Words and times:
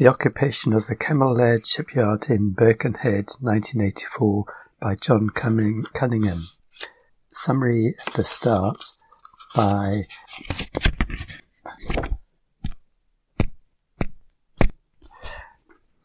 The 0.00 0.08
occupation 0.08 0.72
of 0.72 0.86
the 0.86 0.96
Cammell 0.96 1.36
Laird 1.36 1.66
shipyard 1.66 2.30
in 2.30 2.52
Birkenhead, 2.52 3.32
1984, 3.38 4.46
by 4.80 4.94
John 4.94 5.28
Cunningham. 5.28 6.48
Summary 7.30 7.96
at 8.06 8.14
the 8.14 8.24
start 8.24 8.82
by 9.54 10.04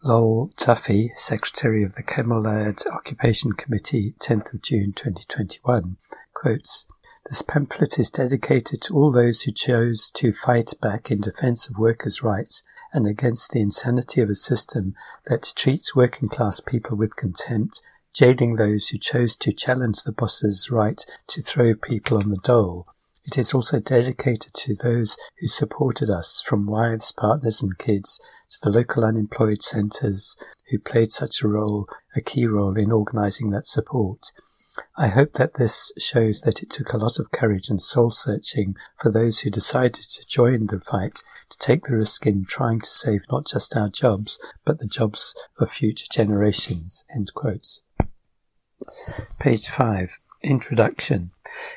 Lowell 0.03 0.51
Duffy, 0.57 1.13
Secretary 1.15 1.81
of 1.81 1.93
the 1.93 2.03
Cammell 2.03 2.43
Laird 2.43 2.79
Occupation 2.91 3.53
Committee, 3.53 4.13
10th 4.19 4.55
of 4.55 4.61
June 4.61 4.91
2021, 4.91 5.95
quotes, 6.33 6.85
This 7.29 7.41
pamphlet 7.41 7.97
is 7.97 8.11
dedicated 8.11 8.81
to 8.81 8.93
all 8.93 9.13
those 9.13 9.43
who 9.43 9.53
chose 9.53 10.11
to 10.15 10.33
fight 10.33 10.73
back 10.81 11.09
in 11.09 11.21
defense 11.21 11.69
of 11.69 11.77
workers' 11.77 12.21
rights 12.21 12.61
and 12.95 13.05
against 13.05 13.51
the 13.51 13.59
insanity 13.59 14.21
of 14.21 14.29
a 14.29 14.35
system 14.35 14.95
that 15.25 15.51
treats 15.53 15.93
working 15.93 16.29
class 16.29 16.61
people 16.61 16.95
with 16.95 17.17
contempt, 17.17 17.81
jailing 18.13 18.55
those 18.55 18.87
who 18.87 18.97
chose 18.97 19.35
to 19.35 19.51
challenge 19.51 20.03
the 20.03 20.13
boss's 20.13 20.71
right 20.71 21.05
to 21.27 21.41
throw 21.41 21.75
people 21.75 22.17
on 22.17 22.29
the 22.29 22.37
dole. 22.37 22.87
It 23.25 23.37
is 23.37 23.53
also 23.53 23.81
dedicated 23.81 24.53
to 24.53 24.75
those 24.75 25.17
who 25.39 25.47
supported 25.47 26.09
us, 26.09 26.41
from 26.41 26.67
wives, 26.67 27.11
partners, 27.11 27.61
and 27.61 27.77
kids 27.77 28.21
to 28.49 28.59
the 28.63 28.77
local 28.77 29.03
unemployed 29.03 29.61
centres 29.61 30.37
who 30.69 30.79
played 30.79 31.11
such 31.11 31.41
a 31.41 31.49
role, 31.49 31.89
a 32.15 32.21
key 32.21 32.47
role 32.47 32.77
in 32.77 32.93
organising 32.93 33.49
that 33.49 33.67
support. 33.67 34.31
I 34.95 35.07
hope 35.07 35.33
that 35.33 35.55
this 35.55 35.91
shows 35.97 36.41
that 36.41 36.63
it 36.63 36.69
took 36.69 36.93
a 36.93 36.97
lot 36.97 37.19
of 37.19 37.31
courage 37.31 37.67
and 37.69 37.81
soul 37.81 38.09
searching 38.09 38.77
for 39.01 39.11
those 39.11 39.39
who 39.39 39.49
decided 39.49 39.95
to 39.95 40.25
join 40.25 40.67
the 40.67 40.79
fight 40.79 41.19
to 41.55 41.65
take 41.67 41.85
the 41.85 41.95
risk 41.95 42.25
in 42.25 42.45
trying 42.45 42.79
to 42.81 42.87
save 42.87 43.21
not 43.31 43.47
just 43.47 43.75
our 43.75 43.89
jobs, 43.89 44.39
but 44.65 44.79
the 44.79 44.87
jobs 44.87 45.35
of 45.59 45.69
future 45.69 46.07
generations. 46.11 47.05
Page 49.39 49.67
5. 49.67 50.19
Introduction. 50.43 51.31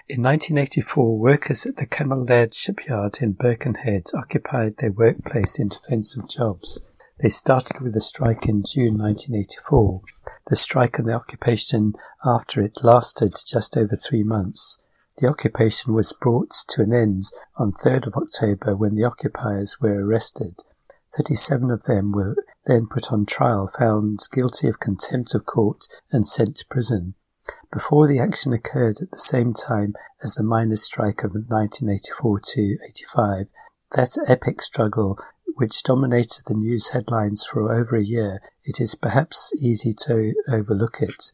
In 0.08 0.22
1984, 0.22 1.18
workers 1.18 1.64
at 1.66 1.76
the 1.76 1.86
Cammell 1.86 2.28
Laird 2.28 2.52
shipyard 2.52 3.18
in 3.20 3.32
Birkenhead 3.32 4.06
occupied 4.16 4.74
their 4.78 4.92
workplace 4.92 5.58
in 5.58 5.68
defence 5.68 6.16
of 6.16 6.28
jobs. 6.28 6.80
They 7.20 7.28
started 7.28 7.80
with 7.80 7.94
a 7.96 8.00
strike 8.00 8.48
in 8.48 8.62
June 8.62 8.96
1984. 8.96 10.02
The 10.48 10.56
strike 10.56 10.98
and 10.98 11.08
the 11.08 11.14
occupation 11.14 11.94
after 12.24 12.62
it 12.62 12.82
lasted 12.82 13.34
just 13.46 13.76
over 13.76 13.96
three 13.96 14.22
months. 14.22 14.84
The 15.18 15.28
occupation 15.28 15.94
was 15.94 16.12
brought 16.12 16.52
to 16.68 16.82
an 16.82 16.92
end 16.92 17.24
on 17.56 17.72
3rd 17.72 18.06
of 18.06 18.14
October 18.14 18.76
when 18.76 18.94
the 18.94 19.04
occupiers 19.04 19.80
were 19.80 20.04
arrested. 20.04 20.62
37 21.16 21.72
of 21.72 21.84
them 21.84 22.12
were 22.12 22.36
then 22.66 22.86
put 22.86 23.12
on 23.12 23.26
trial, 23.26 23.66
found 23.66 24.20
guilty 24.30 24.68
of 24.68 24.78
contempt 24.78 25.34
of 25.34 25.44
court, 25.44 25.86
and 26.12 26.24
sent 26.24 26.56
to 26.58 26.66
prison. 26.70 27.14
Before 27.72 28.06
the 28.06 28.20
action 28.20 28.52
occurred 28.52 29.00
at 29.02 29.10
the 29.10 29.18
same 29.18 29.54
time 29.54 29.94
as 30.22 30.34
the 30.34 30.44
miners' 30.44 30.84
strike 30.84 31.24
of 31.24 31.32
1984 31.32 32.40
to 32.40 32.78
85, 32.84 33.46
that 33.92 34.16
epic 34.28 34.62
struggle 34.62 35.18
which 35.56 35.82
dominated 35.82 36.44
the 36.46 36.54
news 36.54 36.90
headlines 36.90 37.44
for 37.44 37.72
over 37.72 37.96
a 37.96 38.04
year, 38.04 38.40
it 38.62 38.80
is 38.80 38.94
perhaps 38.94 39.52
easy 39.60 39.92
to 39.92 40.34
overlook 40.48 41.02
it. 41.02 41.32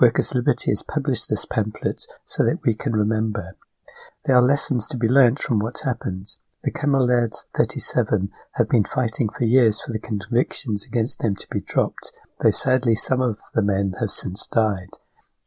Workers' 0.00 0.34
Liberty 0.34 0.70
has 0.70 0.82
published 0.82 1.28
this 1.28 1.44
pamphlet 1.44 2.04
so 2.24 2.44
that 2.44 2.60
we 2.64 2.74
can 2.74 2.92
remember. 2.94 3.56
There 4.24 4.34
are 4.34 4.42
lessons 4.42 4.88
to 4.88 4.96
be 4.96 5.08
learnt 5.08 5.38
from 5.38 5.58
what 5.58 5.82
happened. 5.84 6.26
The 6.62 6.70
Cammell 6.70 7.06
Laird's 7.06 7.46
37 7.54 8.30
have 8.54 8.68
been 8.68 8.84
fighting 8.84 9.28
for 9.28 9.44
years 9.44 9.80
for 9.80 9.92
the 9.92 9.98
convictions 9.98 10.84
against 10.84 11.20
them 11.20 11.36
to 11.36 11.46
be 11.50 11.60
dropped, 11.60 12.12
though 12.42 12.50
sadly 12.50 12.94
some 12.94 13.20
of 13.20 13.38
the 13.54 13.62
men 13.62 13.94
have 14.00 14.10
since 14.10 14.46
died. 14.46 14.90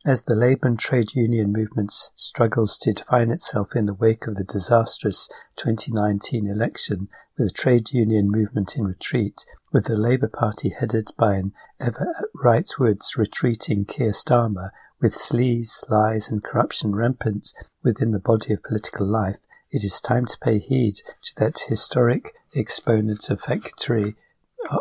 As 0.05 0.23
the 0.23 0.35
labour 0.35 0.67
and 0.67 0.77
trade 0.77 1.15
union 1.15 1.53
movement 1.53 1.89
struggles 1.91 2.77
to 2.79 2.91
define 2.91 3.31
itself 3.31 3.73
in 3.73 3.85
the 3.85 3.93
wake 3.93 4.27
of 4.27 4.35
the 4.35 4.43
disastrous 4.43 5.29
2019 5.55 6.45
election, 6.45 7.07
with 7.37 7.47
the 7.47 7.53
trade 7.53 7.93
union 7.93 8.29
movement 8.29 8.75
in 8.75 8.85
retreat, 8.85 9.45
with 9.71 9.85
the 9.85 9.97
Labour 9.97 10.27
Party 10.27 10.71
headed 10.77 11.11
by 11.17 11.35
an 11.35 11.53
ever 11.79 12.13
rightwards 12.35 13.17
retreating 13.17 13.85
Keir 13.85 14.11
Starmer, 14.11 14.71
with 14.99 15.13
sleaze, 15.13 15.89
lies, 15.89 16.29
and 16.29 16.43
corruption 16.43 16.93
rampant 16.93 17.53
within 17.81 18.11
the 18.11 18.19
body 18.19 18.51
of 18.51 18.61
political 18.61 19.07
life, 19.07 19.37
it 19.71 19.85
is 19.85 20.01
time 20.01 20.25
to 20.25 20.37
pay 20.39 20.59
heed 20.59 20.95
to 21.21 21.35
that 21.37 21.63
historic 21.69 22.33
exponent 22.53 23.29
of 23.29 23.39
factory 23.39 24.17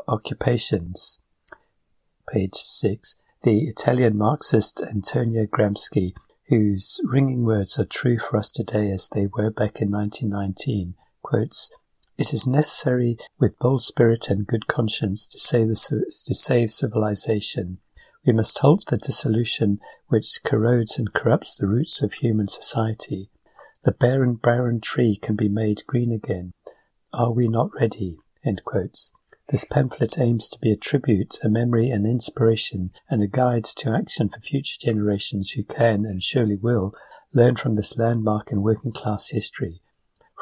occupations. 0.09 1.21
Page 2.28 2.54
6. 2.54 3.16
The 3.44 3.64
Italian 3.64 4.16
Marxist 4.16 4.80
Antonio 4.88 5.47
Gramsci, 5.47 6.12
whose 6.47 7.00
ringing 7.03 7.42
words 7.42 7.76
are 7.76 7.84
true 7.84 8.16
for 8.16 8.36
us 8.36 8.53
today 8.53 8.88
as 8.88 9.08
they 9.08 9.26
were 9.26 9.50
back 9.50 9.80
in 9.80 9.91
1919, 9.91 10.94
quotes, 11.22 11.72
it 12.16 12.32
is 12.32 12.47
necessary 12.47 13.16
with 13.41 13.58
bold 13.58 13.82
spirit 13.82 14.30
and 14.30 14.47
good 14.47 14.69
conscience 14.69 15.26
to 15.26 15.41
save, 15.41 15.66
the, 15.66 16.04
to 16.28 16.34
save 16.36 16.70
civilization. 16.70 17.78
We 18.25 18.32
must 18.32 18.60
halt 18.60 18.84
the 18.86 18.97
dissolution 18.97 19.80
which 20.06 20.38
corrodes 20.44 20.97
and 20.97 21.12
corrupts 21.12 21.56
the 21.56 21.66
roots 21.66 22.00
of 22.00 22.12
human 22.12 22.47
society. 22.47 23.28
The 23.82 23.91
barren, 23.91 24.36
barren 24.36 24.80
tree 24.80 25.16
can 25.20 25.34
be 25.34 25.48
made 25.48 25.82
green 25.88 26.12
again. 26.12 26.53
Are 27.12 27.32
we 27.32 27.48
not 27.48 27.70
ready? 27.74 28.19
This 29.48 29.64
pamphlet 29.64 30.19
aims 30.19 30.48
to 30.50 30.58
be 30.58 30.70
a 30.70 30.76
tribute, 30.76 31.38
a 31.42 31.48
memory, 31.48 31.91
an 31.91 32.06
inspiration, 32.06 32.91
and 33.10 33.22
a 33.22 33.26
guide 33.26 33.64
to 33.64 33.94
action 33.94 34.28
for 34.28 34.41
future 34.41 34.76
generations 34.80 35.50
who 35.53 35.64
can, 35.64 36.06
and 36.06 36.22
surely 36.22 36.56
will, 36.56 36.94
learn 37.34 37.56
from 37.56 37.75
this 37.75 37.98
landmark 37.98 38.53
in 38.53 38.62
working 38.62 38.92
class 38.92 39.30
history. 39.30 39.82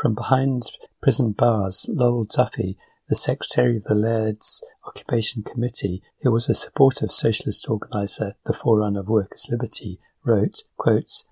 From 0.00 0.14
behind 0.14 0.64
prison 1.02 1.32
bars, 1.32 1.86
Lowell 1.88 2.24
Duffy, 2.24 2.76
the 3.08 3.16
secretary 3.16 3.76
of 3.76 3.84
the 3.84 3.94
Laird's 3.94 4.64
Occupation 4.86 5.42
Committee, 5.42 6.02
who 6.22 6.30
was 6.30 6.48
a 6.48 6.54
supportive 6.54 7.10
socialist 7.10 7.68
organizer, 7.68 8.36
the 8.46 8.52
forerunner 8.52 9.00
of 9.00 9.08
workers' 9.08 9.48
liberty, 9.50 9.98
wrote, 10.24 10.62
quotes, 10.76 11.24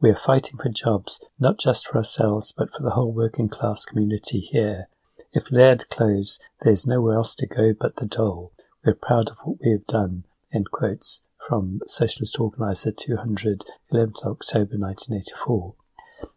We 0.00 0.10
are 0.10 0.16
fighting 0.16 0.58
for 0.58 0.70
jobs, 0.70 1.24
not 1.38 1.58
just 1.58 1.86
for 1.86 1.98
ourselves, 1.98 2.52
but 2.56 2.72
for 2.72 2.82
the 2.82 2.92
whole 2.92 3.12
working 3.12 3.48
class 3.48 3.84
community 3.84 4.40
here. 4.40 4.88
If 5.32 5.52
Laird 5.52 5.88
close, 5.90 6.38
there's 6.62 6.86
nowhere 6.86 7.14
else 7.14 7.34
to 7.36 7.46
go 7.46 7.74
but 7.78 7.96
the 7.96 8.06
dole. 8.06 8.52
We're 8.84 8.94
proud 8.94 9.30
of 9.30 9.38
what 9.44 9.58
we 9.62 9.72
have 9.72 9.86
done. 9.86 10.24
End 10.54 10.70
quotes 10.70 11.22
from 11.46 11.80
Socialist 11.86 12.40
Organizer 12.40 12.92
200, 12.92 13.64
11th 13.92 14.24
October 14.24 14.78
1984. 14.78 15.74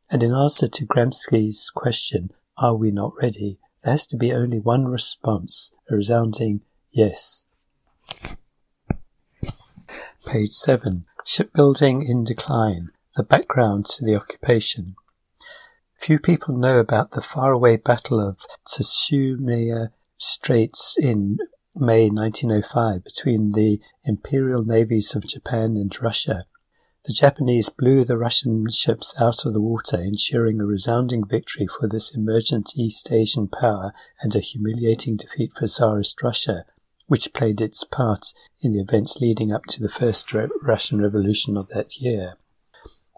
And 0.10 0.24
in 0.24 0.34
answer 0.34 0.68
to 0.68 0.86
Gramsci's 0.86 1.70
question, 1.70 2.32
are 2.58 2.76
we 2.76 2.92
not 2.92 3.14
ready? 3.22 3.60
There 3.84 3.92
has 3.92 4.06
to 4.08 4.18
be 4.18 4.34
only 4.34 4.60
one 4.60 4.86
response, 4.86 5.74
a 5.90 5.96
resounding 5.96 6.62
yes. 6.92 7.48
Page 10.28 10.52
7. 10.52 11.06
Shipbuilding 11.26 12.06
in 12.06 12.24
decline. 12.24 12.90
The 13.16 13.24
background 13.24 13.86
to 13.88 14.06
the 14.06 14.16
occupation. 14.16 14.96
Few 16.02 16.18
people 16.18 16.58
know 16.58 16.80
about 16.80 17.12
the 17.12 17.22
faraway 17.22 17.78
Battle 17.78 18.28
of 18.28 18.40
Tsushima 18.66 19.90
Straits 20.18 20.98
in 20.98 21.38
May 21.76 22.10
1905 22.10 23.04
between 23.04 23.52
the 23.52 23.80
imperial 24.04 24.66
navies 24.66 25.14
of 25.14 25.28
Japan 25.28 25.78
and 25.78 25.96
Russia. 26.02 26.46
The 27.06 27.14
Japanese 27.14 27.70
blew 27.70 28.04
the 28.04 28.18
Russian 28.18 28.72
ships 28.72 29.14
out 29.22 29.46
of 29.46 29.54
the 29.54 29.62
water, 29.62 30.02
ensuring 30.02 30.60
a 30.60 30.66
resounding 30.66 31.24
victory 31.24 31.68
for 31.68 31.88
this 31.88 32.16
emergent 32.16 32.72
East 32.76 33.12
Asian 33.12 33.48
power 33.48 33.94
and 34.24 34.36
a 34.36 34.40
humiliating 34.40 35.18
defeat 35.18 35.52
for 35.56 35.68
Tsarist 35.68 36.24
Russia, 36.24 36.66
which 37.06 37.32
played 37.32 37.62
its 37.62 37.84
part 37.84 38.34
in 38.60 38.74
the 38.74 38.82
events 38.82 39.22
leading 39.22 39.52
up 39.52 39.66
to 39.68 39.80
the 39.80 39.88
First 39.88 40.34
Russian 40.64 41.00
Revolution 41.00 41.56
of 41.58 41.68
that 41.68 41.98
year. 41.98 42.38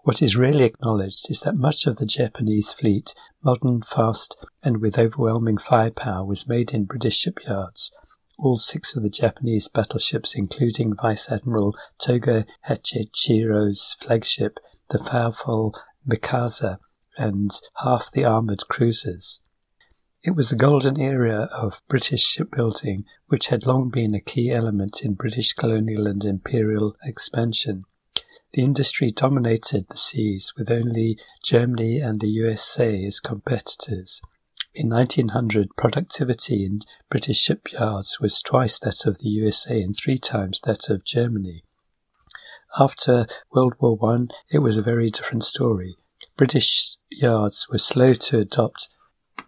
What 0.04 0.20
is 0.20 0.36
rarely 0.36 0.64
acknowledged 0.64 1.30
is 1.30 1.40
that 1.40 1.56
much 1.56 1.86
of 1.86 1.96
the 1.96 2.04
Japanese 2.04 2.74
fleet, 2.74 3.14
modern, 3.42 3.80
fast, 3.80 4.36
and 4.62 4.82
with 4.82 4.98
overwhelming 4.98 5.56
firepower, 5.56 6.26
was 6.26 6.46
made 6.46 6.74
in 6.74 6.84
British 6.84 7.16
shipyards, 7.16 7.90
all 8.38 8.58
six 8.58 8.94
of 8.94 9.02
the 9.02 9.08
Japanese 9.08 9.66
battleships, 9.66 10.34
including 10.34 10.94
Vice 10.94 11.32
Admiral 11.32 11.74
Togo 11.98 12.44
Hachichiro's 12.68 13.96
flagship, 13.98 14.58
the 14.90 14.98
powerful 14.98 15.74
Mikasa, 16.06 16.80
and 17.16 17.50
half 17.78 18.10
the 18.12 18.26
armoured 18.26 18.68
cruisers. 18.68 19.40
It 20.22 20.36
was 20.36 20.52
a 20.52 20.56
golden 20.56 21.00
era 21.00 21.48
of 21.50 21.80
British 21.88 22.24
shipbuilding, 22.24 23.06
which 23.28 23.46
had 23.46 23.64
long 23.64 23.88
been 23.88 24.14
a 24.14 24.20
key 24.20 24.50
element 24.50 25.00
in 25.02 25.14
British 25.14 25.54
colonial 25.54 26.06
and 26.06 26.22
imperial 26.26 26.94
expansion. 27.02 27.86
The 28.54 28.62
industry 28.62 29.10
dominated 29.10 29.86
the 29.88 29.96
seas, 29.96 30.52
with 30.56 30.70
only 30.70 31.18
Germany 31.42 31.98
and 31.98 32.20
the 32.20 32.28
USA 32.28 33.04
as 33.04 33.18
competitors. 33.18 34.22
In 34.72 34.88
1900, 34.88 35.70
productivity 35.76 36.64
in 36.64 36.82
British 37.10 37.38
shipyards 37.38 38.20
was 38.20 38.40
twice 38.40 38.78
that 38.78 39.06
of 39.06 39.18
the 39.18 39.28
USA 39.28 39.82
and 39.82 39.96
three 39.96 40.18
times 40.18 40.60
that 40.62 40.88
of 40.88 41.04
Germany. 41.04 41.64
After 42.78 43.26
World 43.50 43.74
War 43.80 43.98
I, 44.14 44.26
it 44.48 44.60
was 44.60 44.76
a 44.76 44.82
very 44.82 45.10
different 45.10 45.42
story. 45.42 45.96
British 46.36 46.96
yards 47.10 47.66
were 47.68 47.78
slow 47.78 48.14
to 48.14 48.38
adopt 48.38 48.88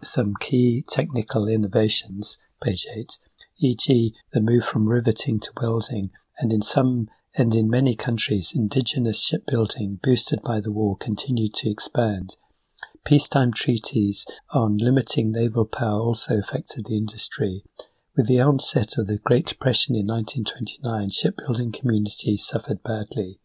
some 0.03 0.33
key 0.41 0.83
technical 0.85 1.47
innovations, 1.47 2.39
page 2.61 2.85
8, 2.93 3.19
e.g., 3.59 4.13
the 4.33 4.41
move 4.41 4.65
from 4.65 4.89
riveting 4.89 5.39
to 5.39 5.53
welding, 5.61 6.09
and 6.39 6.51
in 6.51 6.61
some 6.61 7.07
and 7.37 7.53
in 7.53 7.69
many 7.69 7.95
countries, 7.95 8.53
indigenous 8.55 9.23
shipbuilding, 9.23 9.99
boosted 10.01 10.41
by 10.41 10.59
the 10.59 10.71
war, 10.71 10.97
continued 10.97 11.53
to 11.53 11.69
expand. 11.69 12.35
Peacetime 13.05 13.53
treaties 13.53 14.25
on 14.49 14.77
limiting 14.77 15.31
naval 15.31 15.65
power 15.65 15.99
also 15.99 16.39
affected 16.39 16.85
the 16.85 16.97
industry. 16.97 17.63
With 18.15 18.27
the 18.27 18.41
onset 18.41 18.97
of 18.97 19.05
the 19.05 19.19
Great 19.19 19.45
Depression 19.45 19.95
in 19.95 20.07
1929, 20.07 21.09
shipbuilding 21.09 21.71
communities 21.71 22.43
suffered 22.43 22.81
badly. 22.81 23.39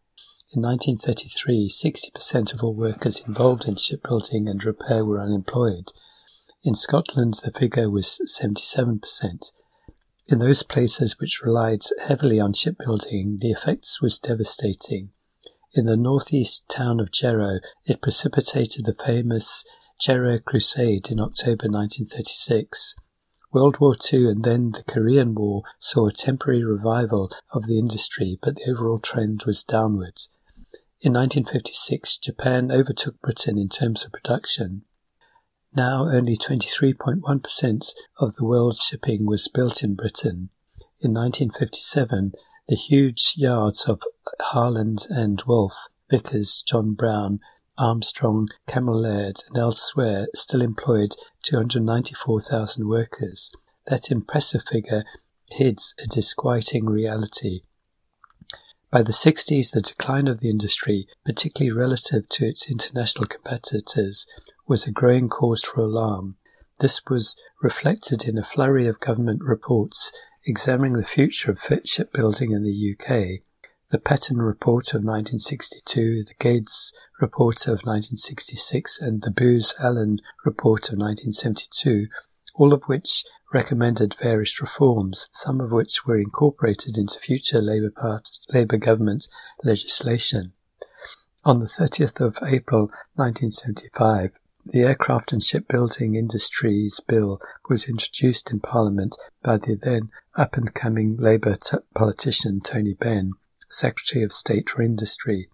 In 0.51 0.61
1933, 0.61 1.69
60% 1.69 2.53
of 2.53 2.63
all 2.63 2.73
workers 2.73 3.21
involved 3.27 3.65
in 3.65 3.75
shipbuilding 3.75 4.47
and 4.47 4.63
repair 4.65 5.05
were 5.05 5.21
unemployed. 5.21 5.91
In 6.63 6.73
Scotland, 6.73 7.35
the 7.43 7.51
figure 7.51 7.89
was 7.89 8.19
77%. 8.27 9.51
In 10.25 10.39
those 10.39 10.63
places 10.63 11.19
which 11.19 11.41
relied 11.43 11.81
heavily 12.07 12.39
on 12.39 12.53
shipbuilding, 12.53 13.37
the 13.41 13.51
effects 13.51 14.01
was 14.01 14.19
devastating. 14.19 15.11
In 15.73 15.85
the 15.85 15.97
northeast 15.97 16.69
town 16.69 16.99
of 16.99 17.11
Jarrow, 17.11 17.59
it 17.85 18.01
precipitated 18.01 18.85
the 18.85 18.93
famous 18.93 19.65
Jarrow 19.99 20.39
Crusade 20.39 21.11
in 21.11 21.19
October 21.19 21.67
1936. 21.67 22.95
World 23.51 23.79
War 23.79 23.95
II 24.11 24.29
and 24.29 24.43
then 24.43 24.71
the 24.71 24.83
Korean 24.83 25.35
War 25.35 25.63
saw 25.77 26.07
a 26.07 26.13
temporary 26.13 26.63
revival 26.63 27.31
of 27.51 27.67
the 27.67 27.77
industry, 27.77 28.39
but 28.41 28.55
the 28.55 28.71
overall 28.71 28.99
trend 28.99 29.43
was 29.45 29.63
downwards. 29.63 30.29
In 31.01 31.13
1956, 31.13 32.17
Japan 32.17 32.71
overtook 32.71 33.19
Britain 33.21 33.57
in 33.57 33.67
terms 33.67 34.05
of 34.05 34.13
production. 34.13 34.83
Now 35.75 36.07
only 36.07 36.37
23.1% 36.37 37.93
of 38.19 38.35
the 38.35 38.45
world's 38.45 38.81
shipping 38.81 39.25
was 39.25 39.47
built 39.47 39.83
in 39.83 39.95
Britain. 39.95 40.49
In 40.99 41.13
1957, 41.13 42.33
the 42.67 42.75
huge 42.75 43.33
yards 43.35 43.85
of 43.85 44.01
Harland 44.39 45.07
and 45.09 45.41
Wolff, 45.47 45.73
Vickers, 46.11 46.63
John 46.67 46.93
Brown, 46.93 47.39
Armstrong, 47.75 48.49
Cammell 48.67 49.01
Laird, 49.01 49.37
and 49.49 49.57
elsewhere 49.57 50.27
still 50.35 50.61
employed 50.61 51.15
294,000 51.41 52.87
workers. 52.87 53.51
That 53.87 54.11
impressive 54.11 54.61
figure 54.69 55.03
hides 55.51 55.95
a 55.97 56.05
disquieting 56.05 56.85
reality. 56.85 57.61
By 58.91 59.01
the 59.01 59.11
60s, 59.11 59.71
the 59.71 59.81
decline 59.81 60.27
of 60.27 60.39
the 60.39 60.51
industry, 60.51 61.07
particularly 61.25 61.75
relative 61.75 62.29
to 62.29 62.45
its 62.45 62.69
international 62.69 63.25
competitors, 63.25 64.27
was 64.67 64.87
a 64.87 64.91
growing 64.91 65.29
cause 65.29 65.63
for 65.63 65.81
alarm. 65.81 66.35
This 66.79 67.01
was 67.09 67.35
reflected 67.61 68.27
in 68.27 68.37
a 68.37 68.43
flurry 68.43 68.87
of 68.87 68.99
government 68.99 69.41
reports 69.43 70.11
examining 70.45 70.93
the 70.93 71.05
future 71.05 71.51
of 71.51 71.61
shipbuilding 71.85 72.51
in 72.51 72.63
the 72.63 72.95
UK. 72.95 73.41
The 73.91 73.99
Patten 73.99 74.41
Report 74.41 74.87
of 74.89 75.03
1962, 75.03 76.23
the 76.23 76.33
Geddes 76.39 76.93
Report 77.21 77.67
of 77.67 77.85
1966, 77.85 78.99
and 78.99 79.21
the 79.21 79.29
Booz-Allen 79.29 80.19
Report 80.43 80.89
of 80.89 80.97
1972, 80.97 82.07
all 82.55 82.73
of 82.73 82.83
which 82.85 83.23
recommended 83.53 84.15
various 84.19 84.59
reforms, 84.59 85.29
some 85.31 85.61
of 85.61 85.71
which 85.71 86.05
were 86.05 86.17
incorporated 86.17 86.97
into 86.97 87.19
future 87.19 87.61
Labour, 87.61 87.91
Part- 87.91 88.39
Labour 88.49 88.77
government 88.77 89.27
legislation. 89.63 90.53
On 91.45 91.59
the 91.59 91.67
30th 91.67 92.19
of 92.19 92.39
April 92.41 92.89
1975, 93.15 94.31
the 94.65 94.81
Aircraft 94.81 95.33
and 95.33 95.43
Shipbuilding 95.43 96.15
Industries 96.15 97.01
Bill 97.05 97.39
was 97.69 97.89
introduced 97.89 98.51
in 98.51 98.59
Parliament 98.61 99.17
by 99.43 99.57
the 99.57 99.75
then 99.75 100.09
up-and-coming 100.35 101.17
Labour 101.17 101.55
t- 101.55 101.77
politician 101.93 102.61
Tony 102.61 102.93
Benn, 102.93 103.33
Secretary 103.69 104.23
of 104.23 104.31
State 104.31 104.69
for 104.69 104.81
Industry. 104.81 105.49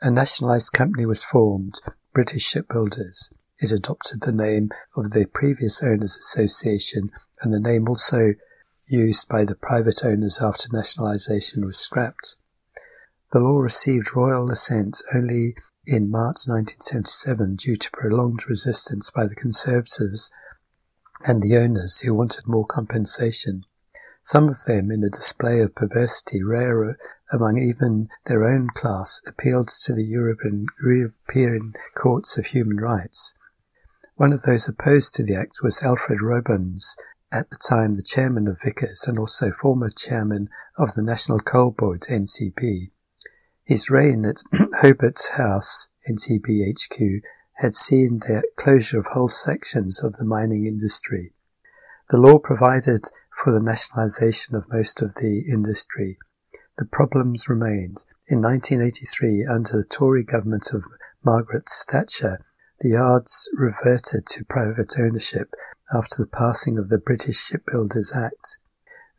A 0.00 0.10
nationalised 0.10 0.72
company 0.72 1.04
was 1.04 1.24
formed, 1.24 1.80
British 2.14 2.44
Shipbuilders. 2.44 3.32
It 3.58 3.72
adopted 3.72 4.22
the 4.22 4.32
name 4.32 4.70
of 4.96 5.10
the 5.10 5.26
previous 5.26 5.82
Owners 5.82 6.16
Association 6.16 7.10
and 7.42 7.52
the 7.52 7.60
name 7.60 7.88
also 7.88 8.34
used 8.86 9.28
by 9.28 9.44
the 9.44 9.54
private 9.54 10.04
owners 10.04 10.40
after 10.40 10.68
nationalisation 10.72 11.66
was 11.66 11.78
scrapped. 11.78 12.36
The 13.32 13.40
law 13.40 13.58
received 13.58 14.16
royal 14.16 14.50
assent 14.50 15.02
only 15.14 15.54
in 15.88 16.10
March 16.10 16.44
1977 16.46 17.56
due 17.56 17.76
to 17.76 17.90
prolonged 17.90 18.46
resistance 18.46 19.10
by 19.10 19.26
the 19.26 19.34
Conservatives 19.34 20.30
and 21.24 21.42
the 21.42 21.56
owners 21.56 22.00
who 22.00 22.14
wanted 22.14 22.46
more 22.46 22.66
compensation. 22.66 23.64
Some 24.22 24.50
of 24.50 24.64
them, 24.66 24.90
in 24.90 25.02
a 25.02 25.08
display 25.08 25.60
of 25.60 25.74
perversity 25.74 26.44
rare 26.44 26.98
among 27.32 27.58
even 27.58 28.10
their 28.26 28.44
own 28.44 28.68
class, 28.74 29.22
appealed 29.26 29.68
to 29.68 29.94
the 29.94 30.04
European, 30.04 30.66
European 30.84 31.72
Courts 31.96 32.36
of 32.36 32.46
Human 32.46 32.76
Rights. 32.76 33.34
One 34.16 34.34
of 34.34 34.42
those 34.42 34.68
opposed 34.68 35.14
to 35.14 35.22
the 35.22 35.36
act 35.36 35.60
was 35.62 35.82
Alfred 35.82 36.20
Robens, 36.20 36.96
at 37.32 37.48
the 37.48 37.56
time 37.56 37.94
the 37.94 38.02
chairman 38.02 38.46
of 38.46 38.60
Vickers 38.62 39.06
and 39.06 39.18
also 39.18 39.52
former 39.52 39.88
chairman 39.88 40.50
of 40.76 40.94
the 40.94 41.02
National 41.02 41.40
Coal 41.40 41.70
Board, 41.70 42.02
NCB. 42.02 42.90
His 43.68 43.90
reign 43.90 44.24
at 44.24 44.42
Hobart's 44.80 45.32
House, 45.32 45.90
NCBHQ, 46.08 47.20
had 47.56 47.74
seen 47.74 48.20
the 48.20 48.42
closure 48.56 48.98
of 48.98 49.08
whole 49.08 49.28
sections 49.28 50.02
of 50.02 50.14
the 50.14 50.24
mining 50.24 50.64
industry. 50.64 51.34
The 52.08 52.18
law 52.18 52.38
provided 52.38 53.04
for 53.30 53.52
the 53.52 53.60
nationalisation 53.60 54.54
of 54.54 54.72
most 54.72 55.02
of 55.02 55.16
the 55.16 55.40
industry. 55.40 56.16
The 56.78 56.86
problems 56.86 57.50
remained. 57.50 58.06
In 58.26 58.40
1983, 58.40 59.44
under 59.44 59.76
the 59.76 59.84
Tory 59.84 60.24
government 60.24 60.72
of 60.72 60.84
Margaret 61.22 61.68
Thatcher, 61.68 62.38
the 62.80 62.88
yards 62.88 63.50
reverted 63.52 64.24
to 64.28 64.46
private 64.46 64.98
ownership 64.98 65.52
after 65.92 66.22
the 66.22 66.26
passing 66.26 66.78
of 66.78 66.88
the 66.88 66.96
British 66.96 67.36
Shipbuilders 67.36 68.14
Act. 68.16 68.56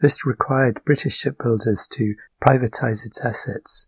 This 0.01 0.25
required 0.25 0.81
British 0.85 1.17
shipbuilders 1.17 1.87
to 1.89 2.15
privatise 2.41 3.05
its 3.05 3.23
assets. 3.23 3.87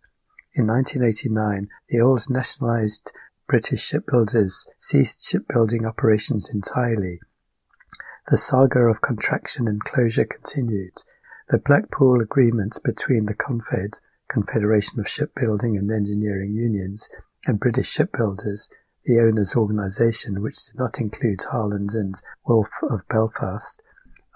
In 0.53 0.67
1989, 0.67 1.70
the 1.88 2.01
old 2.01 2.29
nationalised 2.29 3.13
British 3.48 3.81
shipbuilders 3.84 4.67
ceased 4.77 5.25
shipbuilding 5.25 5.86
operations 5.86 6.50
entirely. 6.50 7.22
The 8.27 8.36
saga 8.36 8.81
of 8.81 9.00
contraction 9.00 9.67
and 9.70 9.81
closure 9.81 10.25
continued. 10.25 11.03
The 11.48 11.58
Blackpool 11.58 12.20
Agreement 12.20 12.77
between 12.84 13.27
the 13.27 13.34
Confed, 13.34 14.01
Confederation 14.27 15.00
of 15.00 15.08
Shipbuilding 15.08 15.77
and 15.77 15.89
Engineering 15.89 16.53
Unions, 16.53 17.10
and 17.48 17.58
British 17.58 17.89
shipbuilders, 17.89 18.70
the 19.05 19.20
owners' 19.22 19.55
organisation, 19.55 20.41
which 20.41 20.65
did 20.65 20.77
not 20.77 21.00
include 21.00 21.43
Harland 21.50 21.91
and 21.93 22.15
Wolff 22.46 22.72
of 22.84 23.08
Belfast, 23.08 23.81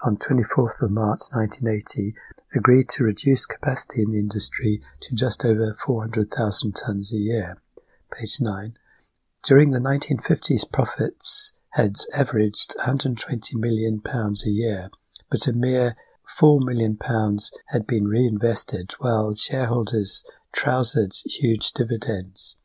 on 0.06 0.16
24th 0.16 0.82
of 0.82 0.90
March 0.92 1.20
1980 1.32 2.14
agreed 2.54 2.88
to 2.88 3.02
reduce 3.02 3.44
capacity 3.44 4.02
in 4.02 4.12
the 4.12 4.18
industry 4.18 4.80
to 5.00 5.14
just 5.14 5.44
over 5.44 5.74
400,000 5.74 6.76
tons 6.76 7.12
a 7.12 7.18
year. 7.18 7.60
Page 8.12 8.40
9. 8.40 8.74
During 9.42 9.72
the 9.72 9.80
1950s, 9.80 10.70
profits 10.70 11.54
had 11.70 11.96
averaged 12.14 12.74
120 12.76 13.56
million 13.56 14.00
pounds 14.00 14.46
a 14.46 14.50
year, 14.50 14.90
but 15.28 15.46
a 15.48 15.52
mere 15.52 15.96
4 16.38 16.60
million 16.60 16.96
pounds 16.96 17.52
had 17.66 17.86
been 17.86 18.06
reinvested 18.06 18.92
while 18.98 19.34
shareholders 19.34 20.24
trousered 20.52 21.12
huge 21.26 21.72
dividends. 21.72 22.56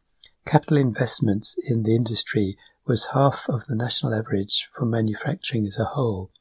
Capital 0.46 0.78
investments 0.78 1.56
in 1.68 1.84
the 1.84 1.96
industry 1.96 2.56
was 2.86 3.10
half 3.14 3.46
of 3.50 3.66
the 3.66 3.76
national 3.76 4.14
average 4.14 4.70
for 4.74 4.86
manufacturing 4.86 5.66
as 5.66 5.80
a 5.80 5.86
whole. 5.86 6.32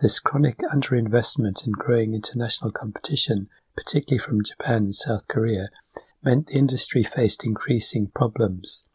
This 0.00 0.18
chronic 0.18 0.56
underinvestment 0.72 1.66
in 1.66 1.72
growing 1.72 2.14
international 2.14 2.70
competition, 2.70 3.50
particularly 3.76 4.18
from 4.18 4.42
Japan 4.42 4.84
and 4.84 4.94
South 4.94 5.28
Korea, 5.28 5.68
meant 6.22 6.46
the 6.46 6.54
industry 6.54 7.02
faced 7.02 7.44
increasing 7.44 8.06
problems. 8.06 8.86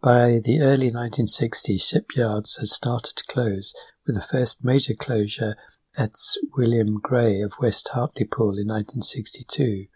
By 0.00 0.40
the 0.42 0.62
early 0.62 0.90
1960s, 0.90 1.82
shipyards 1.82 2.56
had 2.56 2.68
started 2.68 3.14
to 3.14 3.24
close, 3.26 3.74
with 4.06 4.16
the 4.16 4.22
first 4.22 4.64
major 4.64 4.94
closure 4.94 5.54
at 5.98 6.14
William 6.56 6.98
Gray 6.98 7.42
of 7.42 7.52
West 7.60 7.90
Hartlepool 7.92 8.56
in 8.56 8.68
1962. 8.68 9.88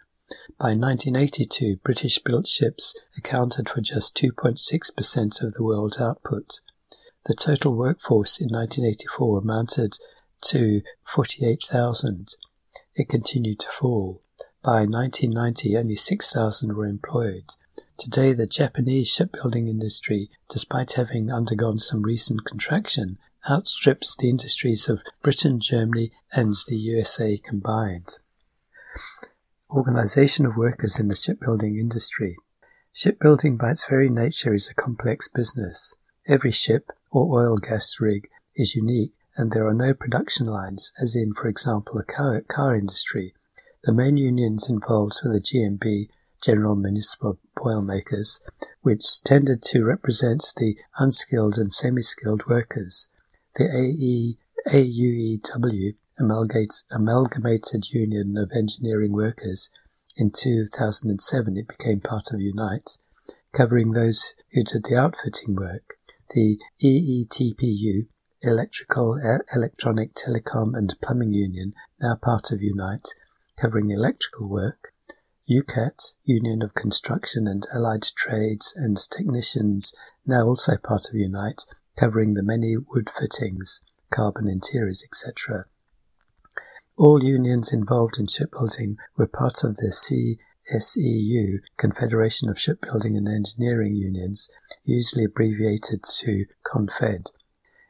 By 0.58 0.74
1982, 0.74 1.76
British 1.82 2.18
built 2.18 2.46
ships 2.46 2.94
accounted 3.16 3.70
for 3.70 3.80
just 3.80 4.14
2.6% 4.18 5.42
of 5.42 5.54
the 5.54 5.64
world's 5.64 5.98
output. 5.98 6.60
The 7.26 7.34
total 7.34 7.74
workforce 7.74 8.38
in 8.38 8.48
1984 8.48 9.38
amounted 9.38 9.96
to 10.42 10.82
48,000. 11.04 12.36
It 12.94 13.08
continued 13.08 13.60
to 13.60 13.68
fall. 13.68 14.20
By 14.62 14.84
1990, 14.84 15.76
only 15.76 15.96
6,000 15.96 16.76
were 16.76 16.86
employed. 16.86 17.44
Today, 17.96 18.32
the 18.34 18.46
Japanese 18.46 19.08
shipbuilding 19.08 19.68
industry, 19.68 20.28
despite 20.48 20.92
having 20.92 21.30
undergone 21.30 21.78
some 21.78 22.02
recent 22.02 22.44
contraction, 22.44 23.18
outstrips 23.48 24.16
the 24.16 24.28
industries 24.28 24.88
of 24.88 25.00
Britain, 25.22 25.60
Germany, 25.60 26.10
and 26.32 26.54
the 26.66 26.76
USA 26.76 27.38
combined. 27.38 28.18
Organization 29.70 30.44
of 30.44 30.56
workers 30.56 30.98
in 30.98 31.08
the 31.08 31.16
shipbuilding 31.16 31.78
industry. 31.78 32.36
Shipbuilding 32.92 33.56
by 33.56 33.70
its 33.70 33.88
very 33.88 34.10
nature 34.10 34.54
is 34.54 34.68
a 34.68 34.74
complex 34.74 35.28
business. 35.28 35.94
Every 36.26 36.50
ship 36.50 36.92
or 37.14 37.40
oil 37.40 37.56
gas 37.56 38.00
rig 38.00 38.28
is 38.56 38.74
unique 38.74 39.14
and 39.36 39.50
there 39.50 39.66
are 39.66 39.74
no 39.74 39.94
production 39.94 40.46
lines, 40.46 40.92
as 41.00 41.16
in, 41.16 41.32
for 41.32 41.48
example, 41.48 41.96
the 41.96 42.04
car, 42.04 42.40
car 42.42 42.74
industry. 42.74 43.34
The 43.84 43.92
main 43.92 44.16
unions 44.16 44.68
involved 44.68 45.20
were 45.24 45.32
the 45.32 45.40
GMB, 45.40 46.08
General 46.42 46.76
Municipal 46.76 47.38
Boil 47.56 47.82
Makers, 47.82 48.40
which 48.82 49.22
tended 49.24 49.62
to 49.62 49.84
represent 49.84 50.44
the 50.56 50.76
unskilled 50.98 51.56
and 51.56 51.72
semi-skilled 51.72 52.46
workers. 52.46 53.08
The 53.54 53.64
AE, 53.64 54.36
AUEW, 54.68 55.94
Amalgamated 56.92 57.90
Union 57.92 58.36
of 58.36 58.52
Engineering 58.52 59.12
Workers, 59.12 59.70
in 60.16 60.30
2007 60.30 61.56
it 61.56 61.66
became 61.66 62.00
part 62.00 62.32
of 62.32 62.40
Unite, 62.40 62.98
covering 63.52 63.92
those 63.92 64.34
who 64.52 64.62
did 64.62 64.84
the 64.84 64.96
outfitting 64.96 65.56
work. 65.56 65.98
The 66.30 66.60
EETPU, 66.82 68.08
Electrical, 68.42 69.18
Electronic, 69.54 70.14
Telecom 70.14 70.76
and 70.76 70.94
Plumbing 71.02 71.32
Union, 71.32 71.74
now 72.00 72.16
part 72.16 72.50
of 72.50 72.62
Unite, 72.62 73.08
covering 73.56 73.90
electrical 73.90 74.48
work. 74.48 74.92
UCATT, 75.48 76.14
Union 76.24 76.62
of 76.62 76.74
Construction 76.74 77.46
and 77.46 77.66
Allied 77.74 78.04
Trades 78.16 78.74
and 78.76 78.96
Technicians, 78.96 79.92
now 80.24 80.46
also 80.46 80.76
part 80.76 81.08
of 81.08 81.14
Unite, 81.14 81.66
covering 81.96 82.34
the 82.34 82.42
many 82.42 82.76
wood 82.76 83.10
fittings, 83.10 83.82
carbon 84.10 84.48
interiors, 84.48 85.04
etc. 85.04 85.66
All 86.96 87.22
unions 87.22 87.72
involved 87.72 88.18
in 88.18 88.26
shipbuilding 88.26 88.96
were 89.16 89.26
part 89.26 89.64
of 89.64 89.76
the 89.76 89.92
CSEU, 90.72 91.60
Confederation 91.76 92.48
of 92.48 92.58
Shipbuilding 92.58 93.16
and 93.16 93.28
Engineering 93.28 93.94
Unions, 93.96 94.48
usually 94.84 95.24
abbreviated 95.24 96.02
to 96.02 96.46
CONFED. 96.64 97.32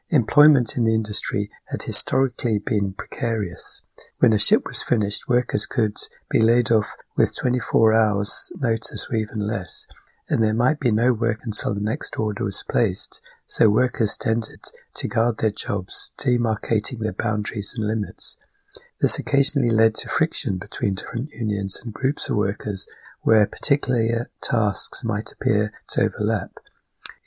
Employment 0.09 0.77
in 0.77 0.83
the 0.83 0.93
industry 0.93 1.49
had 1.65 1.83
historically 1.83 2.59
been 2.59 2.93
precarious. 2.93 3.81
When 4.19 4.33
a 4.33 4.37
ship 4.37 4.67
was 4.67 4.83
finished, 4.83 5.27
workers 5.27 5.65
could 5.65 5.97
be 6.29 6.39
laid 6.39 6.71
off 6.71 6.95
with 7.17 7.35
24 7.35 7.93
hours 7.93 8.51
notice 8.61 9.07
or 9.09 9.15
even 9.15 9.47
less, 9.47 9.87
and 10.29 10.43
there 10.43 10.53
might 10.53 10.79
be 10.79 10.91
no 10.91 11.11
work 11.11 11.39
until 11.43 11.73
the 11.73 11.81
next 11.81 12.19
order 12.19 12.43
was 12.43 12.63
placed, 12.69 13.21
so 13.45 13.69
workers 13.69 14.17
tended 14.17 14.63
to 14.95 15.07
guard 15.07 15.39
their 15.39 15.51
jobs, 15.51 16.13
demarcating 16.17 16.99
their 16.99 17.13
boundaries 17.13 17.73
and 17.75 17.87
limits. 17.87 18.37
This 19.05 19.19
occasionally 19.19 19.69
led 19.69 19.93
to 19.97 20.09
friction 20.09 20.57
between 20.57 20.95
different 20.95 21.29
unions 21.29 21.79
and 21.79 21.93
groups 21.93 22.27
of 22.27 22.37
workers 22.37 22.87
where 23.21 23.45
particular 23.45 24.31
tasks 24.41 25.05
might 25.05 25.31
appear 25.31 25.71
to 25.89 26.05
overlap. 26.05 26.57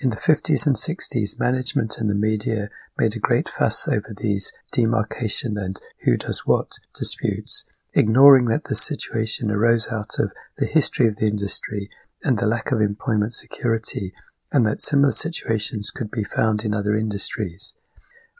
In 0.00 0.08
the 0.08 0.16
50s 0.16 0.66
and 0.66 0.75
60s, 0.75 1.38
management 1.38 1.99
and 1.99 2.11
the 2.11 2.16
media 2.16 2.68
made 2.99 3.14
a 3.14 3.20
great 3.20 3.49
fuss 3.49 3.87
over 3.87 4.12
these 4.12 4.52
demarcation 4.73 5.56
and 5.56 5.80
who 5.99 6.16
does 6.16 6.44
what 6.44 6.80
disputes, 6.97 7.64
ignoring 7.94 8.47
that 8.47 8.64
the 8.64 8.75
situation 8.75 9.49
arose 9.49 9.88
out 9.88 10.18
of 10.18 10.32
the 10.56 10.66
history 10.66 11.06
of 11.06 11.18
the 11.18 11.28
industry 11.28 11.88
and 12.25 12.38
the 12.38 12.47
lack 12.49 12.73
of 12.73 12.80
employment 12.80 13.35
security, 13.35 14.12
and 14.50 14.66
that 14.66 14.80
similar 14.80 15.12
situations 15.12 15.92
could 15.92 16.11
be 16.11 16.25
found 16.25 16.64
in 16.64 16.75
other 16.75 16.97
industries. 16.97 17.76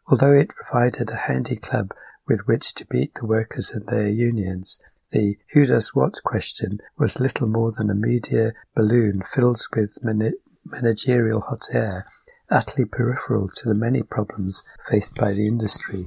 Although 0.09 0.33
it 0.33 0.57
provided 0.57 1.13
a 1.13 1.29
handy 1.29 1.55
club 1.55 1.95
with 2.29 2.47
which 2.47 2.75
to 2.75 2.87
beat 2.87 3.15
the 3.15 3.27
workers 3.27 3.71
and 3.71 3.87
their 3.89 4.09
unions. 4.09 4.81
The 5.11 5.39
who 5.53 5.65
does 5.65 5.95
what 5.95 6.23
question 6.23 6.81
was 6.99 7.19
little 7.19 7.49
more 7.49 7.73
than 7.73 7.89
a 7.89 7.95
media 7.95 8.53
balloon 8.77 9.23
filled 9.23 9.61
with 9.75 9.99
managerial 10.03 11.41
hot 11.41 11.69
air, 11.73 12.05
utterly 12.51 12.85
peripheral 12.85 13.49
to 13.57 13.69
the 13.69 13.75
many 13.75 14.03
problems 14.03 14.65
faced 14.87 15.15
by 15.15 15.33
the 15.33 15.47
industry. 15.47 16.07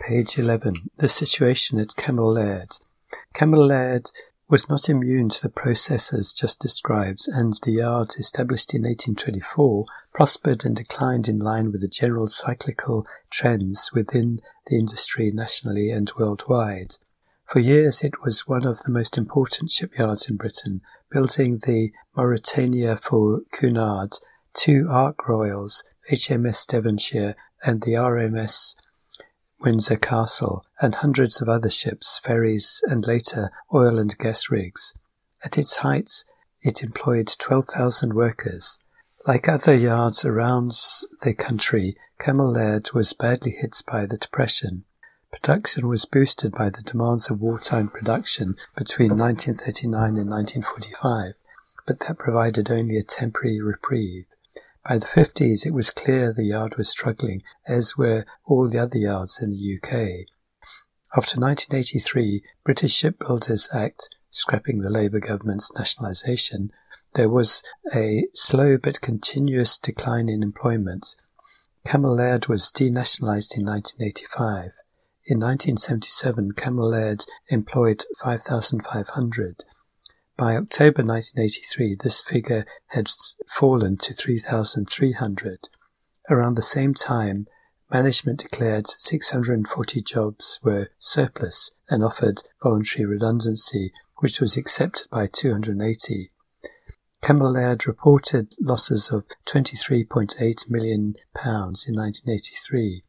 Page 0.00 0.38
11. 0.38 0.90
The 0.96 1.08
situation 1.08 1.78
at 1.78 1.96
Cammell 1.96 2.34
Laird. 2.34 2.72
Cammell 3.32 3.68
Laird 3.68 4.10
was 4.48 4.68
not 4.68 4.88
immune 4.88 5.28
to 5.30 5.42
the 5.42 5.48
processes 5.48 6.34
just 6.34 6.60
described, 6.60 7.22
and 7.28 7.54
the 7.62 7.72
yard, 7.72 8.10
established 8.18 8.74
in 8.74 8.82
1824, 8.82 9.86
prospered 10.12 10.64
and 10.64 10.76
declined 10.76 11.28
in 11.28 11.38
line 11.38 11.72
with 11.72 11.80
the 11.80 11.88
general 11.88 12.26
cyclical 12.26 13.06
trends 13.30 13.90
within 13.94 14.40
the 14.66 14.76
industry 14.76 15.30
nationally 15.32 15.90
and 15.90 16.12
worldwide. 16.18 16.96
For 17.46 17.58
years 17.58 18.02
it 18.02 18.22
was 18.22 18.48
one 18.48 18.66
of 18.66 18.82
the 18.82 18.92
most 18.92 19.16
important 19.16 19.70
shipyards 19.70 20.28
in 20.28 20.36
Britain, 20.36 20.82
building 21.10 21.60
the 21.64 21.92
Mauretania 22.16 23.00
for 23.00 23.42
Cunard, 23.52 24.14
two 24.52 24.88
Ark 24.90 25.28
Royals, 25.28 25.84
HMS 26.10 26.66
Devonshire, 26.66 27.34
and 27.64 27.82
the 27.82 27.92
RMS 27.92 28.76
Windsor 29.64 29.96
Castle, 29.96 30.64
and 30.80 30.96
hundreds 30.96 31.40
of 31.40 31.48
other 31.48 31.70
ships, 31.70 32.18
ferries, 32.18 32.82
and 32.86 33.06
later 33.06 33.50
oil 33.72 33.98
and 33.98 34.16
gas 34.18 34.50
rigs. 34.50 34.94
At 35.42 35.56
its 35.56 35.78
height, 35.78 36.10
it 36.60 36.82
employed 36.82 37.28
12,000 37.38 38.12
workers. 38.12 38.78
Like 39.26 39.48
other 39.48 39.74
yards 39.74 40.24
around 40.24 40.72
the 41.22 41.32
country, 41.32 41.96
Cammell 42.18 42.52
Laird 42.52 42.92
was 42.92 43.14
badly 43.14 43.52
hit 43.52 43.82
by 43.90 44.04
the 44.04 44.18
Depression. 44.18 44.84
Production 45.32 45.88
was 45.88 46.04
boosted 46.04 46.52
by 46.52 46.68
the 46.68 46.82
demands 46.82 47.30
of 47.30 47.40
wartime 47.40 47.88
production 47.88 48.56
between 48.76 49.16
1939 49.16 50.18
and 50.18 50.30
1945, 50.30 51.34
but 51.86 52.00
that 52.00 52.18
provided 52.18 52.70
only 52.70 52.98
a 52.98 53.02
temporary 53.02 53.60
reprieve. 53.60 54.26
By 54.86 54.98
the 54.98 55.06
50s, 55.06 55.64
it 55.64 55.72
was 55.72 55.90
clear 55.90 56.30
the 56.30 56.44
yard 56.44 56.76
was 56.76 56.90
struggling, 56.90 57.42
as 57.66 57.96
were 57.96 58.26
all 58.44 58.68
the 58.68 58.78
other 58.78 58.98
yards 58.98 59.42
in 59.42 59.50
the 59.52 59.78
UK. 59.78 60.28
After 61.16 61.40
1983, 61.40 62.42
British 62.64 62.92
Shipbuilders 62.92 63.70
Act, 63.72 64.14
scrapping 64.28 64.80
the 64.80 64.90
Labour 64.90 65.20
government's 65.20 65.72
nationalisation, 65.74 66.70
there 67.14 67.30
was 67.30 67.62
a 67.94 68.26
slow 68.34 68.76
but 68.76 69.00
continuous 69.00 69.78
decline 69.78 70.28
in 70.28 70.42
employment. 70.42 71.16
Cammell 71.86 72.16
Laird 72.16 72.48
was 72.48 72.72
denationalised 72.72 73.56
in 73.56 73.64
1985. 73.64 74.72
In 75.26 75.38
1977, 75.38 76.52
Cammell 76.52 76.90
Laird 76.90 77.24
employed 77.48 78.04
5,500. 78.18 79.64
By 80.36 80.56
October 80.56 81.04
1983, 81.04 81.96
this 82.02 82.20
figure 82.20 82.66
had 82.88 83.08
fallen 83.46 83.96
to 83.98 84.12
3,300. 84.12 85.68
Around 86.28 86.54
the 86.54 86.62
same 86.62 86.92
time, 86.92 87.46
management 87.88 88.40
declared 88.40 88.88
640 88.88 90.02
jobs 90.02 90.58
were 90.64 90.88
surplus 90.98 91.70
and 91.88 92.02
offered 92.02 92.42
voluntary 92.60 93.06
redundancy, 93.06 93.92
which 94.18 94.40
was 94.40 94.56
accepted 94.56 95.08
by 95.08 95.28
280. 95.28 96.30
Cammell 97.22 97.54
Laird 97.54 97.86
reported 97.86 98.54
losses 98.60 99.10
of 99.10 99.24
£23.8 99.46 100.68
million 100.68 101.14
in 101.36 101.94
1983. 101.94 103.02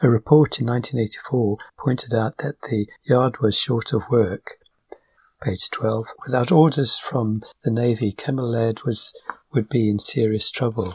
A 0.00 0.08
report 0.08 0.60
in 0.60 0.68
1984 0.68 1.58
pointed 1.78 2.14
out 2.14 2.38
that 2.38 2.62
the 2.62 2.86
yard 3.02 3.40
was 3.40 3.58
short 3.58 3.92
of 3.92 4.08
work. 4.08 4.58
Page 5.44 5.70
12. 5.70 6.06
Without 6.24 6.52
orders 6.52 6.98
from 6.98 7.42
the 7.64 7.70
Navy, 7.72 8.14
Laird 8.28 8.84
was, 8.84 9.12
would 9.52 9.68
be 9.68 9.88
in 9.90 9.98
serious 9.98 10.52
trouble. 10.52 10.94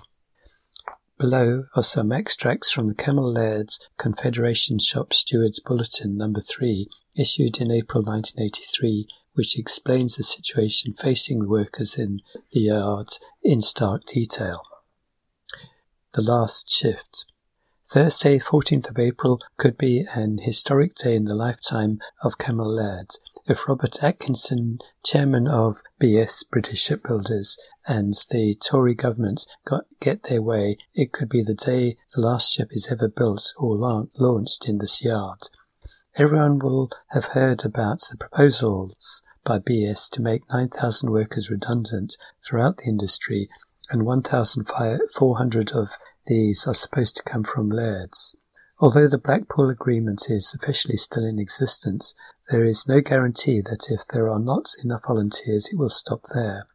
Below 1.18 1.66
are 1.76 1.84
some 1.84 2.14
extracts 2.14 2.72
from 2.72 2.88
the 2.88 2.96
Cammell 2.96 3.34
Laird's 3.34 3.90
Confederation 3.98 4.80
Shop 4.80 5.12
Stewards 5.12 5.60
Bulletin 5.60 6.16
number 6.16 6.40
3, 6.40 6.88
issued 7.18 7.60
in 7.60 7.72
April 7.72 8.04
1983, 8.04 9.08
which 9.34 9.60
explains 9.60 10.16
the 10.16 10.24
situation 10.24 10.94
facing 10.94 11.40
the 11.40 11.50
workers 11.50 11.98
in 11.98 12.22
the 12.52 12.62
yards 12.62 13.20
in 13.44 13.62
stark 13.62 14.06
detail. 14.06 14.62
The 16.14 16.22
last 16.22 16.70
shift. 16.70 17.26
Thursday, 17.86 18.40
14th 18.40 18.90
of 18.90 18.98
April, 18.98 19.42
could 19.58 19.78
be 19.78 20.06
an 20.16 20.38
historic 20.38 20.96
day 20.96 21.16
in 21.16 21.26
the 21.26 21.36
lifetime 21.36 22.00
of 22.24 22.38
Cammell 22.38 22.74
Laird. 22.74 23.10
If 23.50 23.66
Robert 23.66 24.04
Atkinson, 24.04 24.80
chairman 25.06 25.48
of 25.48 25.82
BS 26.02 26.50
British 26.52 26.82
Shipbuilders, 26.82 27.58
and 27.88 28.14
the 28.30 28.56
Tory 28.56 28.94
government 28.94 29.46
got, 29.66 29.86
get 30.02 30.24
their 30.24 30.42
way, 30.42 30.78
it 30.94 31.14
could 31.14 31.30
be 31.30 31.42
the 31.42 31.54
day 31.54 31.96
the 32.14 32.20
last 32.20 32.52
ship 32.52 32.68
is 32.72 32.90
ever 32.92 33.08
built 33.08 33.54
or 33.58 33.78
la- 33.78 34.04
launched 34.20 34.68
in 34.68 34.80
this 34.80 35.02
yard. 35.02 35.40
Everyone 36.18 36.60
will 36.60 36.92
have 37.12 37.28
heard 37.28 37.64
about 37.64 38.00
the 38.12 38.18
proposals 38.18 39.24
by 39.46 39.60
BS 39.60 40.10
to 40.12 40.22
make 40.22 40.42
9,000 40.52 41.10
workers 41.10 41.50
redundant 41.50 42.18
throughout 42.46 42.78
the 42.78 42.90
industry, 42.90 43.48
and 43.90 44.06
1,400 44.06 45.72
of 45.72 45.98
these 46.26 46.68
are 46.68 46.74
supposed 46.74 47.16
to 47.16 47.24
come 47.24 47.46
from 47.46 47.70
Laird's. 47.70 48.36
Although 48.80 49.08
the 49.08 49.18
Blackpool 49.18 49.70
Agreement 49.70 50.30
is 50.30 50.54
officially 50.54 50.98
still 50.98 51.26
in 51.26 51.40
existence, 51.40 52.14
there 52.52 52.64
is 52.64 52.88
no 52.88 53.02
guarantee 53.02 53.60
that 53.62 53.90
if 53.90 54.08
there 54.08 54.30
are 54.30 54.40
not 54.40 54.70
enough 54.84 55.06
volunteers, 55.08 55.70
it 55.72 55.78
will 55.78 55.90
stop 55.90 56.26
there. 56.34 56.68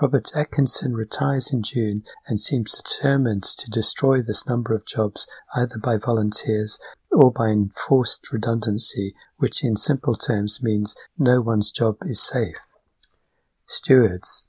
Robert 0.00 0.30
Atkinson 0.34 0.94
retires 0.94 1.52
in 1.52 1.62
June 1.62 2.04
and 2.26 2.40
seems 2.40 2.80
determined 2.80 3.42
to 3.42 3.68
destroy 3.68 4.22
this 4.22 4.46
number 4.46 4.74
of 4.74 4.86
jobs 4.86 5.28
either 5.54 5.76
by 5.76 5.96
volunteers 5.96 6.78
or 7.10 7.32
by 7.32 7.48
enforced 7.48 8.32
redundancy, 8.32 9.14
which 9.36 9.64
in 9.64 9.76
simple 9.76 10.14
terms 10.14 10.62
means 10.62 10.96
no 11.18 11.40
one's 11.40 11.72
job 11.72 11.96
is 12.02 12.22
safe. 12.22 12.56
Stewards. 13.66 14.46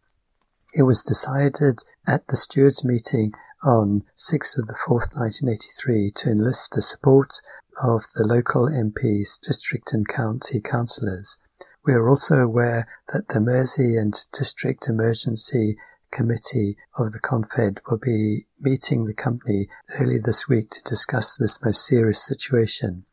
It 0.73 0.83
was 0.83 1.03
decided 1.03 1.79
at 2.07 2.27
the 2.27 2.37
stewards 2.37 2.85
meeting 2.85 3.33
on 3.63 4.03
6th 4.17 4.57
of 4.57 4.67
the 4.67 4.73
4th 4.73 5.15
1983 5.15 6.11
to 6.15 6.29
enlist 6.29 6.73
the 6.73 6.81
support 6.81 7.41
of 7.81 8.05
the 8.15 8.23
local 8.23 8.67
MPs, 8.67 9.39
district 9.39 9.93
and 9.93 10.07
county 10.07 10.59
councillors. 10.61 11.39
We 11.85 11.93
are 11.93 12.09
also 12.09 12.37
aware 12.37 12.87
that 13.11 13.29
the 13.29 13.39
Mersey 13.39 13.95
and 13.95 14.13
District 14.31 14.87
Emergency 14.87 15.77
Committee 16.11 16.77
of 16.97 17.11
the 17.11 17.19
Confed 17.19 17.81
will 17.89 17.97
be 17.97 18.45
meeting 18.59 19.05
the 19.05 19.13
company 19.13 19.67
early 19.99 20.19
this 20.19 20.47
week 20.47 20.69
to 20.71 20.83
discuss 20.83 21.37
this 21.37 21.63
most 21.63 21.85
serious 21.85 22.23
situation. 22.23 23.05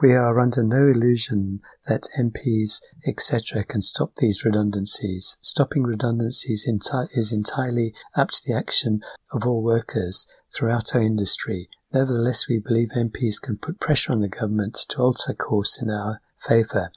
We 0.00 0.14
are 0.14 0.38
under 0.38 0.62
no 0.62 0.86
illusion 0.86 1.60
that 1.88 2.08
MPs, 2.16 2.80
etc., 3.04 3.64
can 3.64 3.82
stop 3.82 4.14
these 4.16 4.44
redundancies. 4.44 5.36
Stopping 5.40 5.82
redundancies 5.82 6.68
enti- 6.68 7.08
is 7.14 7.32
entirely 7.32 7.94
up 8.14 8.28
to 8.28 8.40
the 8.46 8.54
action 8.54 9.00
of 9.32 9.44
all 9.44 9.60
workers 9.60 10.28
throughout 10.54 10.94
our 10.94 11.02
industry. 11.02 11.68
Nevertheless, 11.92 12.48
we 12.48 12.60
believe 12.60 12.90
MPs 12.90 13.42
can 13.42 13.56
put 13.56 13.80
pressure 13.80 14.12
on 14.12 14.20
the 14.20 14.28
government 14.28 14.78
to 14.90 14.98
alter 14.98 15.34
course 15.34 15.82
in 15.82 15.90
our 15.90 16.20
favour. 16.40 16.92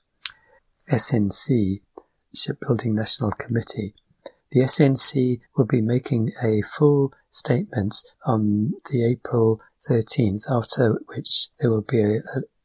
SNC, 0.92 1.82
Shipbuilding 2.36 2.94
National 2.94 3.32
Committee. 3.32 3.96
The 4.52 4.60
SNC 4.60 5.40
will 5.58 5.66
be 5.66 5.82
making 5.82 6.34
a 6.44 6.62
full 6.62 7.14
statement 7.30 8.04
on 8.26 8.74
the 8.92 9.04
April 9.10 9.60
13th, 9.90 10.44
after 10.52 11.00
which 11.08 11.48
there 11.60 11.72
will 11.72 11.82
be 11.82 12.02
a, 12.04 12.22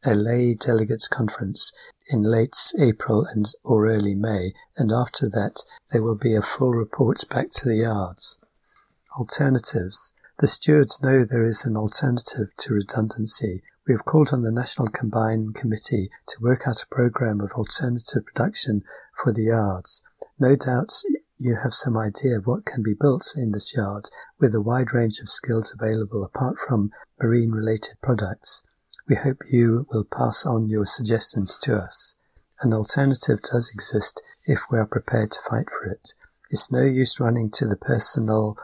a 0.07 0.15
lay 0.15 0.55
delegates 0.55 1.09
conference 1.09 1.73
in 2.09 2.23
late 2.23 2.57
April 2.79 3.27
and 3.27 3.53
or 3.65 3.89
early 3.89 4.15
May, 4.15 4.55
and 4.77 4.93
after 4.93 5.29
that 5.29 5.65
there 5.91 6.03
will 6.03 6.15
be 6.15 6.35
a 6.35 6.43
full 6.43 6.71
report 6.71 7.25
back 7.29 7.51
to 7.51 7.69
the 7.69 7.79
yards. 7.79 8.39
Alternatives. 9.19 10.15
The 10.39 10.47
stewards 10.47 11.03
know 11.03 11.25
there 11.25 11.45
is 11.45 11.65
an 11.65 11.77
alternative 11.77 12.55
to 12.59 12.75
redundancy. 12.75 13.63
We 13.89 13.95
have 13.95 14.05
called 14.05 14.33
on 14.33 14.43
the 14.43 14.53
National 14.53 14.89
Combined 14.89 15.55
Committee 15.57 16.11
to 16.29 16.43
work 16.43 16.69
out 16.69 16.83
a 16.83 16.95
program 16.95 17.41
of 17.41 17.53
alternative 17.53 18.27
production 18.27 18.85
for 19.23 19.33
the 19.33 19.45
yards. 19.45 20.05
No 20.39 20.55
doubt 20.55 21.03
you 21.39 21.57
have 21.63 21.75
some 21.75 21.97
idea 21.97 22.39
of 22.39 22.47
what 22.47 22.65
can 22.65 22.83
be 22.83 22.95
built 22.95 23.35
in 23.37 23.53
this 23.53 23.75
yard 23.77 24.09
with 24.39 24.55
a 24.55 24.61
wide 24.61 24.93
range 24.93 25.19
of 25.21 25.29
skills 25.29 25.75
available 25.77 26.23
apart 26.23 26.59
from 26.59 26.93
marine 27.21 27.51
related 27.51 27.97
products. 28.03 28.63
We 29.09 29.15
hope 29.17 29.43
you 29.51 29.87
will 29.93 30.05
pass 30.05 30.45
on 30.45 30.69
your 30.69 30.85
suggestions 30.85 31.59
to 31.59 31.77
us. 31.77 32.17
An 32.61 32.73
alternative 32.73 33.41
does 33.41 33.71
exist 33.73 34.23
if 34.47 34.63
we 34.71 34.79
are 34.79 34.87
prepared 34.87 35.31
to 35.33 35.41
fight 35.49 35.71
for 35.71 35.85
it. 35.85 36.15
It's 36.51 36.73
no 36.73 36.83
use 36.83 37.21
running 37.21 37.51
to 37.53 37.67
the 37.67 37.77
personnel, 37.77 38.57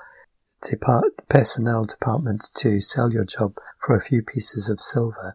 depart, 0.60 1.28
personnel 1.28 1.84
department 1.84 2.50
to 2.54 2.80
sell 2.80 3.12
your 3.12 3.24
job 3.24 3.54
for 3.78 3.94
a 3.94 4.00
few 4.00 4.22
pieces 4.22 4.68
of 4.68 4.80
silver. 4.80 5.34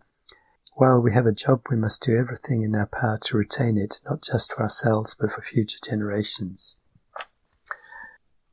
While 0.73 0.99
we 1.01 1.13
have 1.13 1.25
a 1.25 1.31
job, 1.31 1.61
we 1.69 1.77
must 1.77 2.03
do 2.03 2.17
everything 2.17 2.61
in 2.61 2.75
our 2.75 2.85
power 2.87 3.17
to 3.23 3.37
retain 3.37 3.77
it, 3.77 4.01
not 4.09 4.21
just 4.21 4.53
for 4.53 4.61
ourselves, 4.61 5.15
but 5.19 5.31
for 5.31 5.41
future 5.41 5.79
generations. 5.83 6.77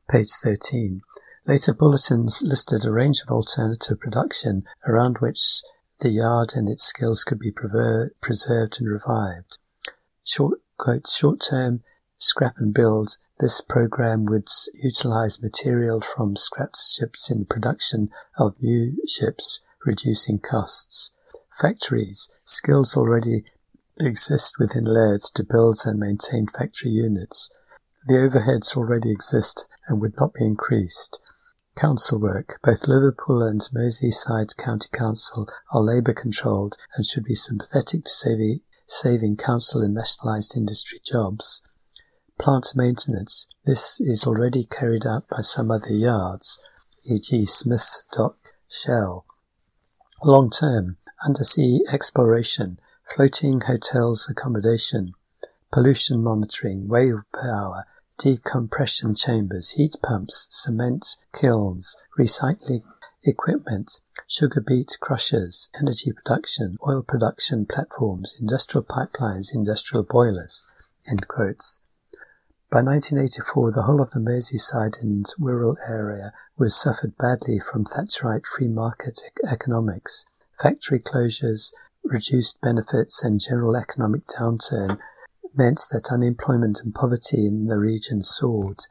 Page 0.09 0.31
13. 0.41 1.01
Later 1.45 1.73
bulletins 1.73 2.41
listed 2.43 2.85
a 2.85 2.91
range 2.91 3.21
of 3.21 3.29
alternative 3.29 3.99
production 3.99 4.63
around 4.87 5.17
which 5.19 5.61
the 5.99 6.09
yard 6.09 6.53
and 6.55 6.69
its 6.69 6.83
skills 6.83 7.23
could 7.23 7.39
be 7.39 7.51
preserved 7.51 8.79
and 8.79 8.89
revived. 8.89 9.57
Short, 10.23 10.59
quote, 10.77 11.07
short-term 11.07 11.83
scrap 12.17 12.57
and 12.57 12.73
build, 12.73 13.17
this 13.39 13.61
program 13.61 14.25
would 14.25 14.47
utilize 14.73 15.41
material 15.41 16.01
from 16.01 16.35
scrapped 16.35 16.77
ships 16.77 17.29
in 17.29 17.45
production 17.45 18.09
of 18.37 18.61
new 18.61 18.97
ships, 19.07 19.61
reducing 19.85 20.39
costs. 20.39 21.11
Factories, 21.59 22.29
skills 22.43 22.97
already 22.97 23.43
exist 23.99 24.59
within 24.59 24.85
Laird's 24.85 25.31
to 25.31 25.43
build 25.43 25.79
and 25.85 25.99
maintain 25.99 26.47
factory 26.47 26.91
units. 26.91 27.49
The 28.07 28.15
overheads 28.15 28.75
already 28.75 29.11
exist 29.11 29.67
and 29.87 30.01
would 30.01 30.17
not 30.17 30.33
be 30.33 30.45
increased. 30.45 31.21
Council 31.75 32.19
work. 32.19 32.59
Both 32.63 32.87
Liverpool 32.87 33.41
and 33.41 33.59
Merseyside 33.59 34.55
County 34.57 34.87
Council 34.93 35.47
are 35.71 35.81
Labour 35.81 36.13
controlled 36.13 36.77
and 36.95 37.05
should 37.05 37.25
be 37.25 37.35
sympathetic 37.35 38.05
to 38.05 38.11
saving, 38.11 38.61
saving 38.87 39.35
council 39.37 39.81
and 39.81 39.93
nationalised 39.93 40.55
industry 40.55 40.99
jobs. 41.03 41.61
Plant 42.39 42.73
maintenance. 42.75 43.47
This 43.65 43.99
is 43.99 44.25
already 44.25 44.63
carried 44.63 45.05
out 45.05 45.27
by 45.27 45.41
some 45.41 45.69
other 45.69 45.93
yards, 45.93 46.59
e.g. 47.03 47.45
Smith's 47.45 48.05
Dock, 48.11 48.37
Shell. 48.69 49.25
Long 50.23 50.49
term. 50.49 50.97
Undersea 51.25 51.81
exploration. 51.91 52.79
Floating 53.15 53.61
hotels 53.61 54.29
accommodation. 54.29 55.13
Pollution 55.71 56.23
monitoring. 56.23 56.87
Wave 56.87 57.21
power 57.33 57.85
decompression 58.17 59.15
chambers, 59.15 59.71
heat 59.71 59.95
pumps, 60.01 60.47
cement 60.49 61.05
kilns, 61.33 61.97
recycling 62.17 62.83
equipment, 63.23 63.99
sugar 64.27 64.61
beet 64.61 64.97
crushers, 65.01 65.69
energy 65.79 66.11
production, 66.11 66.77
oil 66.87 67.01
production 67.01 67.65
platforms, 67.65 68.35
industrial 68.39 68.83
pipelines, 68.83 69.53
industrial 69.53 70.03
boilers. 70.03 70.65
By 72.71 72.81
1984, 72.81 73.71
the 73.71 73.83
whole 73.83 74.01
of 74.01 74.11
the 74.11 74.19
Merseyside 74.19 75.01
and 75.01 75.25
Wirral 75.39 75.77
area 75.87 76.33
was 76.57 76.75
suffered 76.75 77.17
badly 77.17 77.59
from 77.59 77.85
Thatcherite 77.85 78.45
free 78.45 78.67
market 78.67 79.21
economics. 79.49 80.25
Factory 80.59 80.99
closures, 80.99 81.73
reduced 82.03 82.61
benefits, 82.61 83.23
and 83.23 83.39
general 83.39 83.75
economic 83.75 84.27
downturn 84.27 84.99
meant 85.57 85.81
that 85.91 86.11
unemployment 86.11 86.81
and 86.81 86.93
poverty 86.93 87.45
in 87.45 87.67
the 87.67 87.77
region 87.77 88.21
soared. 88.21 88.85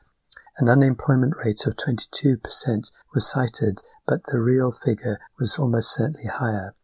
An 0.59 0.69
unemployment 0.69 1.35
rate 1.37 1.67
of 1.67 1.77
22% 1.77 2.93
was 3.13 3.31
cited, 3.31 3.83
but 4.07 4.25
the 4.27 4.39
real 4.39 4.71
figure 4.71 5.19
was 5.39 5.59
almost 5.59 5.93
certainly 5.93 6.27
higher. 6.27 6.75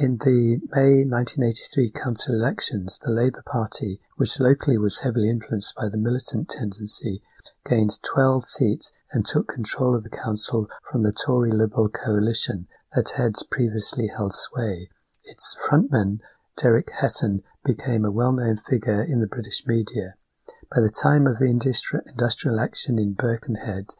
In 0.00 0.18
the 0.18 0.60
May 0.70 1.04
1983 1.04 1.90
council 1.90 2.34
elections, 2.34 2.98
the 2.98 3.10
Labour 3.10 3.42
Party, 3.44 4.00
which 4.16 4.38
locally 4.38 4.78
was 4.78 5.00
heavily 5.00 5.28
influenced 5.28 5.74
by 5.74 5.88
the 5.88 5.96
militant 5.96 6.48
tendency, 6.48 7.20
gained 7.64 8.00
12 8.02 8.44
seats 8.44 8.92
and 9.12 9.26
took 9.26 9.48
control 9.48 9.96
of 9.96 10.04
the 10.04 10.10
council 10.10 10.68
from 10.88 11.02
the 11.02 11.12
Tory 11.12 11.50
Liberal 11.50 11.88
coalition 11.88 12.68
that 12.94 13.10
had 13.16 13.34
previously 13.50 14.06
held 14.06 14.34
sway. 14.34 14.88
Its 15.24 15.56
frontman, 15.56 16.20
Derek 16.56 16.90
Hatton, 16.90 17.42
became 17.64 18.04
a 18.04 18.10
well-known 18.10 18.56
figure 18.56 19.02
in 19.02 19.20
the 19.20 19.26
British 19.26 19.66
media. 19.66 20.14
By 20.74 20.80
the 20.80 20.90
time 20.90 21.26
of 21.26 21.38
the 21.38 21.46
industrial 21.46 22.60
action 22.60 22.98
in 22.98 23.14
Birkenhead, 23.14 23.94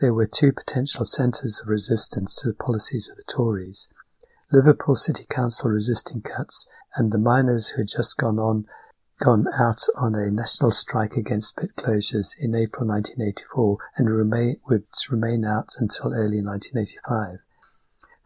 there 0.00 0.14
were 0.14 0.26
two 0.26 0.52
potential 0.52 1.04
centres 1.04 1.60
of 1.60 1.68
resistance 1.68 2.36
to 2.36 2.48
the 2.48 2.54
policies 2.54 3.08
of 3.08 3.16
the 3.16 3.24
Tories. 3.28 3.88
Liverpool 4.52 4.94
City 4.94 5.24
Council 5.28 5.70
resisting 5.70 6.20
cuts 6.20 6.66
and 6.94 7.10
the 7.10 7.18
miners 7.18 7.68
who 7.68 7.82
had 7.82 7.88
just 7.88 8.18
gone 8.18 8.38
on 8.38 8.66
gone 9.20 9.46
out 9.56 9.86
on 9.96 10.16
a 10.16 10.30
national 10.30 10.72
strike 10.72 11.16
against 11.16 11.56
pit 11.56 11.70
closures 11.76 12.34
in 12.38 12.56
April 12.56 12.86
1984 12.86 13.78
and 13.96 14.10
remain, 14.10 14.60
would 14.68 14.84
remain 15.10 15.44
out 15.44 15.68
until 15.78 16.12
early 16.12 16.42
1985. 16.42 17.38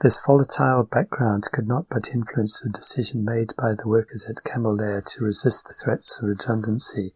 This 0.01 0.21
volatile 0.25 0.83
background 0.83 1.45
could 1.53 1.67
not 1.67 1.89
but 1.89 2.11
influence 2.13 2.61
the 2.61 2.69
decision 2.69 3.25
made 3.25 3.55
by 3.57 3.75
the 3.75 3.89
workers 3.89 4.27
at 4.29 4.45
Cammell 4.45 4.77
Laird 4.77 5.07
to 5.07 5.25
resist 5.25 5.67
the 5.67 5.75
threats 5.75 6.19
of 6.19 6.29
redundancy. 6.29 7.15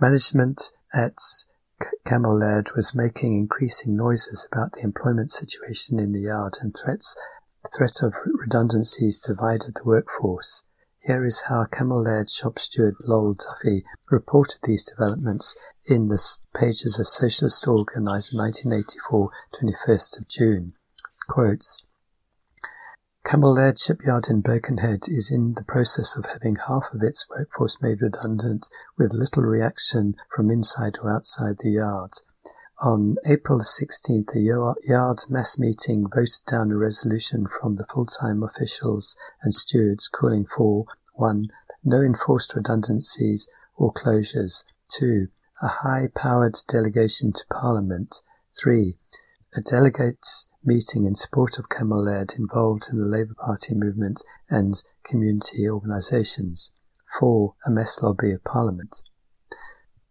Management 0.00 0.72
at 0.92 1.18
Cammell 2.04 2.40
Laird 2.40 2.72
was 2.74 2.96
making 2.96 3.36
increasing 3.38 3.96
noises 3.96 4.46
about 4.50 4.72
the 4.72 4.82
employment 4.82 5.30
situation 5.30 6.00
in 6.00 6.12
the 6.12 6.22
yard 6.22 6.54
and 6.60 6.76
threats 6.76 7.16
threat 7.76 8.02
of 8.02 8.14
redundancies 8.26 9.20
divided 9.20 9.76
the 9.76 9.84
workforce. 9.84 10.64
Here 11.00 11.24
is 11.24 11.44
how 11.48 11.64
Cammell 11.66 12.04
Laird 12.04 12.28
shop 12.28 12.58
steward 12.58 12.96
Lowell 13.06 13.34
Duffy 13.34 13.82
reported 14.10 14.58
these 14.64 14.84
developments 14.84 15.56
in 15.84 16.08
the 16.08 16.20
pages 16.54 16.98
of 16.98 17.08
Socialist 17.08 17.66
Organiser 17.66 18.36
1984, 18.36 19.30
21st 19.54 20.18
of 20.18 20.28
June. 20.28 20.72
Quotes, 21.28 21.84
Laird 23.32 23.78
Shipyard 23.78 24.28
in 24.28 24.40
Birkenhead 24.40 25.08
is 25.08 25.30
in 25.30 25.54
the 25.54 25.64
process 25.64 26.16
of 26.16 26.26
having 26.26 26.56
half 26.56 26.92
of 26.92 27.02
its 27.02 27.28
workforce 27.30 27.80
made 27.80 28.02
redundant 28.02 28.68
with 28.98 29.14
little 29.14 29.44
reaction 29.44 30.16
from 30.34 30.50
inside 30.50 30.98
or 31.00 31.10
outside 31.10 31.58
the 31.60 31.70
yard. 31.70 32.10
On 32.80 33.16
April 33.24 33.60
16th, 33.60 34.32
the 34.32 34.76
yard 34.82 35.18
mass 35.30 35.58
meeting 35.58 36.08
voted 36.12 36.44
down 36.46 36.72
a 36.72 36.76
resolution 36.76 37.46
from 37.46 37.76
the 37.76 37.86
full-time 37.86 38.42
officials 38.42 39.16
and 39.42 39.54
stewards 39.54 40.08
calling 40.08 40.44
for 40.44 40.86
1. 41.14 41.46
No 41.84 42.02
enforced 42.02 42.56
redundancies 42.56 43.48
or 43.76 43.92
closures. 43.92 44.64
2. 44.90 45.28
A 45.62 45.68
high-powered 45.68 46.56
delegation 46.66 47.32
to 47.32 47.44
Parliament. 47.52 48.22
3. 48.60 48.96
A 49.54 49.60
delegates 49.60 50.50
meeting 50.64 51.04
in 51.04 51.14
support 51.14 51.58
of 51.58 51.68
Cammell 51.68 52.06
Laird 52.06 52.32
involved 52.38 52.88
in 52.90 52.98
the 52.98 53.06
Labour 53.06 53.34
Party 53.38 53.74
movement 53.74 54.24
and 54.48 54.82
community 55.04 55.68
organisations. 55.68 56.72
for 57.18 57.54
A 57.66 57.70
mess 57.70 58.02
lobby 58.02 58.32
of 58.32 58.42
Parliament. 58.44 59.02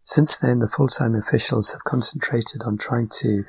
Since 0.04 0.38
then, 0.38 0.60
the 0.60 0.68
full-time 0.68 1.16
officials 1.16 1.72
have 1.72 1.82
concentrated 1.82 2.62
on 2.62 2.78
trying 2.78 3.08
to 3.20 3.44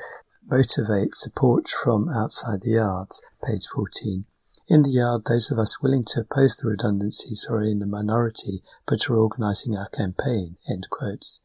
motivate 0.49 1.13
support 1.13 1.67
from 1.67 2.09
outside 2.09 2.61
the 2.61 2.71
yards. 2.71 3.21
Page 3.45 3.67
14. 3.67 4.25
In 4.67 4.81
the 4.81 4.89
yard, 4.89 5.25
those 5.25 5.51
of 5.51 5.59
us 5.59 5.79
willing 5.79 6.03
to 6.05 6.21
oppose 6.21 6.55
the 6.55 6.69
redundancies 6.69 7.45
are 7.47 7.61
in 7.61 7.77
the 7.77 7.85
minority, 7.85 8.63
but 8.87 9.07
are 9.09 9.17
organising 9.17 9.77
our 9.77 9.89
campaign. 9.89 10.57
End 10.67 10.87
quotes. 10.89 11.41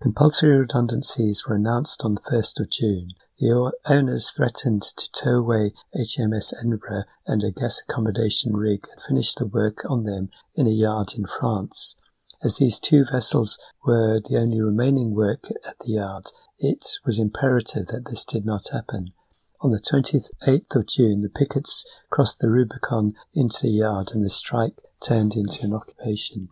Compulsory 0.00 0.56
redundancies 0.56 1.46
were 1.46 1.56
announced 1.56 2.04
on 2.04 2.14
the 2.14 2.20
1st 2.20 2.60
of 2.60 2.70
June. 2.70 3.08
The 3.42 3.72
owners 3.86 4.30
threatened 4.30 4.82
to 4.82 5.10
tow 5.10 5.38
away 5.38 5.72
HMS 5.96 6.54
Edinburgh 6.56 7.02
and 7.26 7.42
a 7.42 7.50
gas 7.50 7.82
accommodation 7.82 8.54
rig 8.54 8.86
and 8.88 9.02
finish 9.02 9.34
the 9.34 9.46
work 9.46 9.78
on 9.90 10.04
them 10.04 10.30
in 10.54 10.68
a 10.68 10.70
yard 10.70 11.14
in 11.16 11.26
France. 11.26 11.96
As 12.44 12.58
these 12.58 12.78
two 12.78 13.04
vessels 13.04 13.58
were 13.84 14.20
the 14.20 14.38
only 14.38 14.60
remaining 14.60 15.12
work 15.12 15.46
at 15.66 15.80
the 15.80 15.94
yard, 15.94 16.26
it 16.56 17.00
was 17.04 17.18
imperative 17.18 17.88
that 17.88 18.04
this 18.04 18.24
did 18.24 18.46
not 18.46 18.68
happen. 18.72 19.12
On 19.60 19.72
the 19.72 19.80
28th 19.80 20.76
of 20.76 20.86
June, 20.86 21.22
the 21.22 21.28
pickets 21.28 21.84
crossed 22.10 22.38
the 22.38 22.48
Rubicon 22.48 23.14
into 23.34 23.62
the 23.62 23.72
yard 23.72 24.10
and 24.14 24.24
the 24.24 24.30
strike 24.30 24.78
turned 25.04 25.34
into 25.34 25.64
an 25.64 25.74
occupation. 25.74 26.48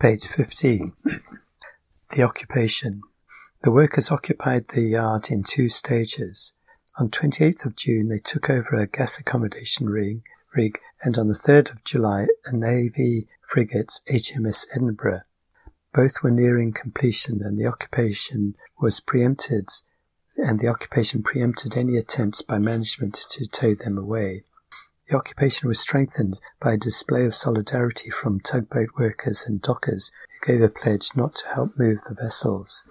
Page 0.00 0.26
15. 0.26 0.92
the 2.10 2.22
occupation. 2.24 3.02
The 3.62 3.72
workers 3.72 4.12
occupied 4.12 4.68
the 4.68 4.82
yard 4.82 5.32
in 5.32 5.42
two 5.42 5.68
stages. 5.68 6.54
On 6.96 7.08
28th 7.10 7.64
of 7.64 7.74
June, 7.74 8.08
they 8.08 8.20
took 8.20 8.48
over 8.48 8.76
a 8.76 8.86
gas 8.86 9.18
accommodation 9.18 9.88
rig, 9.88 10.22
rig 10.54 10.78
and 11.02 11.18
on 11.18 11.26
the 11.26 11.34
3rd 11.34 11.72
of 11.72 11.82
July, 11.82 12.28
a 12.46 12.54
Navy 12.54 13.26
frigate 13.48 14.00
HMS 14.08 14.68
Edinburgh. 14.72 15.22
Both 15.92 16.22
were 16.22 16.30
nearing 16.30 16.72
completion 16.72 17.42
and 17.42 17.58
the 17.58 17.66
occupation 17.66 18.54
was 18.80 19.00
preempted 19.00 19.70
and 20.36 20.60
the 20.60 20.68
occupation 20.68 21.24
preempted 21.24 21.76
any 21.76 21.96
attempts 21.96 22.42
by 22.42 22.58
management 22.58 23.14
to 23.30 23.48
tow 23.48 23.74
them 23.74 23.98
away. 23.98 24.44
The 25.08 25.16
occupation 25.16 25.66
was 25.66 25.80
strengthened 25.80 26.38
by 26.60 26.74
a 26.74 26.78
display 26.78 27.24
of 27.24 27.34
solidarity 27.34 28.10
from 28.10 28.38
tugboat 28.38 28.90
workers 28.96 29.46
and 29.46 29.60
dockers 29.60 30.12
who 30.28 30.52
gave 30.52 30.62
a 30.62 30.68
pledge 30.68 31.16
not 31.16 31.34
to 31.36 31.48
help 31.48 31.76
move 31.76 32.02
the 32.02 32.14
vessels. 32.14 32.86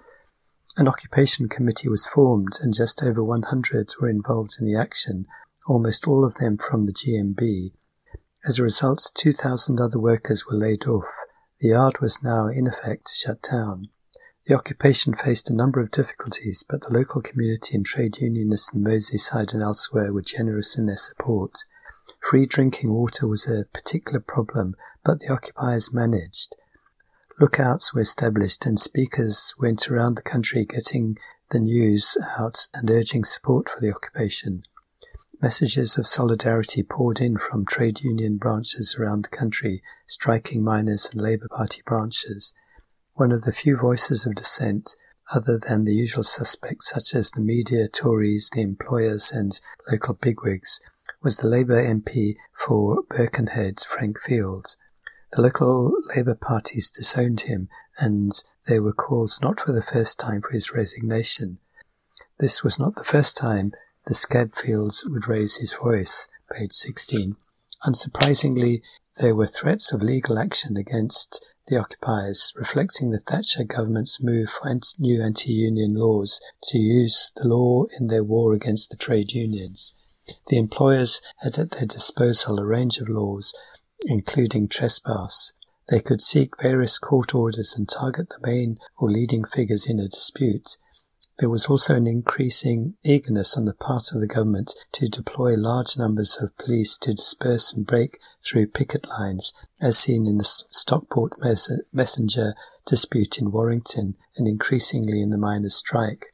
An 0.78 0.86
occupation 0.86 1.48
committee 1.48 1.88
was 1.88 2.06
formed 2.06 2.60
and 2.62 2.72
just 2.72 3.02
over 3.02 3.22
100 3.24 3.90
were 4.00 4.08
involved 4.08 4.58
in 4.60 4.64
the 4.64 4.76
action, 4.76 5.26
almost 5.66 6.06
all 6.06 6.24
of 6.24 6.36
them 6.36 6.56
from 6.56 6.86
the 6.86 6.92
GMB. 6.92 7.72
As 8.46 8.60
a 8.60 8.62
result, 8.62 9.10
2,000 9.16 9.80
other 9.80 9.98
workers 9.98 10.46
were 10.46 10.56
laid 10.56 10.86
off. 10.86 11.08
The 11.58 11.70
yard 11.70 12.00
was 12.00 12.22
now, 12.22 12.46
in 12.46 12.68
effect, 12.68 13.10
shut 13.12 13.42
down. 13.42 13.88
The 14.46 14.54
occupation 14.54 15.14
faced 15.14 15.50
a 15.50 15.56
number 15.56 15.80
of 15.80 15.90
difficulties, 15.90 16.64
but 16.66 16.82
the 16.82 16.92
local 16.92 17.22
community 17.22 17.74
and 17.74 17.84
trade 17.84 18.18
unionists 18.18 18.72
in 18.72 18.84
Merseyside 18.84 19.52
and 19.52 19.64
elsewhere 19.64 20.12
were 20.12 20.22
generous 20.22 20.78
in 20.78 20.86
their 20.86 20.94
support. 20.94 21.58
Free 22.20 22.46
drinking 22.46 22.92
water 22.92 23.26
was 23.26 23.48
a 23.48 23.64
particular 23.72 24.20
problem, 24.20 24.76
but 25.04 25.18
the 25.18 25.32
occupiers 25.32 25.92
managed. 25.92 26.54
Lookouts 27.40 27.94
were 27.94 28.00
established 28.00 28.66
and 28.66 28.80
speakers 28.80 29.54
went 29.60 29.88
around 29.88 30.16
the 30.16 30.22
country 30.22 30.64
getting 30.64 31.16
the 31.50 31.60
news 31.60 32.18
out 32.36 32.66
and 32.74 32.90
urging 32.90 33.24
support 33.24 33.68
for 33.68 33.78
the 33.80 33.94
occupation. 33.94 34.64
Messages 35.40 35.96
of 35.96 36.08
solidarity 36.08 36.82
poured 36.82 37.20
in 37.20 37.38
from 37.38 37.64
trade 37.64 38.00
union 38.00 38.38
branches 38.38 38.96
around 38.98 39.22
the 39.22 39.28
country, 39.28 39.84
striking 40.04 40.64
miners 40.64 41.10
and 41.12 41.22
Labour 41.22 41.46
Party 41.48 41.80
branches. 41.86 42.56
One 43.14 43.30
of 43.30 43.42
the 43.42 43.52
few 43.52 43.76
voices 43.76 44.26
of 44.26 44.34
dissent, 44.34 44.96
other 45.32 45.58
than 45.58 45.84
the 45.84 45.94
usual 45.94 46.24
suspects 46.24 46.90
such 46.90 47.14
as 47.14 47.30
the 47.30 47.40
media, 47.40 47.86
Tories, 47.86 48.50
the 48.52 48.62
employers, 48.62 49.30
and 49.30 49.52
local 49.92 50.14
bigwigs, 50.14 50.80
was 51.22 51.36
the 51.36 51.48
Labour 51.48 51.80
MP 51.80 52.34
for 52.52 53.04
Birkenhead, 53.08 53.78
Frank 53.78 54.18
Fields. 54.20 54.76
The 55.32 55.42
local 55.42 55.92
Labour 56.16 56.34
parties 56.34 56.90
disowned 56.90 57.42
him, 57.42 57.68
and 57.98 58.32
there 58.66 58.82
were 58.82 58.94
calls 58.94 59.40
not 59.42 59.60
for 59.60 59.72
the 59.72 59.82
first 59.82 60.18
time 60.18 60.40
for 60.40 60.52
his 60.52 60.72
resignation. 60.72 61.58
This 62.38 62.64
was 62.64 62.78
not 62.78 62.96
the 62.96 63.04
first 63.04 63.36
time 63.36 63.72
the 64.06 64.14
Scabfields 64.14 65.04
would 65.04 65.28
raise 65.28 65.58
his 65.58 65.74
voice. 65.74 66.28
Page 66.50 66.72
16. 66.72 67.36
Unsurprisingly, 67.84 68.80
there 69.18 69.34
were 69.34 69.46
threats 69.46 69.92
of 69.92 70.00
legal 70.00 70.38
action 70.38 70.76
against 70.76 71.46
the 71.66 71.76
occupiers, 71.76 72.54
reflecting 72.56 73.10
the 73.10 73.18
Thatcher 73.18 73.64
government's 73.64 74.22
move 74.22 74.48
for 74.48 74.74
new 74.98 75.22
anti-union 75.22 75.94
laws 75.94 76.40
to 76.62 76.78
use 76.78 77.32
the 77.36 77.46
law 77.46 77.84
in 78.00 78.06
their 78.06 78.24
war 78.24 78.54
against 78.54 78.88
the 78.88 78.96
trade 78.96 79.32
unions. 79.32 79.94
The 80.48 80.56
employers 80.56 81.20
had 81.42 81.58
at 81.58 81.72
their 81.72 81.86
disposal 81.86 82.58
a 82.58 82.64
range 82.64 82.98
of 82.98 83.08
laws, 83.08 83.54
including 84.06 84.68
trespass. 84.68 85.52
They 85.88 86.00
could 86.00 86.20
seek 86.20 86.60
various 86.60 86.98
court 86.98 87.34
orders 87.34 87.74
and 87.76 87.88
target 87.88 88.28
the 88.30 88.46
main 88.46 88.78
or 88.98 89.10
leading 89.10 89.44
figures 89.44 89.86
in 89.86 89.98
a 89.98 90.08
dispute. 90.08 90.76
There 91.38 91.48
was 91.48 91.66
also 91.66 91.94
an 91.94 92.06
increasing 92.06 92.94
eagerness 93.04 93.56
on 93.56 93.64
the 93.64 93.72
part 93.72 94.12
of 94.12 94.20
the 94.20 94.26
government 94.26 94.74
to 94.92 95.08
deploy 95.08 95.54
large 95.54 95.96
numbers 95.96 96.36
of 96.40 96.56
police 96.58 96.98
to 96.98 97.14
disperse 97.14 97.72
and 97.72 97.86
break 97.86 98.18
through 98.44 98.68
picket 98.68 99.08
lines, 99.08 99.52
as 99.80 99.96
seen 99.96 100.26
in 100.26 100.38
the 100.38 100.44
Stockport 100.44 101.34
Messenger 101.92 102.54
dispute 102.84 103.38
in 103.38 103.52
Warrington 103.52 104.16
and 104.36 104.48
increasingly 104.48 105.22
in 105.22 105.30
the 105.30 105.38
miners' 105.38 105.76
strike. 105.76 106.32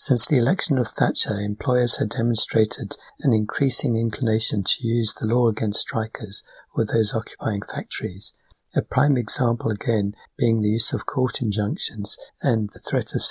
Since 0.00 0.26
the 0.26 0.38
election 0.38 0.78
of 0.78 0.86
Thatcher, 0.86 1.40
employers 1.40 1.96
had 1.96 2.10
demonstrated 2.10 2.94
an 3.18 3.32
increasing 3.32 3.96
inclination 3.96 4.62
to 4.62 4.86
use 4.86 5.12
the 5.12 5.26
law 5.26 5.48
against 5.48 5.80
strikers 5.80 6.44
or 6.76 6.84
those 6.84 7.16
occupying 7.16 7.62
factories. 7.62 8.32
A 8.76 8.82
prime 8.82 9.16
example 9.16 9.72
again 9.72 10.14
being 10.36 10.62
the 10.62 10.68
use 10.68 10.92
of 10.92 11.04
court 11.04 11.42
injunctions 11.42 12.16
and 12.40 12.70
the 12.70 12.78
threat 12.78 13.12
of 13.12 13.22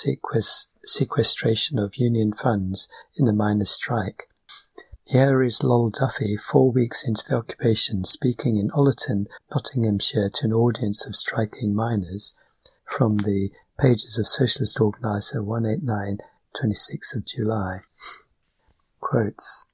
sequestration 0.84 1.78
of 1.78 1.96
union 1.96 2.34
funds 2.34 2.86
in 3.16 3.24
the 3.24 3.32
miners' 3.32 3.70
strike. 3.70 4.28
Here 5.06 5.42
is 5.42 5.64
Lowell 5.64 5.88
Duffy, 5.88 6.36
four 6.36 6.70
weeks 6.70 7.02
into 7.08 7.24
the 7.26 7.36
occupation, 7.36 8.04
speaking 8.04 8.58
in 8.58 8.68
Ollerton, 8.72 9.24
Nottinghamshire, 9.50 10.28
to 10.34 10.44
an 10.44 10.52
audience 10.52 11.06
of 11.06 11.16
striking 11.16 11.74
miners, 11.74 12.36
from 12.84 13.16
the 13.18 13.50
pages 13.80 14.18
of 14.18 14.26
Socialist 14.26 14.78
Organiser 14.82 15.42
189, 15.42 16.18
26th 16.54 17.16
of 17.16 17.26
July. 17.26 17.80
Quotes. 19.00 19.66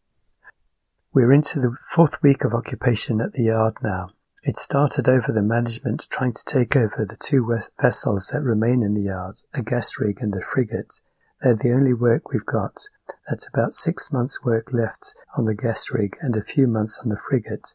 We're 1.12 1.32
into 1.32 1.60
the 1.60 1.76
fourth 1.94 2.22
week 2.22 2.44
of 2.44 2.54
occupation 2.54 3.20
at 3.20 3.32
the 3.34 3.44
yard 3.44 3.76
now. 3.82 4.10
It 4.42 4.56
started 4.56 5.08
over 5.08 5.32
the 5.32 5.42
management 5.42 6.06
trying 6.10 6.32
to 6.34 6.44
take 6.44 6.76
over 6.76 7.06
the 7.06 7.16
two 7.16 7.46
vessels 7.80 8.30
that 8.32 8.42
remain 8.42 8.82
in 8.82 8.94
the 8.94 9.02
yard, 9.02 9.36
a 9.54 9.62
gas 9.62 9.98
rig 9.98 10.18
and 10.20 10.34
a 10.34 10.40
frigate. 10.40 11.00
They're 11.40 11.56
the 11.56 11.72
only 11.72 11.94
work 11.94 12.30
we've 12.30 12.44
got. 12.44 12.88
That's 13.28 13.48
about 13.48 13.72
six 13.72 14.12
months' 14.12 14.44
work 14.44 14.72
left 14.72 15.14
on 15.36 15.46
the 15.46 15.54
gas 15.54 15.90
rig 15.90 16.16
and 16.20 16.36
a 16.36 16.42
few 16.42 16.66
months 16.66 17.00
on 17.02 17.08
the 17.08 17.16
frigate. 17.16 17.74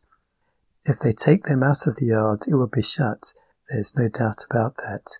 If 0.86 1.00
they 1.00 1.12
take 1.12 1.44
them 1.44 1.64
out 1.64 1.88
of 1.88 1.96
the 1.96 2.08
yard, 2.08 2.42
it 2.48 2.56
will 2.56 2.68
be 2.68 2.82
shut. 2.82 3.34
There's 3.70 3.96
no 3.96 4.08
doubt 4.08 4.46
about 4.50 4.78
that. 4.78 5.20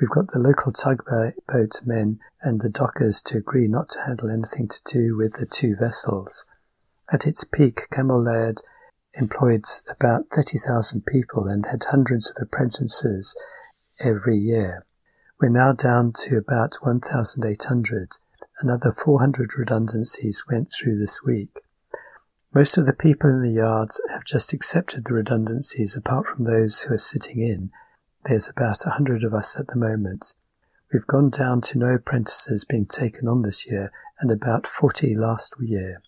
We've 0.00 0.08
got 0.08 0.28
the 0.28 0.38
local 0.38 0.72
tugboat 0.72 1.80
men 1.84 2.20
and 2.40 2.60
the 2.60 2.70
dockers 2.70 3.22
to 3.24 3.36
agree 3.36 3.68
not 3.68 3.90
to 3.90 4.00
handle 4.06 4.30
anything 4.30 4.66
to 4.68 4.82
do 4.86 5.14
with 5.14 5.34
the 5.34 5.44
two 5.44 5.76
vessels. 5.76 6.46
At 7.12 7.26
its 7.26 7.44
peak, 7.44 7.80
Cammell 7.92 8.24
Laird 8.24 8.62
employed 9.14 9.64
about 9.90 10.30
30,000 10.30 11.04
people 11.04 11.46
and 11.46 11.66
had 11.66 11.84
hundreds 11.84 12.30
of 12.30 12.42
apprentices 12.42 13.36
every 13.98 14.38
year. 14.38 14.86
We're 15.38 15.50
now 15.50 15.72
down 15.72 16.12
to 16.24 16.38
about 16.38 16.76
1,800. 16.80 18.08
Another 18.60 18.92
400 18.92 19.58
redundancies 19.58 20.44
went 20.50 20.70
through 20.72 20.98
this 20.98 21.22
week. 21.22 21.50
Most 22.54 22.78
of 22.78 22.86
the 22.86 22.94
people 22.94 23.28
in 23.28 23.42
the 23.42 23.52
yards 23.52 24.00
have 24.10 24.24
just 24.24 24.54
accepted 24.54 25.04
the 25.04 25.14
redundancies 25.14 25.94
apart 25.94 26.26
from 26.26 26.44
those 26.44 26.82
who 26.82 26.94
are 26.94 26.98
sitting 26.98 27.40
in. 27.40 27.70
There's 28.24 28.48
about 28.48 28.86
a 28.86 28.90
hundred 28.90 29.24
of 29.24 29.32
us 29.32 29.58
at 29.58 29.68
the 29.68 29.76
moment. 29.76 30.34
We've 30.92 31.06
gone 31.06 31.30
down 31.30 31.60
to 31.62 31.78
no 31.78 31.94
apprentices 31.94 32.64
being 32.64 32.86
taken 32.86 33.28
on 33.28 33.42
this 33.42 33.66
year 33.66 33.92
and 34.20 34.30
about 34.30 34.66
40 34.66 35.14
last 35.14 35.54
year. 35.60 36.02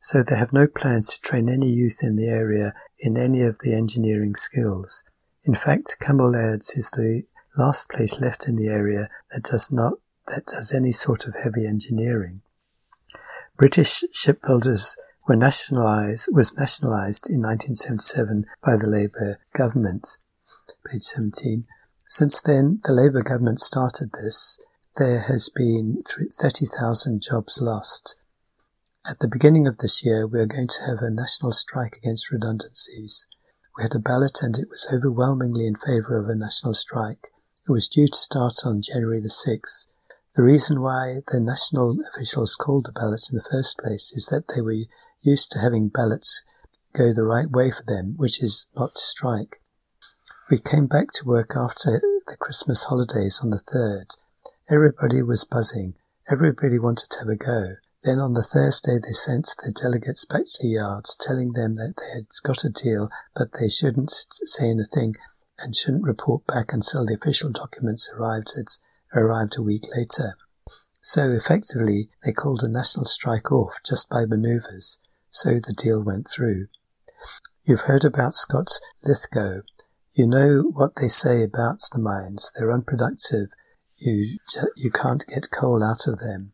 So 0.00 0.22
they 0.22 0.36
have 0.36 0.52
no 0.52 0.66
plans 0.66 1.14
to 1.14 1.20
train 1.20 1.48
any 1.48 1.70
youth 1.70 2.00
in 2.02 2.16
the 2.16 2.26
area 2.26 2.74
in 2.98 3.16
any 3.16 3.42
of 3.42 3.58
the 3.60 3.74
engineering 3.74 4.34
skills. 4.34 5.04
In 5.44 5.54
fact, 5.54 5.96
Cammell 6.00 6.32
Laird's 6.32 6.74
is 6.76 6.90
the 6.90 7.24
last 7.56 7.88
place 7.88 8.20
left 8.20 8.48
in 8.48 8.56
the 8.56 8.68
area 8.68 9.08
that 9.32 9.44
does 9.44 9.70
not 9.70 9.94
that 10.28 10.46
does 10.46 10.72
any 10.72 10.90
sort 10.90 11.26
of 11.26 11.34
heavy 11.42 11.66
engineering. 11.66 12.40
British 13.56 14.04
shipbuilders 14.10 14.96
were 15.28 15.36
nationalized 15.36 16.28
was 16.32 16.56
nationalized 16.56 17.28
in 17.28 17.40
1977 17.40 18.46
by 18.64 18.76
the 18.76 18.88
Labour 18.88 19.38
government. 19.52 20.16
Page 20.86 21.02
17. 21.02 21.66
Since 22.06 22.40
then, 22.40 22.80
the 22.84 22.92
Labour 22.92 23.22
government 23.22 23.60
started 23.60 24.12
this. 24.12 24.58
There 24.96 25.20
has 25.20 25.48
been 25.48 26.02
30,000 26.06 27.20
jobs 27.20 27.60
lost. 27.60 28.16
At 29.06 29.18
the 29.18 29.28
beginning 29.28 29.66
of 29.66 29.78
this 29.78 30.04
year, 30.04 30.26
we 30.26 30.38
are 30.38 30.46
going 30.46 30.68
to 30.68 30.82
have 30.86 31.00
a 31.00 31.10
national 31.10 31.52
strike 31.52 31.96
against 31.96 32.30
redundancies. 32.30 33.26
We 33.76 33.82
had 33.82 33.94
a 33.94 33.98
ballot 33.98 34.42
and 34.42 34.56
it 34.58 34.70
was 34.70 34.88
overwhelmingly 34.92 35.66
in 35.66 35.76
favour 35.76 36.16
of 36.18 36.28
a 36.28 36.34
national 36.34 36.74
strike. 36.74 37.32
It 37.66 37.72
was 37.72 37.88
due 37.88 38.06
to 38.06 38.16
start 38.16 38.64
on 38.64 38.82
January 38.82 39.20
the 39.20 39.28
6th. 39.28 39.88
The 40.36 40.42
reason 40.42 40.80
why 40.80 41.22
the 41.30 41.40
national 41.40 41.98
officials 42.08 42.56
called 42.56 42.86
the 42.86 42.92
ballot 42.92 43.28
in 43.30 43.36
the 43.36 43.48
first 43.50 43.78
place 43.78 44.12
is 44.12 44.26
that 44.26 44.48
they 44.48 44.60
were 44.60 44.86
used 45.22 45.50
to 45.52 45.58
having 45.58 45.88
ballots 45.88 46.44
go 46.92 47.12
the 47.12 47.24
right 47.24 47.50
way 47.50 47.70
for 47.70 47.82
them, 47.82 48.14
which 48.16 48.42
is 48.42 48.68
not 48.76 48.94
to 48.94 49.00
strike. 49.00 49.60
We 50.50 50.58
came 50.58 50.86
back 50.86 51.10
to 51.12 51.24
work 51.24 51.56
after 51.56 52.02
the 52.26 52.36
Christmas 52.38 52.84
holidays 52.84 53.40
on 53.42 53.48
the 53.48 53.56
3rd. 53.56 54.14
Everybody 54.70 55.22
was 55.22 55.42
buzzing. 55.42 55.94
Everybody 56.30 56.78
wanted 56.78 57.08
to 57.12 57.20
have 57.20 57.28
a 57.30 57.34
go. 57.34 57.76
Then 58.02 58.18
on 58.18 58.34
the 58.34 58.42
Thursday 58.42 58.98
they 58.98 59.14
sent 59.14 59.54
their 59.62 59.72
delegates 59.72 60.26
back 60.26 60.44
to 60.44 60.58
the 60.60 60.68
yards, 60.68 61.16
telling 61.16 61.52
them 61.52 61.76
that 61.76 61.94
they 61.96 62.14
had 62.14 62.26
got 62.42 62.62
a 62.62 62.68
deal, 62.68 63.08
but 63.34 63.54
they 63.58 63.70
shouldn't 63.70 64.10
say 64.10 64.68
anything 64.68 65.14
and 65.60 65.74
shouldn't 65.74 66.04
report 66.04 66.46
back 66.46 66.74
until 66.74 67.06
the 67.06 67.14
official 67.14 67.50
documents 67.50 68.10
arrived 68.14 68.52
at, 68.58 68.76
arrived 69.14 69.56
a 69.56 69.62
week 69.62 69.84
later. 69.96 70.36
So 71.00 71.32
effectively, 71.32 72.10
they 72.22 72.32
called 72.32 72.62
a 72.62 72.68
national 72.68 73.06
strike 73.06 73.50
off 73.50 73.78
just 73.82 74.10
by 74.10 74.26
manoeuvres, 74.26 75.00
so 75.30 75.54
the 75.54 75.74
deal 75.74 76.02
went 76.02 76.28
through. 76.28 76.66
You've 77.64 77.88
heard 77.88 78.04
about 78.04 78.34
Scott 78.34 78.72
Lithgow. 79.04 79.62
You 80.14 80.28
know 80.28 80.70
what 80.72 80.94
they 80.94 81.08
say 81.08 81.42
about 81.42 81.80
the 81.90 81.98
mines. 81.98 82.52
They're 82.54 82.70
unproductive. 82.70 83.48
You, 83.96 84.38
you 84.76 84.92
can't 84.92 85.26
get 85.26 85.50
coal 85.50 85.82
out 85.82 86.06
of 86.06 86.20
them. 86.20 86.52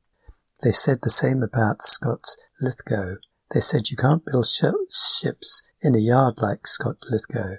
They 0.62 0.72
said 0.72 1.02
the 1.02 1.10
same 1.10 1.42
about 1.42 1.82
Scott 1.82 2.24
Lithgow. 2.62 3.16
They 3.52 3.60
said 3.60 3.90
you 3.90 3.98
can't 3.98 4.24
build 4.24 4.46
sh- 4.46 4.64
ships 4.90 5.60
in 5.82 5.94
a 5.94 5.98
yard 5.98 6.38
like 6.38 6.66
Scott 6.66 6.96
Lithgow. 7.10 7.56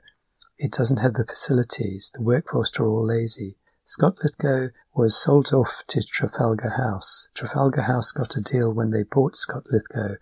It 0.58 0.72
doesn't 0.72 1.02
have 1.02 1.14
the 1.14 1.26
facilities. 1.26 2.12
The 2.16 2.24
workforce 2.24 2.72
are 2.80 2.88
all 2.88 3.06
lazy. 3.06 3.58
Scott 3.84 4.24
Lithgow 4.24 4.70
was 4.96 5.16
sold 5.16 5.54
off 5.54 5.84
to 5.88 6.02
Trafalgar 6.02 6.78
House. 6.78 7.30
Trafalgar 7.36 7.84
House 7.84 8.12
got 8.12 8.36
a 8.36 8.42
deal 8.42 8.74
when 8.74 8.90
they 8.90 9.04
bought 9.04 9.36
Scott 9.36 9.68
Lithgow 9.70 10.16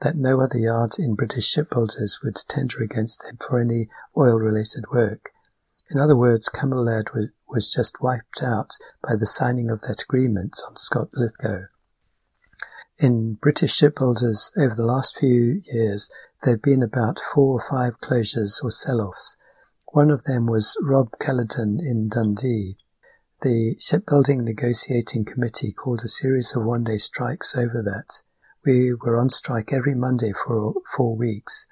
that 0.00 0.16
no 0.16 0.40
other 0.40 0.58
yards 0.58 0.98
in 0.98 1.14
British 1.14 1.46
shipbuilders 1.46 2.20
would 2.22 2.36
tender 2.48 2.82
against 2.82 3.22
them 3.22 3.36
for 3.36 3.60
any 3.60 3.88
oil-related 4.16 4.84
work. 4.92 5.30
In 5.90 5.98
other 5.98 6.16
words, 6.16 6.48
Cammell 6.48 6.84
Laird 6.84 7.10
was, 7.48 7.70
just 7.70 8.00
wiped 8.00 8.42
out 8.42 8.76
by 9.02 9.16
the 9.16 9.26
signing 9.26 9.70
of 9.70 9.80
that 9.82 10.02
agreement 10.02 10.60
on 10.68 10.76
Scott 10.76 11.08
Lithgow. 11.14 11.64
In 12.98 13.34
British 13.34 13.74
shipbuilders 13.74 14.52
over 14.56 14.74
the 14.74 14.86
last 14.86 15.18
few 15.18 15.62
years, 15.72 16.10
there 16.42 16.54
have 16.54 16.62
been 16.62 16.82
about 16.82 17.18
four 17.34 17.54
or 17.54 17.60
five 17.60 17.98
closures 18.00 18.62
or 18.62 18.70
sell-offs. 18.70 19.36
One 19.92 20.10
of 20.10 20.22
them 20.24 20.46
was 20.46 20.76
Robb 20.80 21.08
Caledon 21.20 21.78
in 21.80 22.08
Dundee. 22.08 22.76
The 23.42 23.74
Shipbuilding 23.78 24.44
Negotiating 24.44 25.24
Committee 25.24 25.72
called 25.72 26.02
a 26.04 26.08
series 26.08 26.54
of 26.54 26.64
one-day 26.64 26.98
strikes 26.98 27.56
over 27.56 27.82
that. 27.82 28.22
We 28.64 28.92
were 28.92 29.16
on 29.16 29.30
strike 29.30 29.72
every 29.72 29.94
Monday 29.94 30.32
for 30.32 30.74
four 30.94 31.16
weeks. 31.16 31.66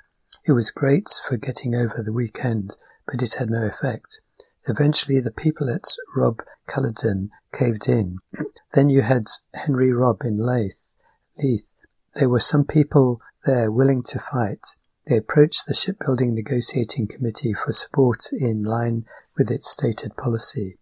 It 0.46 0.52
was 0.52 0.70
great 0.70 1.10
for 1.26 1.36
getting 1.36 1.74
over 1.74 2.02
the 2.02 2.14
weekend, 2.14 2.78
but 3.06 3.22
it 3.22 3.34
had 3.34 3.50
no 3.50 3.62
effect. 3.64 4.22
Eventually, 4.66 5.20
the 5.20 5.30
people 5.30 5.68
at 5.68 5.84
Robb 6.16 6.42
Caledon 6.66 7.30
caved 7.52 7.88
in. 7.90 8.18
then 8.72 8.88
you 8.88 9.02
had 9.02 9.24
Henry 9.54 9.92
Robb 9.92 10.22
in 10.24 10.38
Leith. 10.38 10.96
Leith. 11.36 11.74
There 12.14 12.30
were 12.30 12.40
some 12.40 12.64
people 12.64 13.20
there 13.44 13.70
willing 13.70 14.02
to 14.04 14.18
fight. 14.18 14.64
They 15.06 15.18
approached 15.18 15.66
the 15.66 15.74
Shipbuilding 15.74 16.34
Negotiating 16.34 17.08
Committee 17.08 17.52
for 17.52 17.72
support 17.72 18.32
in 18.32 18.62
line 18.62 19.04
with 19.36 19.50
its 19.50 19.70
stated 19.70 20.16
policy. 20.16 20.78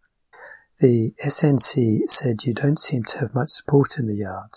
The 0.79 1.15
SNC 1.25 2.09
said 2.09 2.45
you 2.45 2.55
don't 2.55 2.79
seem 2.79 3.03
to 3.05 3.19
have 3.21 3.35
much 3.35 3.49
support 3.49 3.99
in 3.99 4.07
the 4.07 4.17
yard. 4.17 4.51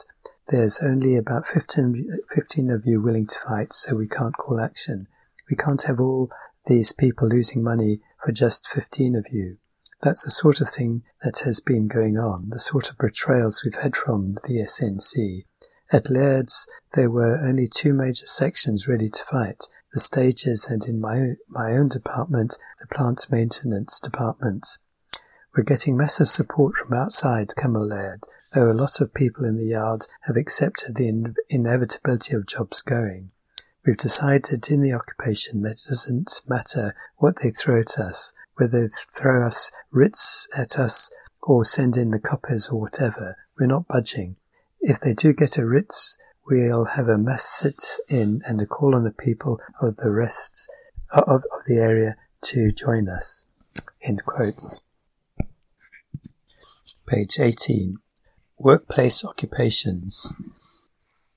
There's 0.49 0.81
only 0.81 1.15
about 1.15 1.45
15, 1.45 2.21
15 2.27 2.71
of 2.71 2.81
you 2.83 2.99
willing 2.99 3.27
to 3.27 3.39
fight, 3.39 3.71
so 3.71 3.95
we 3.95 4.07
can't 4.07 4.35
call 4.35 4.59
action. 4.59 5.07
We 5.47 5.55
can't 5.55 5.83
have 5.83 5.99
all 5.99 6.31
these 6.65 6.91
people 6.91 7.27
losing 7.27 7.61
money 7.61 7.99
for 8.25 8.31
just 8.31 8.67
15 8.67 9.15
of 9.15 9.27
you. 9.31 9.57
That's 10.01 10.25
the 10.25 10.31
sort 10.31 10.59
of 10.59 10.67
thing 10.67 11.03
that 11.21 11.41
has 11.45 11.59
been 11.59 11.87
going 11.87 12.17
on, 12.17 12.49
the 12.49 12.59
sort 12.59 12.89
of 12.89 12.97
betrayals 12.97 13.63
we've 13.63 13.83
had 13.83 13.95
from 13.95 14.35
the 14.43 14.65
SNC. 14.65 15.45
At 15.91 16.09
Laird's, 16.09 16.67
there 16.93 17.11
were 17.11 17.37
only 17.37 17.67
two 17.67 17.93
major 17.93 18.25
sections 18.25 18.87
ready 18.87 19.09
to 19.09 19.23
fight, 19.25 19.65
the 19.93 19.99
stages 19.99 20.67
and 20.67 20.83
in 20.87 20.99
my, 20.99 21.33
my 21.49 21.73
own 21.73 21.89
department, 21.89 22.57
the 22.79 22.87
plant 22.87 23.27
maintenance 23.29 23.99
department. 23.99 24.65
We're 25.55 25.63
getting 25.63 25.97
massive 25.97 26.29
support 26.29 26.75
from 26.75 26.95
outside 26.95 27.49
Cammell 27.57 27.89
Laird, 27.89 28.23
though 28.53 28.71
a 28.71 28.73
lot 28.73 29.01
of 29.01 29.15
people 29.15 29.45
in 29.45 29.57
the 29.57 29.65
yard 29.65 30.05
have 30.27 30.37
accepted 30.37 30.95
the 30.95 31.07
in- 31.07 31.35
inevitability 31.49 32.35
of 32.35 32.45
jobs 32.45 32.83
going. 32.83 33.31
We've 33.83 33.97
decided 33.97 34.69
in 34.69 34.81
the 34.81 34.93
occupation 34.93 35.63
that 35.63 35.81
it 35.81 35.87
doesn't 35.87 36.43
matter 36.47 36.95
what 37.17 37.37
they 37.41 37.49
throw 37.49 37.79
at 37.79 37.97
us, 37.97 38.31
whether 38.55 38.81
they 38.81 38.87
throw 38.89 39.43
us 39.43 39.71
writs 39.89 40.47
at 40.55 40.77
us 40.77 41.11
or 41.41 41.65
send 41.65 41.97
in 41.97 42.11
the 42.11 42.19
coppers 42.19 42.69
or 42.69 42.79
whatever. 42.79 43.35
We're 43.57 43.65
not 43.65 43.87
budging. 43.87 44.35
If 44.81 44.99
they 44.99 45.15
do 45.15 45.33
get 45.33 45.57
a 45.57 45.65
writ, 45.65 45.93
we'll 46.45 46.85
have 46.85 47.07
a 47.07 47.17
mass 47.17 47.43
sit-in 47.43 48.43
and 48.45 48.61
a 48.61 48.67
call 48.67 48.93
on 48.93 49.03
the 49.03 49.11
people 49.11 49.59
of 49.81 49.97
the 49.97 50.11
rest 50.11 50.71
of, 51.11 51.27
of 51.27 51.65
the 51.65 51.77
area 51.77 52.17
to 52.41 52.71
join 52.71 53.09
us. 53.09 53.47
End 54.03 54.23
quotes. 54.25 54.83
Page 57.09 57.39
18. 57.39 57.97
Workplace 58.59 59.25
occupations. 59.25 60.31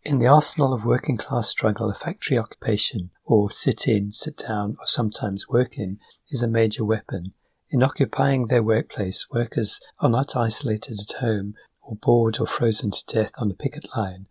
In 0.05 0.19
the 0.19 0.27
arsenal 0.27 0.75
of 0.75 0.85
working 0.85 1.17
class 1.17 1.49
struggle, 1.49 1.89
a 1.89 1.95
factory 1.95 2.37
occupation, 2.37 3.09
or 3.25 3.51
sit 3.51 3.89
in, 3.89 4.13
sit 4.13 4.37
down, 4.37 4.77
or 4.79 4.85
sometimes 4.85 5.49
work 5.49 5.79
in, 5.79 5.99
is 6.29 6.43
a 6.43 6.47
major 6.47 6.85
weapon. 6.85 7.33
In 7.71 7.83
occupying 7.83 8.49
their 8.49 8.63
workplace, 8.63 9.29
workers 9.31 9.81
are 9.99 10.11
not 10.11 10.37
isolated 10.37 10.99
at 11.01 11.21
home 11.21 11.55
or 11.81 11.97
bored 11.97 12.39
or 12.39 12.47
frozen 12.47 12.91
to 12.91 13.05
death 13.07 13.33
on 13.39 13.49
the 13.49 13.55
picket 13.55 13.87
line. 13.97 14.27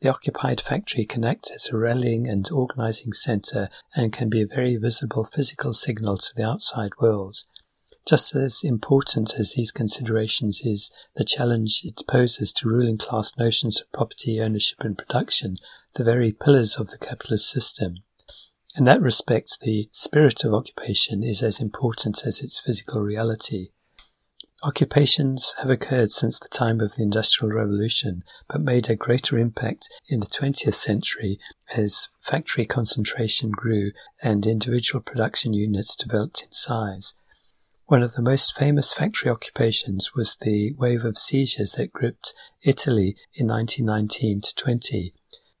The 0.00 0.08
occupied 0.08 0.60
factory 0.60 1.04
can 1.04 1.24
act 1.24 1.52
as 1.54 1.68
a 1.68 1.76
rallying 1.76 2.26
and 2.26 2.50
organizing 2.50 3.12
center 3.12 3.68
and 3.94 4.12
can 4.12 4.28
be 4.28 4.42
a 4.42 4.46
very 4.46 4.76
visible 4.76 5.22
physical 5.22 5.72
signal 5.72 6.18
to 6.18 6.34
the 6.34 6.42
outside 6.42 6.90
world. 7.00 7.44
Just 8.10 8.34
as 8.34 8.64
important 8.64 9.34
as 9.38 9.54
these 9.54 9.70
considerations 9.70 10.62
is 10.64 10.90
the 11.14 11.24
challenge 11.24 11.82
it 11.84 12.02
poses 12.08 12.52
to 12.54 12.68
ruling 12.68 12.98
class 12.98 13.38
notions 13.38 13.80
of 13.80 13.92
property 13.92 14.40
ownership 14.40 14.78
and 14.80 14.98
production, 14.98 15.58
the 15.94 16.02
very 16.02 16.32
pillars 16.32 16.74
of 16.74 16.90
the 16.90 16.98
capitalist 16.98 17.48
system. 17.48 17.98
In 18.76 18.82
that 18.82 19.00
respect, 19.00 19.60
the 19.60 19.88
spirit 19.92 20.42
of 20.42 20.52
occupation 20.52 21.22
is 21.22 21.40
as 21.44 21.60
important 21.60 22.26
as 22.26 22.40
its 22.40 22.58
physical 22.58 23.00
reality. 23.00 23.68
Occupations 24.64 25.54
have 25.60 25.70
occurred 25.70 26.10
since 26.10 26.40
the 26.40 26.48
time 26.48 26.80
of 26.80 26.96
the 26.96 27.04
Industrial 27.04 27.54
Revolution, 27.54 28.24
but 28.48 28.60
made 28.60 28.90
a 28.90 28.96
greater 28.96 29.38
impact 29.38 29.88
in 30.08 30.18
the 30.18 30.26
20th 30.26 30.74
century 30.74 31.38
as 31.76 32.08
factory 32.20 32.66
concentration 32.66 33.52
grew 33.52 33.92
and 34.20 34.48
individual 34.48 35.00
production 35.00 35.52
units 35.52 35.94
developed 35.94 36.42
in 36.42 36.50
size. 36.50 37.14
One 37.90 38.04
of 38.04 38.12
the 38.12 38.22
most 38.22 38.56
famous 38.56 38.92
factory 38.92 39.32
occupations 39.32 40.14
was 40.14 40.36
the 40.36 40.72
wave 40.74 41.04
of 41.04 41.18
seizures 41.18 41.72
that 41.72 41.92
gripped 41.92 42.32
Italy 42.62 43.16
in 43.34 43.48
1919 43.48 44.42
to 44.42 44.54
20. 44.54 45.12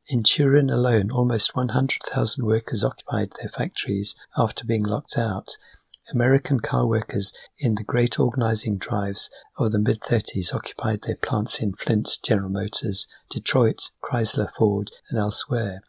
In 0.06 0.22
Turin 0.22 0.70
alone, 0.70 1.10
almost 1.10 1.56
100,000 1.56 2.46
workers 2.46 2.84
occupied 2.84 3.32
their 3.32 3.48
factories 3.48 4.14
after 4.36 4.64
being 4.64 4.84
locked 4.84 5.18
out. 5.18 5.58
American 6.12 6.60
car 6.60 6.86
workers 6.86 7.32
in 7.58 7.74
the 7.74 7.82
great 7.82 8.20
organizing 8.20 8.78
drives 8.78 9.28
of 9.58 9.72
the 9.72 9.80
mid 9.80 10.00
30s 10.00 10.54
occupied 10.54 11.02
their 11.02 11.16
plants 11.16 11.60
in 11.60 11.72
Flint, 11.72 12.18
General 12.22 12.50
Motors, 12.50 13.08
Detroit, 13.28 13.90
Chrysler, 14.04 14.52
Ford, 14.56 14.92
and 15.08 15.18
elsewhere. 15.18 15.82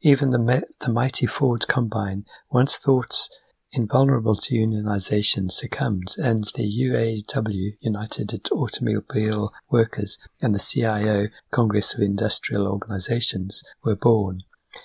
Even 0.00 0.30
the, 0.30 0.62
the 0.80 0.90
mighty 0.90 1.26
Ford 1.26 1.68
Combine, 1.68 2.24
once 2.50 2.76
thought 2.76 3.28
invulnerable 3.72 4.36
to 4.36 4.54
unionization, 4.54 5.50
succumbed, 5.50 6.14
and 6.18 6.44
the 6.54 6.62
UAW, 6.62 7.76
United 7.80 8.48
Automobile 8.52 9.52
Workers, 9.70 10.18
and 10.42 10.54
the 10.54 10.58
CIO, 10.58 11.28
Congress 11.50 11.94
of 11.94 12.00
Industrial 12.00 12.66
Organizations, 12.66 13.64
were 13.82 13.96
born. 13.96 14.42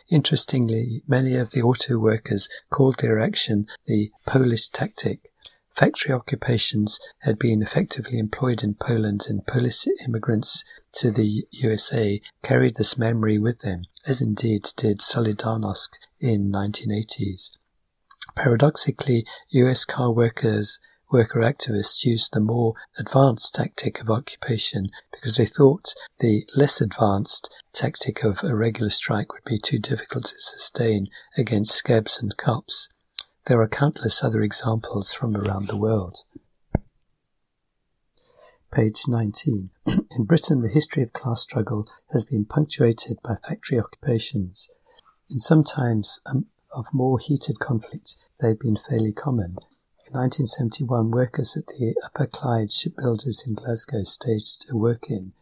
Interestingly, 0.10 1.04
many 1.08 1.36
of 1.36 1.52
the 1.52 1.62
auto 1.62 1.98
workers 1.98 2.50
called 2.70 3.00
their 3.00 3.20
action 3.20 3.68
the 3.86 4.12
Polish 4.26 4.70
tactic. 4.70 5.32
Factory 5.74 6.14
occupations 6.14 7.00
had 7.20 7.38
been 7.38 7.62
effectively 7.62 8.18
employed 8.18 8.64
in 8.64 8.74
Poland, 8.74 9.28
and 9.30 9.46
Polish 9.46 9.86
immigrants 10.06 10.66
to 10.94 11.12
the 11.12 11.46
USA 11.52 12.22
carried 12.42 12.76
this 12.76 12.98
memory 12.98 13.38
with 13.38 13.60
them, 13.60 13.84
as 14.06 14.22
indeed 14.22 14.64
did 14.76 15.00
Solidarnosc 15.00 15.90
in 16.20 16.52
1980s. 16.52 17.52
Paradoxically, 18.36 19.26
US 19.50 19.86
car 19.86 20.12
workers 20.12 20.80
worker 21.12 21.40
activists 21.40 22.04
used 22.04 22.34
the 22.34 22.40
more 22.40 22.74
advanced 22.98 23.56
tactic 23.56 24.02
of 24.02 24.10
occupation 24.10 24.90
because 25.12 25.38
they 25.38 25.46
thought 25.46 25.94
the 26.20 26.46
less 26.56 26.82
advanced 26.82 27.54
tactic 27.74 28.24
of 28.24 28.44
a 28.44 28.56
regular 28.56 28.90
strike 28.90 29.32
would 29.34 29.44
be 29.46 29.58
too 29.58 29.80
difficult 29.80 30.26
to 30.26 30.36
sustain 30.40 31.08
against 31.38 31.76
scabs 31.76 32.22
and 32.22 32.36
cops. 32.38 32.90
There 33.46 33.62
are 33.62 33.68
countless 33.68 34.24
other 34.24 34.42
examples 34.42 35.14
from 35.14 35.36
around 35.36 35.68
the 35.68 35.78
world. 35.78 36.26
Page 38.72 39.04
19. 39.08 39.70
In 40.18 40.26
Britain, 40.26 40.62
the 40.62 40.68
history 40.68 41.02
of 41.02 41.14
class 41.14 41.42
struggle 41.42 41.88
has 42.12 42.26
been 42.26 42.44
punctuated 42.44 43.18
by 43.24 43.36
factory 43.36 43.80
occupations. 43.80 44.70
In 45.30 45.38
some 45.38 45.64
times 45.64 46.22
um, 46.26 46.48
of 46.74 46.94
more 46.94 47.20
heated 47.20 47.60
conflicts, 47.60 48.18
they 48.40 48.50
have 48.50 48.60
been 48.60 48.78
fairly 48.78 49.14
common. 49.14 49.58
In 50.08 50.14
1971, 50.14 51.12
workers 51.12 51.58
at 51.58 51.68
the 51.68 51.96
Upper 52.06 52.28
Clyde 52.28 52.72
shipbuilders 52.72 53.44
in 53.46 53.56
Glasgow 53.56 54.04
staged 54.04 54.70
a 54.70 54.78
work-in. 54.78 55.34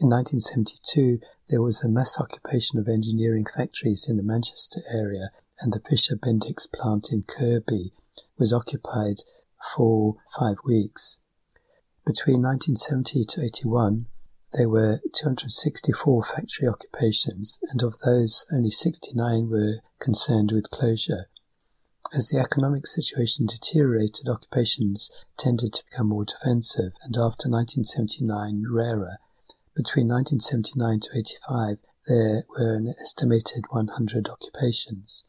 In 0.00 0.08
1972, 0.08 1.20
there 1.48 1.62
was 1.62 1.82
a 1.82 1.88
mass 1.88 2.20
occupation 2.20 2.78
of 2.78 2.88
engineering 2.88 3.44
factories 3.44 4.08
in 4.08 4.16
the 4.16 4.22
Manchester 4.22 4.82
area, 4.90 5.30
and 5.60 5.72
the 5.72 5.80
Fisher 5.80 6.16
Bendix 6.16 6.70
plant 6.70 7.10
in 7.12 7.22
Kirkby 7.22 7.92
was 8.38 8.52
occupied 8.52 9.20
for 9.74 10.16
five 10.38 10.56
weeks. 10.64 11.18
Between 12.06 12.42
1970 12.42 13.24
to 13.24 13.42
81, 13.42 14.06
there 14.54 14.68
were 14.68 15.00
264 15.12 16.22
factory 16.22 16.68
occupations, 16.68 17.60
and 17.70 17.82
of 17.82 17.98
those, 18.04 18.46
only 18.52 18.70
69 18.70 19.50
were 19.50 19.80
concerned 20.00 20.52
with 20.52 20.70
closure. 20.70 21.26
As 22.14 22.28
the 22.28 22.38
economic 22.38 22.86
situation 22.86 23.46
deteriorated, 23.46 24.28
occupations 24.28 25.10
tended 25.36 25.72
to 25.72 25.84
become 25.90 26.08
more 26.08 26.24
defensive, 26.24 26.92
and 27.02 27.16
after 27.16 27.50
1979, 27.50 28.64
rarer. 28.70 29.18
Between 29.74 30.06
1979 30.06 31.00
to 31.00 31.18
85, 31.18 31.78
there 32.06 32.44
were 32.50 32.74
an 32.74 32.94
estimated 33.00 33.64
100 33.70 34.28
occupations. 34.28 35.24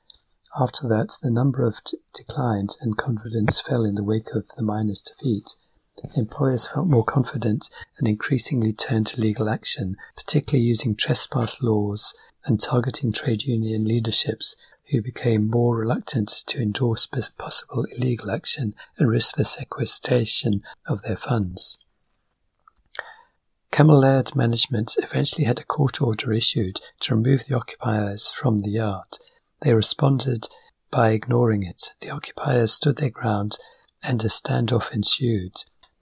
After 0.55 0.87
that, 0.87 1.17
the 1.23 1.31
number 1.31 1.65
of 1.65 1.83
t- 1.83 1.97
declined 2.13 2.77
and 2.79 2.95
confidence 2.95 3.59
fell 3.59 3.83
in 3.83 3.95
the 3.95 4.03
wake 4.03 4.35
of 4.35 4.47
the 4.55 4.61
miners' 4.61 5.01
defeat. 5.01 5.55
Employers 6.15 6.67
felt 6.67 6.87
more 6.87 7.05
confident 7.05 7.69
and 7.97 8.07
increasingly 8.07 8.73
turned 8.73 9.07
to 9.07 9.21
legal 9.21 9.49
action, 9.49 9.95
particularly 10.17 10.65
using 10.65 10.95
trespass 10.95 11.61
laws 11.61 12.13
and 12.45 12.59
targeting 12.59 13.11
trade 13.11 13.43
union 13.43 13.85
leaderships 13.85 14.57
who 14.91 15.01
became 15.01 15.49
more 15.49 15.77
reluctant 15.77 16.29
to 16.47 16.61
endorse 16.61 17.07
possible 17.37 17.85
illegal 17.95 18.29
action 18.29 18.75
and 18.97 19.09
risk 19.09 19.35
the 19.35 19.43
sequestration 19.43 20.61
of 20.85 21.01
their 21.01 21.15
funds. 21.15 21.79
Cammell 23.71 23.99
Laird 23.99 24.35
management 24.35 24.95
eventually 24.97 25.45
had 25.45 25.59
a 25.59 25.65
court 25.65 26.01
order 26.01 26.31
issued 26.31 26.79
to 27.01 27.15
remove 27.15 27.45
the 27.45 27.55
occupiers 27.55 28.31
from 28.31 28.59
the 28.59 28.69
yard. 28.69 29.17
They 29.61 29.73
responded 29.73 30.47
by 30.91 31.11
ignoring 31.11 31.63
it. 31.63 31.93
The 31.99 32.09
occupiers 32.09 32.73
stood 32.73 32.97
their 32.97 33.09
ground 33.09 33.57
and 34.03 34.23
a 34.23 34.27
standoff 34.27 34.91
ensued. 34.91 35.55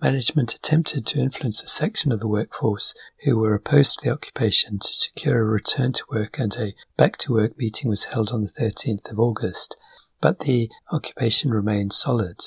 Management 0.03 0.53
attempted 0.53 1.05
to 1.05 1.21
influence 1.21 1.63
a 1.63 1.67
section 1.67 2.11
of 2.11 2.19
the 2.19 2.27
workforce 2.27 2.93
who 3.23 3.37
were 3.37 3.55
opposed 3.55 3.99
to 3.99 4.03
the 4.03 4.11
occupation 4.11 4.77
to 4.77 4.93
secure 4.93 5.39
a 5.39 5.45
return 5.45 5.93
to 5.93 6.03
work 6.09 6.37
and 6.37 6.53
a 6.57 6.75
back 6.97 7.15
to 7.19 7.31
work 7.31 7.57
meeting 7.57 7.89
was 7.89 8.03
held 8.05 8.33
on 8.33 8.41
the 8.41 8.49
13th 8.49 9.09
of 9.09 9.17
August, 9.17 9.77
but 10.19 10.39
the 10.39 10.69
occupation 10.91 11.51
remained 11.51 11.93
solid. 11.93 12.37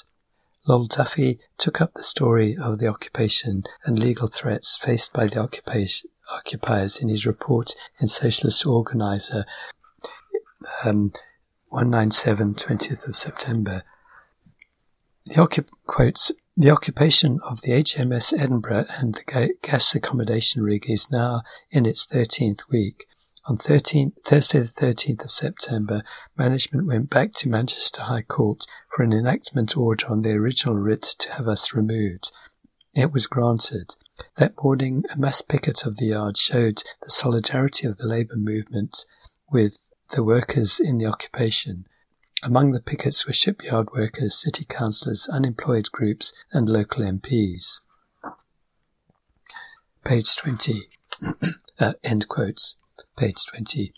Lol 0.69 0.87
Duffy 0.87 1.38
took 1.57 1.81
up 1.81 1.95
the 1.95 2.03
story 2.03 2.55
of 2.61 2.79
the 2.79 2.88
occupation 2.88 3.64
and 3.87 3.99
legal 3.99 4.29
threats 4.29 4.77
faced 4.77 5.14
by 5.14 5.27
the 5.27 5.40
occupiers 5.40 7.01
in 7.01 7.09
his 7.09 7.25
report 7.25 7.75
in 7.99 8.07
Socialist 8.07 8.66
Organizer 8.66 9.47
um, 10.85 11.11
197, 11.71 12.55
20th 12.55 13.09
of 13.09 13.16
September. 13.16 13.83
The 15.25 15.37
occup- 15.37 15.71
quotes, 15.87 16.33
the 16.59 16.71
occupation 16.71 17.38
of 17.47 17.61
the 17.61 17.73
HMS 17.73 18.33
Edinburgh 18.33 18.87
and 18.99 19.14
the 19.14 19.55
gas 19.62 19.95
accommodation 19.95 20.62
rig 20.62 20.88
is 20.88 21.11
now 21.11 21.42
in 21.71 21.85
its 21.85 22.07
13th 22.07 22.62
week. 22.71 23.07
On 23.47 23.59
13, 23.59 24.12
Thursday 24.25 24.61
the 24.61 24.64
13th 24.64 25.25
of 25.25 25.31
September, 25.31 26.03
management 26.35 26.87
went 26.87 27.11
back 27.11 27.33
to 27.35 27.51
Manchester 27.51 28.03
High 28.03 28.23
Court 28.23 28.64
for 28.88 29.03
an 29.03 29.12
enactment 29.12 29.77
order 29.77 30.07
on 30.09 30.23
the 30.23 30.31
original 30.31 30.77
writ 30.77 31.03
to 31.03 31.33
have 31.35 31.47
us 31.47 31.75
removed. 31.75 32.33
It 32.95 33.12
was 33.12 33.27
granted. 33.27 33.95
That 34.37 34.55
morning, 34.62 35.05
a 35.12 35.19
mass 35.19 35.42
picket 35.42 35.85
of 35.85 35.99
the 35.99 36.07
yard 36.07 36.38
showed 36.38 36.83
the 37.03 37.11
solidarity 37.11 37.87
of 37.87 37.99
the 37.99 38.07
labour 38.07 38.37
movement 38.37 39.05
with 39.53 39.92
the 40.12 40.25
workers 40.25 40.81
in 40.81 40.97
the 40.97 41.07
occupation. 41.07 41.87
Among 42.42 42.72
the 42.72 42.81
pickets 42.81 43.27
were 43.27 43.33
shipyard 43.33 43.92
workers, 43.92 44.40
city 44.40 44.64
councillors, 44.68 45.29
unemployed 45.29 45.90
groups, 45.90 46.33
and 46.53 46.68
local 46.68 47.03
MPs. 47.03 47.81
Page 50.05 50.37
20. 50.37 50.83
uh, 51.81 51.94
end 52.05 52.29
quotes. 52.29 52.77
Page 53.16 53.44
20. 53.46 53.92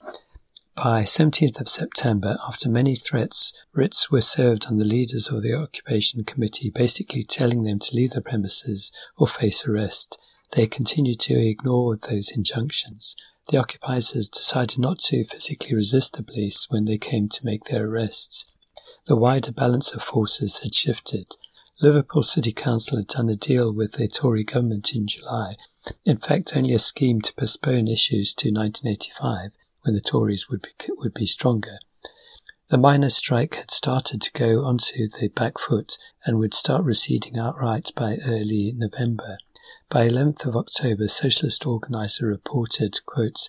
By 0.76 1.02
17th 1.02 1.60
of 1.60 1.68
September, 1.68 2.38
after 2.46 2.68
many 2.68 2.94
threats, 2.94 3.52
writs 3.74 4.12
were 4.12 4.20
served 4.20 4.66
on 4.66 4.78
the 4.78 4.84
leaders 4.84 5.28
of 5.28 5.42
the 5.42 5.52
occupation 5.52 6.22
committee, 6.22 6.70
basically 6.72 7.24
telling 7.24 7.64
them 7.64 7.80
to 7.80 7.96
leave 7.96 8.12
the 8.12 8.22
premises 8.22 8.92
or 9.16 9.26
face 9.26 9.66
arrest. 9.66 10.16
They 10.54 10.68
continued 10.68 11.18
to 11.20 11.34
ignore 11.34 11.96
those 11.96 12.30
injunctions. 12.30 13.16
The 13.48 13.56
occupiers 13.56 14.10
decided 14.10 14.78
not 14.78 14.98
to 15.06 15.24
physically 15.24 15.74
resist 15.74 16.12
the 16.12 16.22
police 16.22 16.66
when 16.68 16.84
they 16.84 16.98
came 16.98 17.30
to 17.30 17.46
make 17.46 17.64
their 17.64 17.86
arrests. 17.86 18.44
The 19.06 19.16
wider 19.16 19.52
balance 19.52 19.94
of 19.94 20.02
forces 20.02 20.58
had 20.58 20.74
shifted. 20.74 21.34
Liverpool 21.80 22.22
City 22.22 22.52
Council 22.52 22.98
had 22.98 23.06
done 23.06 23.30
a 23.30 23.36
deal 23.36 23.72
with 23.72 23.92
the 23.92 24.06
Tory 24.06 24.44
government 24.44 24.94
in 24.94 25.06
July, 25.06 25.56
in 26.04 26.18
fact 26.18 26.54
only 26.54 26.74
a 26.74 26.78
scheme 26.78 27.22
to 27.22 27.34
postpone 27.34 27.88
issues 27.88 28.34
to 28.34 28.50
1985, 28.50 29.52
when 29.80 29.94
the 29.94 30.02
Tories 30.02 30.50
would 30.50 30.60
be, 30.60 30.92
would 30.98 31.14
be 31.14 31.24
stronger. 31.24 31.78
The 32.68 32.76
miners' 32.76 33.16
strike 33.16 33.54
had 33.54 33.70
started 33.70 34.20
to 34.20 34.32
go 34.32 34.66
onto 34.66 35.08
the 35.08 35.28
back 35.28 35.58
foot 35.58 35.96
and 36.26 36.38
would 36.38 36.52
start 36.52 36.84
receding 36.84 37.38
outright 37.38 37.92
by 37.96 38.18
early 38.26 38.74
November. 38.76 39.38
By 39.90 40.08
11th 40.08 40.46
of 40.46 40.56
October, 40.56 41.08
Socialist 41.08 41.66
Organizer 41.66 42.26
reported, 42.26 43.00
quotes, 43.06 43.48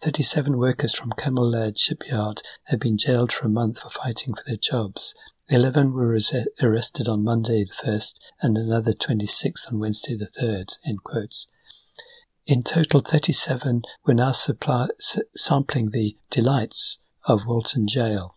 37 0.00 0.58
workers 0.58 0.94
from 0.94 1.12
Cammell 1.12 1.50
Laird 1.50 1.78
shipyard 1.78 2.42
had 2.64 2.80
been 2.80 2.96
jailed 2.96 3.32
for 3.32 3.46
a 3.46 3.50
month 3.50 3.80
for 3.80 3.90
fighting 3.90 4.34
for 4.34 4.42
their 4.46 4.56
jobs. 4.56 5.14
11 5.48 5.92
were 5.92 6.18
arrested 6.62 7.08
on 7.08 7.22
Monday 7.22 7.64
the 7.64 7.74
1st 7.84 8.18
and 8.40 8.56
another 8.56 8.92
26 8.92 9.66
on 9.66 9.78
Wednesday 9.78 10.16
the 10.16 10.26
3rd. 10.26 10.78
In 12.46 12.62
total, 12.62 13.00
37 13.00 13.82
were 14.04 14.14
now 14.14 14.30
supply, 14.30 14.88
s- 14.98 15.18
sampling 15.34 15.90
the 15.90 16.16
delights 16.30 16.98
of 17.24 17.46
Walton 17.46 17.86
Jail. 17.86 18.34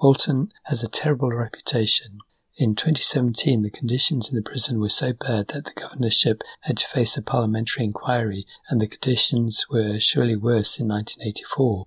Walton 0.00 0.52
has 0.64 0.82
a 0.82 0.88
terrible 0.88 1.30
reputation. 1.30 2.18
In 2.58 2.74
2017, 2.74 3.60
the 3.60 3.70
conditions 3.70 4.30
in 4.30 4.34
the 4.34 4.40
prison 4.40 4.80
were 4.80 4.88
so 4.88 5.12
bad 5.12 5.48
that 5.48 5.66
the 5.66 5.74
governorship 5.74 6.42
had 6.62 6.78
to 6.78 6.88
face 6.88 7.14
a 7.18 7.20
parliamentary 7.22 7.84
inquiry, 7.84 8.46
and 8.70 8.80
the 8.80 8.86
conditions 8.86 9.66
were 9.68 10.00
surely 10.00 10.36
worse 10.36 10.80
in 10.80 10.88
1984. 10.88 11.84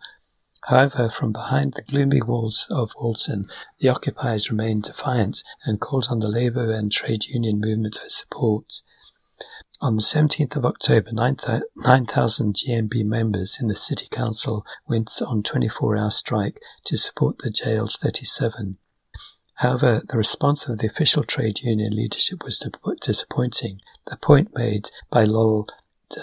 However, 0.65 1.09
from 1.09 1.31
behind 1.31 1.73
the 1.73 1.81
gloomy 1.81 2.21
walls 2.21 2.67
of 2.69 2.91
Walton, 3.01 3.49
the 3.79 3.89
occupiers 3.89 4.51
remained 4.51 4.83
defiant 4.83 5.41
and 5.65 5.81
called 5.81 6.05
on 6.11 6.19
the 6.19 6.27
labour 6.27 6.69
and 6.71 6.91
trade 6.91 7.25
union 7.25 7.59
movement 7.59 7.95
for 7.95 8.07
support. 8.07 8.83
On 9.81 9.95
the 9.95 10.03
17th 10.03 10.55
of 10.55 10.65
October, 10.65 11.11
9,000 11.11 12.53
GMB 12.53 13.05
members 13.05 13.57
in 13.59 13.69
the 13.69 13.75
City 13.75 14.07
Council 14.11 14.63
went 14.87 15.19
on 15.19 15.41
24 15.41 15.97
hour 15.97 16.11
strike 16.11 16.61
to 16.85 16.95
support 16.95 17.39
the 17.39 17.49
jailed 17.49 17.93
37. 17.93 18.77
However, 19.59 20.01
the 20.07 20.17
response 20.17 20.69
of 20.69 20.77
the 20.79 20.87
official 20.87 21.25
trade 21.25 21.59
union 21.59 21.93
leadership 21.93 22.45
was 22.45 22.65
disappointing, 23.01 23.81
The 24.05 24.15
point 24.15 24.55
made 24.55 24.89
by 25.09 25.25
Lol 25.25 25.67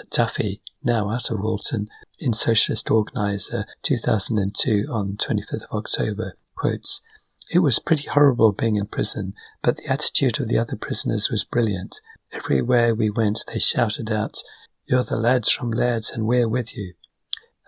Duffy, 0.09 0.59
now 0.83 1.11
out 1.11 1.29
of 1.29 1.39
Walton, 1.39 1.87
in 2.17 2.33
Socialist 2.33 2.89
Organizer 2.89 3.67
2002 3.83 4.87
on 4.89 5.17
25th 5.17 5.65
of 5.65 5.71
October, 5.71 6.35
quotes, 6.55 7.03
It 7.51 7.59
was 7.59 7.77
pretty 7.77 8.09
horrible 8.09 8.53
being 8.53 8.75
in 8.75 8.87
prison, 8.87 9.35
but 9.61 9.77
the 9.77 9.85
attitude 9.85 10.39
of 10.39 10.47
the 10.47 10.57
other 10.57 10.75
prisoners 10.75 11.29
was 11.29 11.45
brilliant. 11.45 12.01
Everywhere 12.31 12.95
we 12.95 13.11
went, 13.11 13.43
they 13.53 13.59
shouted 13.59 14.11
out, 14.11 14.39
You're 14.87 15.03
the 15.03 15.15
lads 15.15 15.51
from 15.51 15.69
Laird's 15.69 16.09
and 16.11 16.25
we're 16.25 16.49
with 16.49 16.75
you. 16.75 16.95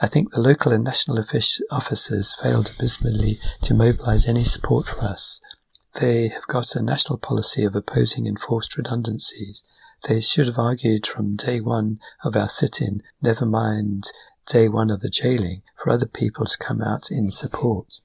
I 0.01 0.07
think 0.07 0.31
the 0.31 0.41
local 0.41 0.71
and 0.71 0.83
national 0.83 1.23
officers 1.69 2.35
failed 2.41 2.71
abysmally 2.75 3.37
to 3.61 3.75
mobilize 3.75 4.27
any 4.27 4.45
support 4.45 4.87
for 4.87 5.05
us. 5.05 5.39
They 5.95 6.27
have 6.27 6.47
got 6.47 6.75
a 6.75 6.83
national 6.83 7.17
policy 7.17 7.63
of 7.65 7.75
opposing 7.75 8.27
enforced 8.27 8.77
redundancies. 8.77 9.63
They 10.07 10.19
should 10.21 10.47
have 10.47 10.59
argued 10.59 11.05
from 11.05 11.35
day 11.35 11.59
one 11.59 11.99
of 12.23 12.35
our 12.35 12.47
sit-in, 12.47 13.01
never 13.21 13.45
mind 13.45 14.05
day 14.45 14.67
one 14.67 14.89
of 14.89 15.01
the 15.01 15.09
jailing, 15.09 15.61
for 15.75 15.91
other 15.91 16.05
people 16.07 16.45
to 16.45 16.57
come 16.57 16.81
out 16.81 17.11
in 17.11 17.31
support. 17.31 18.01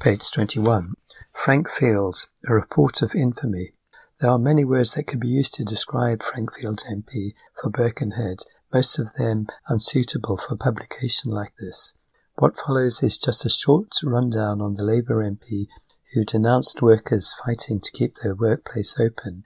Page 0.00 0.30
21. 0.30 0.94
Frank 1.32 1.68
Fields, 1.68 2.30
A 2.48 2.54
Report 2.54 3.02
of 3.02 3.14
Infamy. 3.14 3.72
There 4.20 4.30
are 4.30 4.38
many 4.38 4.64
words 4.64 4.94
that 4.94 5.04
could 5.04 5.20
be 5.20 5.28
used 5.28 5.54
to 5.54 5.64
describe 5.64 6.22
Frank 6.22 6.54
Fields 6.54 6.84
MP 6.84 7.34
for 7.60 7.70
Birkenhead, 7.70 8.38
most 8.72 8.98
of 8.98 9.14
them 9.14 9.48
unsuitable 9.68 10.36
for 10.36 10.56
publication 10.56 11.30
like 11.30 11.54
this. 11.56 11.94
What 12.36 12.56
follows 12.56 13.02
is 13.02 13.18
just 13.18 13.44
a 13.44 13.50
short 13.50 13.92
rundown 14.02 14.60
on 14.60 14.74
the 14.74 14.82
Labour 14.82 15.22
MP 15.22 15.66
who 16.14 16.24
denounced 16.24 16.82
workers 16.82 17.34
fighting 17.44 17.80
to 17.80 17.92
keep 17.92 18.16
their 18.16 18.34
workplace 18.34 18.98
open 18.98 19.44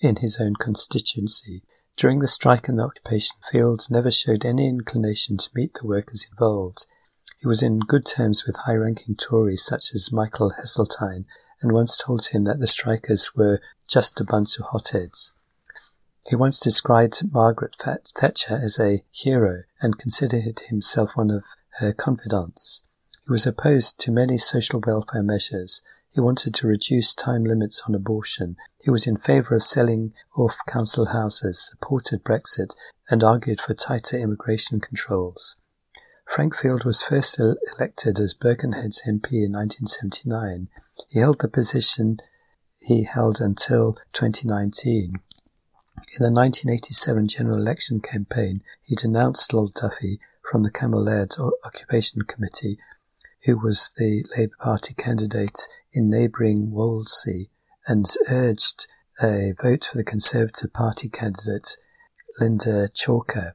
in 0.00 0.16
his 0.16 0.38
own 0.40 0.54
constituency. 0.54 1.62
During 1.96 2.20
the 2.20 2.28
strike 2.28 2.68
in 2.68 2.76
the 2.76 2.84
occupation, 2.84 3.36
Fields 3.50 3.90
never 3.90 4.10
showed 4.10 4.44
any 4.44 4.68
inclination 4.68 5.38
to 5.38 5.50
meet 5.54 5.74
the 5.74 5.86
workers 5.86 6.26
involved. 6.30 6.86
He 7.38 7.46
was 7.46 7.62
in 7.62 7.80
good 7.80 8.04
terms 8.04 8.44
with 8.46 8.56
high 8.64 8.74
ranking 8.74 9.16
Tories 9.16 9.64
such 9.64 9.94
as 9.94 10.12
Michael 10.12 10.50
Heseltine 10.50 11.24
and 11.62 11.72
once 11.72 11.96
told 11.96 12.26
him 12.26 12.44
that 12.44 12.60
the 12.60 12.66
strikers 12.66 13.34
were 13.34 13.60
just 13.88 14.20
a 14.20 14.24
bunch 14.24 14.58
of 14.58 14.66
hotheads. 14.66 15.34
He 16.28 16.36
once 16.36 16.60
described 16.60 17.32
Margaret 17.32 17.76
Thatcher 17.76 18.60
as 18.62 18.78
a 18.78 19.02
hero 19.10 19.62
and 19.80 19.98
considered 19.98 20.60
himself 20.68 21.16
one 21.16 21.30
of 21.30 21.44
her 21.78 21.92
confidants. 21.92 22.82
He 23.24 23.30
was 23.30 23.46
opposed 23.46 23.98
to 24.00 24.10
many 24.10 24.38
social 24.38 24.80
welfare 24.84 25.22
measures. 25.22 25.82
He 26.10 26.20
wanted 26.20 26.54
to 26.54 26.66
reduce 26.66 27.14
time 27.14 27.44
limits 27.44 27.82
on 27.86 27.94
abortion. 27.94 28.56
He 28.82 28.90
was 28.90 29.06
in 29.06 29.16
favour 29.16 29.54
of 29.54 29.62
selling 29.62 30.12
off 30.36 30.56
council 30.66 31.06
houses, 31.06 31.68
supported 31.70 32.24
Brexit, 32.24 32.74
and 33.08 33.22
argued 33.22 33.60
for 33.60 33.74
tighter 33.74 34.16
immigration 34.16 34.80
controls. 34.80 35.58
Frank 36.26 36.56
Field 36.56 36.84
was 36.84 37.02
first 37.02 37.40
elected 37.40 38.20
as 38.20 38.34
Birkenhead's 38.34 39.02
MP 39.06 39.44
in 39.44 39.52
1979. 39.52 40.68
He 41.08 41.18
held 41.18 41.40
the 41.40 41.48
position 41.48 42.18
he 42.78 43.02
held 43.02 43.40
until 43.40 43.94
2019. 44.12 45.20
In 46.18 46.18
the 46.18 46.32
1987 46.32 47.28
general 47.28 47.58
election 47.58 48.00
campaign, 48.00 48.62
he 48.82 48.94
denounced 48.94 49.52
Lol 49.52 49.68
Duffy 49.68 50.18
from 50.50 50.64
the 50.64 50.88
Laird 50.98 51.36
Occupation 51.64 52.22
Committee, 52.22 52.76
who 53.44 53.56
was 53.56 53.92
the 53.96 54.24
Labour 54.36 54.56
Party 54.58 54.94
candidate 54.94 55.68
in 55.92 56.10
neighbouring 56.10 56.72
Wallasey, 56.72 57.50
and 57.86 58.04
urged 58.28 58.88
a 59.22 59.54
vote 59.62 59.84
for 59.84 59.96
the 59.96 60.02
Conservative 60.02 60.72
Party 60.72 61.08
candidate 61.08 61.76
Lynda 62.40 62.88
Chalker. 62.92 63.52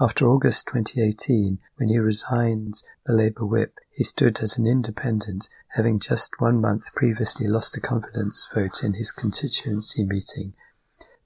After 0.00 0.26
August 0.26 0.66
2018, 0.72 1.60
when 1.76 1.88
he 1.88 1.98
resigned 1.98 2.82
the 3.06 3.12
Labour 3.12 3.46
whip, 3.46 3.78
he 3.92 4.02
stood 4.02 4.40
as 4.40 4.58
an 4.58 4.66
independent, 4.66 5.48
having 5.76 6.00
just 6.00 6.40
one 6.40 6.60
month 6.60 6.96
previously 6.96 7.46
lost 7.46 7.76
a 7.76 7.80
confidence 7.80 8.48
vote 8.52 8.82
in 8.82 8.94
his 8.94 9.12
constituency 9.12 10.04
meeting. 10.04 10.54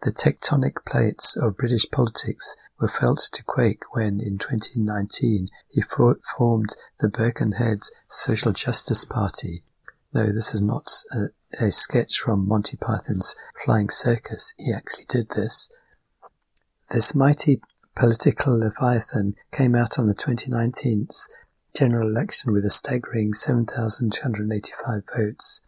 The 0.02 0.12
tectonic 0.12 0.84
plates 0.86 1.36
of 1.36 1.56
British 1.56 1.90
politics 1.90 2.56
were 2.78 2.86
felt 2.86 3.18
to 3.32 3.42
quake 3.42 3.82
when, 3.92 4.20
in 4.20 4.38
2019, 4.38 5.48
he 5.68 5.80
formed 5.80 6.76
the 7.00 7.08
Birkenhead 7.08 7.80
Social 8.06 8.52
Justice 8.52 9.04
Party. 9.04 9.64
No, 10.12 10.32
this 10.32 10.54
is 10.54 10.62
not 10.62 10.88
a, 11.12 11.64
a 11.64 11.72
sketch 11.72 12.18
from 12.18 12.46
Monty 12.46 12.76
Python's 12.76 13.34
Flying 13.64 13.90
Circus. 13.90 14.54
He 14.56 14.72
actually 14.72 15.06
did 15.08 15.30
this. 15.30 15.68
This 16.90 17.14
mighty 17.14 17.60
political 17.96 18.56
leviathan 18.56 19.34
came 19.50 19.74
out 19.74 19.98
on 19.98 20.06
the 20.06 20.14
2019 20.14 21.08
general 21.76 22.08
election 22.08 22.52
with 22.52 22.64
a 22.64 22.70
staggering 22.70 23.32
7,285 23.32 25.02
votes. 25.16 25.62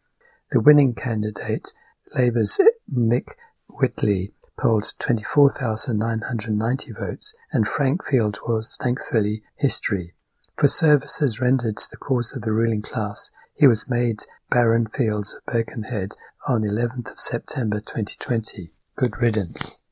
The 0.52 0.60
winning 0.60 0.94
candidate, 0.94 1.72
Labour's 2.16 2.60
Mick 2.92 3.34
Whitley 3.80 4.34
polled 4.58 4.92
24,990 4.98 6.92
votes, 6.92 7.34
and 7.50 7.66
Frank 7.66 8.04
Field 8.04 8.38
was, 8.46 8.76
thankfully, 8.78 9.42
history. 9.56 10.12
For 10.58 10.68
services 10.68 11.40
rendered 11.40 11.78
to 11.78 11.88
the 11.90 11.96
cause 11.96 12.36
of 12.36 12.42
the 12.42 12.52
ruling 12.52 12.82
class, 12.82 13.32
he 13.54 13.66
was 13.66 13.88
made 13.88 14.18
Baron 14.50 14.86
Fields 14.86 15.32
of 15.34 15.42
Birkenhead 15.50 16.10
on 16.46 16.60
11th 16.60 17.12
of 17.12 17.18
September 17.18 17.80
2020. 17.80 18.70
Good 18.96 19.16
riddance. 19.16 19.82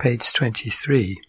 Page 0.00 0.32
23. 0.32 1.20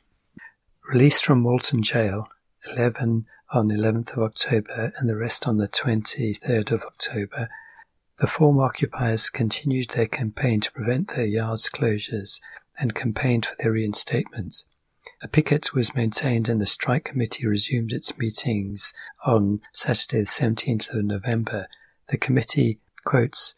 Released 0.92 1.24
from 1.24 1.44
Walton 1.44 1.84
Jail, 1.84 2.28
11 2.76 3.28
on 3.52 3.68
11th 3.68 4.14
of 4.14 4.24
October 4.24 4.92
and 4.98 5.08
the 5.08 5.16
rest 5.16 5.48
on 5.48 5.58
the 5.58 5.68
23rd 5.68 6.72
of 6.72 6.82
October, 6.82 7.50
the 8.20 8.28
former 8.28 8.64
occupiers 8.64 9.30
continued 9.30 9.90
their 9.92 10.08
campaign 10.08 10.62
to 10.62 10.72
prevent 10.72 11.10
their 11.10 11.26
yards 11.26 11.70
closures 11.70 12.40
and 12.80 12.96
campaigned 12.96 13.46
for 13.46 13.56
their 13.60 13.74
reinstatements. 13.74 14.66
A 15.22 15.28
picket 15.28 15.74
was 15.74 15.96
maintained 15.96 16.48
and 16.48 16.62
the 16.62 16.66
strike 16.66 17.06
committee 17.06 17.46
resumed 17.46 17.92
its 17.92 18.18
meetings 18.18 18.94
on 19.26 19.62
Saturday 19.72 20.20
the 20.20 20.28
17th 20.28 20.94
of 20.94 21.04
November. 21.04 21.68
The 22.08 22.18
committee, 22.18 22.80
quotes, 23.04 23.56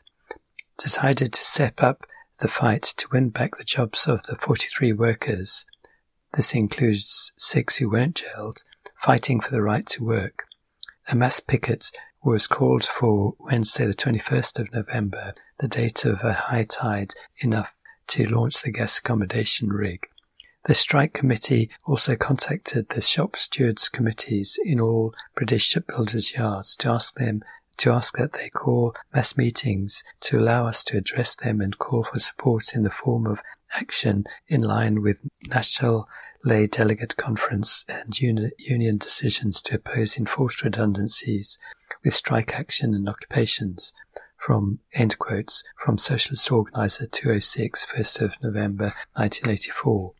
decided 0.78 1.34
to 1.34 1.42
step 1.42 1.84
up 1.84 2.06
the 2.40 2.48
fight 2.48 2.84
to 2.84 3.08
win 3.12 3.30
back 3.30 3.58
the 3.58 3.64
jobs 3.64 4.08
of 4.08 4.24
the 4.24 4.36
43 4.36 4.94
workers. 4.94 5.66
This 6.34 6.54
includes 6.54 7.34
six 7.38 7.78
who 7.78 7.90
weren't 7.90 8.16
jailed, 8.16 8.64
fighting 8.96 9.40
for 9.40 9.52
the 9.52 9.62
right 9.62 9.86
to 9.88 10.04
work. 10.04 10.46
A 11.08 11.16
mass 11.16 11.40
picket 11.40 11.92
was 12.26 12.48
called 12.48 12.84
for 12.84 13.36
Wednesday, 13.40 13.86
the 13.86 13.94
21st 13.94 14.60
of 14.60 14.74
November, 14.74 15.36
the 15.60 15.68
date 15.68 16.06
of 16.06 16.22
a 16.24 16.34
high 16.34 16.64
tide 16.64 17.14
enough 17.38 17.76
to 18.08 18.26
launch 18.26 18.64
the 18.64 18.72
gas 18.72 18.98
accommodation 18.98 19.70
rig. 19.70 20.08
The 20.64 20.74
strike 20.74 21.14
committee 21.14 21.70
also 21.86 22.16
contacted 22.16 22.90
the 22.90 23.02
shop 23.02 23.36
stewards 23.36 23.90
committees 23.90 24.60
in 24.66 24.80
all 24.80 25.14
British 25.36 25.68
shipbuilders' 25.68 26.34
yards 26.34 26.76
to 26.78 26.90
ask 26.90 27.14
them 27.14 27.44
to 27.78 27.92
ask 27.92 28.18
that 28.18 28.34
they 28.34 28.50
call 28.50 28.96
mass 29.14 29.38
meetings 29.38 30.04
to 30.22 30.40
allow 30.40 30.66
us 30.66 30.84
to 30.86 30.98
address 30.98 31.36
them 31.36 31.62
and 31.62 31.78
call 31.78 32.06
for 32.06 32.18
support 32.18 32.74
in 32.74 32.82
the 32.82 32.90
form 32.90 33.28
of 33.28 33.44
action 33.76 34.24
in 34.48 34.62
line 34.62 35.04
with 35.04 35.22
national 35.48 36.08
lay 36.46 36.68
delegate 36.68 37.18
conference 37.18 37.84
and 37.90 38.20
uni- 38.22 38.52
union 38.60 38.98
decisions 38.98 39.62
to 39.64 39.76
oppose 39.76 40.18
enforced 40.18 40.64
redundancies 40.64 41.58
with 42.04 42.14
strike 42.14 42.58
action 42.58 42.94
and 42.94 43.10
occupations 43.10 43.94
from 44.38 44.80
end 44.94 45.18
quotes 45.18 45.64
from 45.76 45.98
Socialist 45.98 46.52
Organizer 46.52 47.08
206, 47.08 47.86
1st 47.88 48.22
of 48.22 48.44
November 48.44 48.94
1984. 49.14 50.14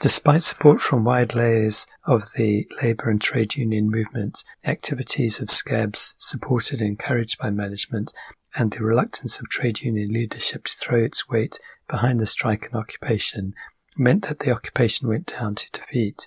Despite 0.00 0.42
support 0.42 0.80
from 0.80 1.04
wide 1.04 1.36
layers 1.36 1.86
of 2.04 2.32
the 2.36 2.66
labour 2.82 3.08
and 3.08 3.20
trade 3.20 3.54
union 3.54 3.88
movement, 3.88 4.42
the 4.64 4.70
activities 4.70 5.40
of 5.40 5.48
SCABS, 5.48 6.14
supported 6.18 6.80
and 6.80 6.90
encouraged 6.90 7.38
by 7.38 7.50
management, 7.50 8.12
and 8.56 8.72
the 8.72 8.82
reluctance 8.82 9.38
of 9.38 9.48
trade 9.48 9.80
union 9.80 10.08
leadership 10.08 10.64
to 10.64 10.76
throw 10.76 10.98
its 10.98 11.28
weight 11.28 11.58
behind 11.88 12.18
the 12.18 12.26
strike 12.26 12.66
and 12.66 12.74
occupation 12.74 13.54
meant 13.98 14.28
that 14.28 14.40
the 14.40 14.50
occupation 14.50 15.08
went 15.08 15.26
down 15.26 15.54
to 15.54 15.70
defeat. 15.70 16.26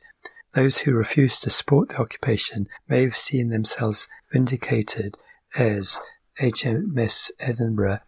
Those 0.53 0.80
who 0.80 0.93
refused 0.93 1.43
to 1.43 1.49
support 1.49 1.89
the 1.89 1.99
occupation 1.99 2.68
may 2.88 3.03
have 3.03 3.18
seen 3.18 3.49
themselves 3.49 4.07
vindicated 4.32 5.18
as 5.55 5.99
HMS 6.39 7.32
Edinburgh 7.39 7.99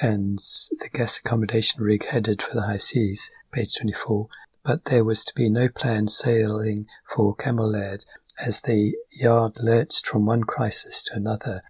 and 0.00 0.38
the 0.38 0.88
gas 0.92 1.18
accommodation 1.18 1.82
rig 1.82 2.06
headed 2.06 2.42
for 2.42 2.54
the 2.54 2.62
high 2.62 2.76
seas, 2.76 3.30
page 3.52 3.76
24, 3.76 4.28
but 4.64 4.86
there 4.86 5.04
was 5.04 5.24
to 5.24 5.34
be 5.34 5.48
no 5.48 5.68
planned 5.68 6.10
sailing 6.10 6.86
for 7.08 7.36
Cammell 7.36 7.72
Laird 7.72 8.04
as 8.44 8.62
the 8.62 8.94
yard 9.10 9.58
lurched 9.60 10.06
from 10.06 10.26
one 10.26 10.42
crisis 10.42 11.02
to 11.04 11.14
another. 11.14 11.62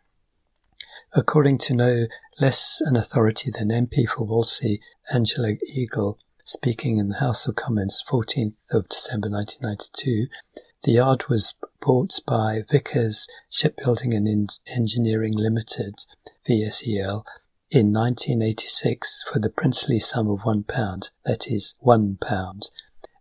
According 1.15 1.59
to 1.59 1.75
no 1.75 2.07
less 2.41 2.81
an 2.81 2.97
authority 2.97 3.51
than 3.51 3.69
MP 3.69 4.09
for 4.09 4.27
Wallasey, 4.27 4.81
Angela 5.13 5.57
Eagle, 5.67 6.19
speaking 6.45 6.99
in 6.99 7.09
the 7.09 7.19
House 7.19 7.47
of 7.47 7.55
Commons 7.55 8.03
14th 8.09 8.55
of 8.71 8.89
December 8.89 9.31
1992, 9.31 10.27
the 10.85 10.93
yard 10.93 11.29
was 11.29 11.55
bought 11.81 12.19
by 12.27 12.65
Vickers 12.69 13.29
Shipbuilding 13.51 14.15
and 14.15 14.59
Engineering 14.67 15.35
Limited, 15.35 15.95
VSEL, 16.49 17.25
in 17.71 17.93
1986 17.93 19.25
for 19.33 19.39
the 19.39 19.49
princely 19.49 19.99
sum 19.99 20.29
of 20.29 20.45
one 20.45 20.65
pound, 20.65 21.11
that 21.25 21.47
is, 21.47 21.75
one 21.79 22.19
pound. 22.21 22.71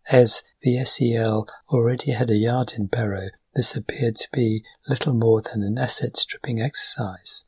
As 0.10 0.44
VSEL 0.66 1.48
already 1.70 2.12
had 2.12 2.30
a 2.30 2.36
yard 2.36 2.74
in 2.78 2.88
Barrow, 2.88 3.30
this 3.54 3.76
appeared 3.76 4.16
to 4.18 4.30
be 4.34 4.64
little 4.90 5.14
more 5.14 5.42
than 5.42 5.64
an 5.64 5.78
asset 5.78 6.18
stripping 6.18 6.62
exercise. 6.62 7.46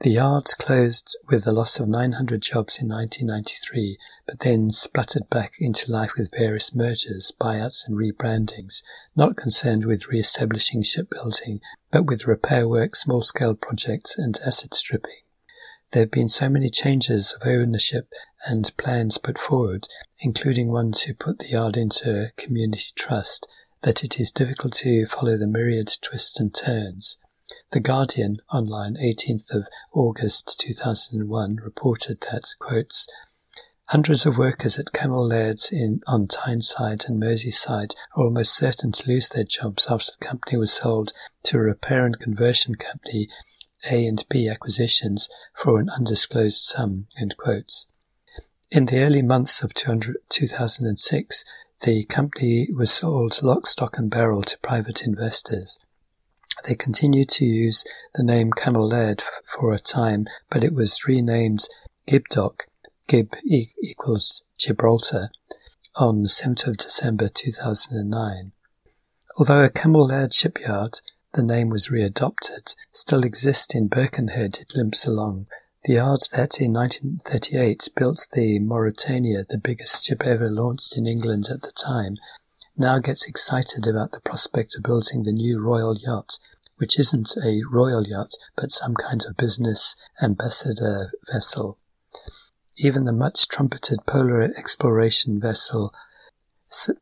The 0.00 0.10
yards 0.10 0.54
closed 0.54 1.16
with 1.28 1.44
the 1.44 1.52
loss 1.52 1.78
of 1.78 1.88
900 1.88 2.42
jobs 2.42 2.80
in 2.80 2.88
1993, 2.88 3.98
but 4.26 4.40
then 4.40 4.70
spluttered 4.70 5.28
back 5.30 5.52
into 5.60 5.90
life 5.90 6.12
with 6.16 6.34
various 6.36 6.74
mergers, 6.74 7.32
buyouts, 7.40 7.86
and 7.86 7.96
rebrandings, 7.96 8.82
not 9.14 9.36
concerned 9.36 9.84
with 9.84 10.08
re 10.08 10.18
establishing 10.18 10.82
shipbuilding, 10.82 11.60
but 11.90 12.06
with 12.06 12.26
repair 12.26 12.68
work, 12.68 12.96
small 12.96 13.22
scale 13.22 13.54
projects, 13.54 14.18
and 14.18 14.38
asset 14.44 14.74
stripping. 14.74 15.20
There 15.92 16.02
have 16.02 16.10
been 16.10 16.28
so 16.28 16.48
many 16.48 16.68
changes 16.68 17.34
of 17.34 17.46
ownership 17.46 18.12
and 18.44 18.70
plans 18.76 19.18
put 19.18 19.38
forward, 19.38 19.86
including 20.18 20.70
one 20.70 20.92
to 20.92 21.14
put 21.14 21.38
the 21.38 21.48
yard 21.48 21.76
into 21.76 22.24
a 22.24 22.32
community 22.36 22.92
trust, 22.94 23.46
that 23.82 24.02
it 24.02 24.18
is 24.18 24.32
difficult 24.32 24.72
to 24.74 25.06
follow 25.06 25.36
the 25.36 25.46
myriad 25.46 25.90
twists 26.02 26.40
and 26.40 26.54
turns. 26.54 27.18
The 27.72 27.80
Guardian 27.80 28.38
online 28.52 28.94
18th 28.94 29.52
of 29.52 29.64
August 29.92 30.60
2001 30.60 31.56
reported 31.56 32.20
that, 32.30 32.54
quotes, 32.60 33.08
Hundreds 33.86 34.24
of 34.24 34.38
workers 34.38 34.78
at 34.78 34.92
Cammell 34.92 35.28
Laird's 35.28 35.72
in, 35.72 36.00
on 36.06 36.28
Tyneside 36.28 37.06
and 37.08 37.20
Merseyside 37.20 37.92
are 38.14 38.22
almost 38.22 38.54
certain 38.54 38.92
to 38.92 39.08
lose 39.08 39.28
their 39.28 39.42
jobs 39.42 39.88
after 39.90 40.12
the 40.12 40.24
company 40.24 40.56
was 40.56 40.72
sold 40.72 41.12
to 41.42 41.56
a 41.56 41.60
repair 41.60 42.06
and 42.06 42.20
conversion 42.20 42.76
company 42.76 43.28
A 43.90 44.06
and 44.06 44.24
P 44.30 44.48
acquisitions 44.48 45.28
for 45.52 45.80
an 45.80 45.90
undisclosed 45.90 46.62
sum. 46.62 47.08
In 48.70 48.86
the 48.86 49.00
early 49.00 49.22
months 49.22 49.64
of 49.64 49.74
2006, 49.74 51.44
the 51.82 52.04
company 52.04 52.68
was 52.72 52.92
sold 52.92 53.42
lock, 53.42 53.66
stock 53.66 53.98
and 53.98 54.08
barrel 54.08 54.42
to 54.42 54.58
private 54.60 55.02
investors. 55.02 55.80
They 56.64 56.74
continued 56.74 57.28
to 57.30 57.44
use 57.44 57.84
the 58.14 58.22
name 58.22 58.50
Cammell 58.50 58.90
Laird 58.90 59.22
for 59.44 59.72
a 59.72 59.78
time, 59.78 60.26
but 60.50 60.64
it 60.64 60.72
was 60.72 61.06
renamed 61.06 61.68
Gibdock, 62.06 62.66
Gib 63.06 63.34
equals 63.44 64.42
Gibraltar, 64.58 65.30
on 65.96 66.22
the 66.22 66.28
7th 66.28 66.66
of 66.66 66.76
December 66.76 67.28
2009. 67.28 68.52
Although 69.38 69.64
a 69.64 69.70
Cammell 69.70 70.08
Laird 70.08 70.32
shipyard, 70.32 71.00
the 71.34 71.42
name 71.42 71.68
was 71.68 71.88
readopted, 71.88 72.74
still 72.92 73.24
exists 73.24 73.74
in 73.74 73.88
Birkenhead, 73.88 74.58
it 74.58 74.74
limps 74.74 75.06
along. 75.06 75.46
The 75.84 75.94
yard 75.94 76.20
that 76.32 76.60
in 76.60 76.72
1938 76.72 77.90
built 77.94 78.26
the 78.32 78.58
Mauretania, 78.58 79.46
the 79.46 79.58
biggest 79.58 80.04
ship 80.04 80.24
ever 80.24 80.50
launched 80.50 80.96
in 80.96 81.06
England 81.06 81.46
at 81.50 81.62
the 81.62 81.72
time, 81.72 82.16
now 82.78 82.98
gets 82.98 83.26
excited 83.26 83.86
about 83.86 84.12
the 84.12 84.20
prospect 84.20 84.76
of 84.76 84.82
building 84.82 85.22
the 85.22 85.32
new 85.32 85.58
royal 85.58 85.96
yacht, 85.96 86.38
which 86.76 86.98
isn't 86.98 87.34
a 87.42 87.62
royal 87.70 88.06
yacht, 88.06 88.32
but 88.56 88.70
some 88.70 88.94
kind 88.94 89.24
of 89.26 89.36
business 89.36 89.96
ambassador 90.22 91.10
vessel. 91.32 91.78
Even 92.76 93.04
the 93.04 93.12
much 93.12 93.48
trumpeted 93.48 93.98
polar 94.06 94.42
exploration 94.42 95.40
vessel, 95.40 95.94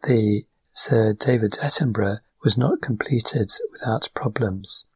the 0.03 0.45
Sir 0.70 1.12
David 1.12 1.53
Attenborough, 1.61 2.20
was 2.43 2.57
not 2.57 2.81
completed 2.81 3.51
without 3.72 4.09
problems. 4.14 4.87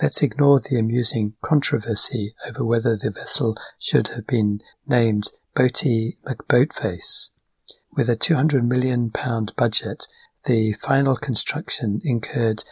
Let's 0.00 0.22
ignore 0.22 0.60
the 0.60 0.78
amusing 0.78 1.34
controversy 1.42 2.34
over 2.46 2.64
whether 2.64 2.96
the 2.96 3.10
vessel 3.10 3.56
should 3.78 4.08
have 4.08 4.26
been 4.26 4.60
named 4.86 5.32
Boaty 5.56 6.16
McBoatface. 6.24 7.30
With 7.92 8.08
a 8.08 8.16
£200 8.16 8.62
million 8.62 9.10
budget, 9.56 10.06
the 10.46 10.72
final 10.74 11.16
construction 11.16 12.00
incurred 12.04 12.64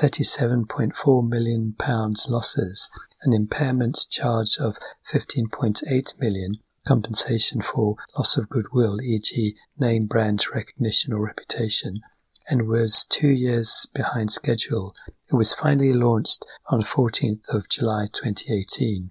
£37.4 0.00 1.28
million 1.28 1.74
losses, 1.78 2.90
an 3.22 3.32
impairment 3.32 4.06
charge 4.10 4.56
of 4.58 4.76
£15.8 5.12 6.20
million, 6.20 6.54
compensation 6.86 7.60
for 7.60 7.96
loss 8.16 8.36
of 8.36 8.48
goodwill, 8.48 9.00
e.g. 9.02 9.54
name 9.78 10.06
brand 10.06 10.42
recognition 10.54 11.12
or 11.12 11.20
reputation, 11.20 12.00
and 12.48 12.66
was 12.66 13.04
two 13.04 13.28
years 13.28 13.86
behind 13.94 14.30
schedule. 14.30 14.94
It 15.30 15.34
was 15.34 15.52
finally 15.52 15.92
launched 15.92 16.46
on 16.68 16.82
14th 16.82 17.48
of 17.50 17.68
July 17.68 18.06
2018. 18.10 19.10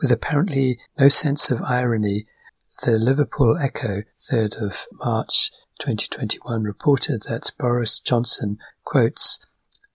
With 0.00 0.12
apparently 0.12 0.78
no 0.98 1.08
sense 1.08 1.50
of 1.50 1.62
irony, 1.62 2.26
the 2.84 2.92
Liverpool 2.92 3.58
Echo, 3.60 4.04
3rd 4.30 4.62
of 4.62 4.86
March 4.92 5.50
2021, 5.78 6.64
reported 6.64 7.22
that 7.22 7.52
Boris 7.58 8.00
Johnson, 8.00 8.58
quotes, 8.84 9.40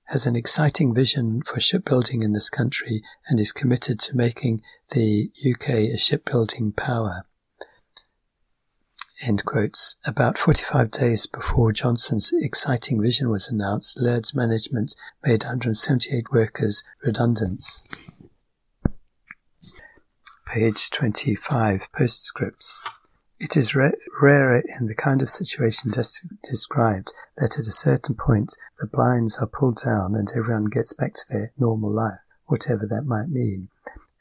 has 0.10 0.26
an 0.26 0.36
exciting 0.36 0.94
vision 0.94 1.42
for 1.44 1.60
shipbuilding 1.60 2.24
in 2.24 2.34
this 2.34 2.50
country 2.50 3.02
and 3.28 3.40
is 3.40 3.52
committed 3.52 4.00
to 4.00 4.18
making 4.18 4.62
the 4.92 5.32
UK 5.48 5.70
a 5.70 5.98
shipbuilding 5.98 6.72
power. 6.72 7.24
End 9.22 9.44
quotes. 9.46 9.98
About 10.06 10.38
45 10.38 10.92
days 10.92 11.28
before 11.28 11.74
Johnson's 11.74 12.32
exciting 12.40 13.02
vision 13.02 13.30
was 13.30 13.50
announced, 13.50 14.02
Laird's 14.02 14.34
management 14.34 14.96
made 15.24 15.44
178 15.44 16.32
workers 16.32 16.84
redundant. 17.04 17.66
Page 20.48 20.90
25, 20.90 21.90
postscripts. 21.96 22.82
It 23.40 23.56
is 23.56 23.74
ra- 23.74 23.92
rarer 24.22 24.62
in 24.80 24.88
the 24.88 24.96
kind 24.96 25.22
of 25.22 25.30
situation 25.30 25.94
just 25.94 26.26
described 26.44 27.14
that 27.38 27.58
at 27.58 27.68
a 27.68 27.72
certain 27.72 28.16
point 28.16 28.58
the 28.80 28.86
blinds 28.86 29.38
are 29.40 29.48
pulled 29.48 29.78
down 29.78 30.14
and 30.14 30.30
everyone 30.36 30.66
gets 30.66 30.92
back 30.92 31.14
to 31.14 31.26
their 31.30 31.52
normal 31.58 31.90
life, 31.90 32.20
whatever 32.48 32.86
that 32.88 33.06
might 33.06 33.30
mean. 33.30 33.70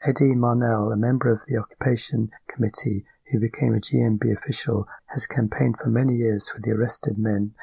Eddie 0.07 0.35
Marnell, 0.35 0.93
a 0.93 0.95
member 0.95 1.29
of 1.29 1.41
the 1.47 1.57
Occupation 1.57 2.31
Committee 2.47 3.05
who 3.29 3.41
became 3.41 3.75
a 3.75 3.81
GMB 3.81 4.31
official, 4.31 4.87
has 5.07 5.27
campaigned 5.27 5.75
for 5.77 5.89
many 5.89 6.13
years 6.13 6.49
for 6.49 6.61
the 6.61 6.71
arrested 6.71 7.17
men 7.17 7.53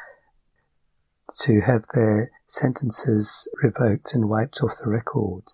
to 1.40 1.62
have 1.62 1.86
their 1.94 2.30
sentences 2.44 3.48
revoked 3.62 4.14
and 4.14 4.28
wiped 4.28 4.60
off 4.62 4.78
the 4.84 4.90
record. 4.90 5.44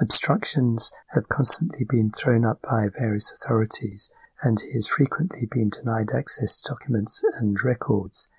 Obstructions 0.00 0.90
have 1.14 1.28
constantly 1.28 1.84
been 1.84 2.10
thrown 2.10 2.44
up 2.44 2.60
by 2.62 2.88
various 2.88 3.32
authorities, 3.32 4.12
and 4.42 4.60
he 4.60 4.72
has 4.72 4.86
frequently 4.86 5.46
been 5.50 5.68
denied 5.68 6.10
access 6.12 6.62
to 6.62 6.72
documents 6.72 7.22
and 7.38 7.62
records. 7.64 8.30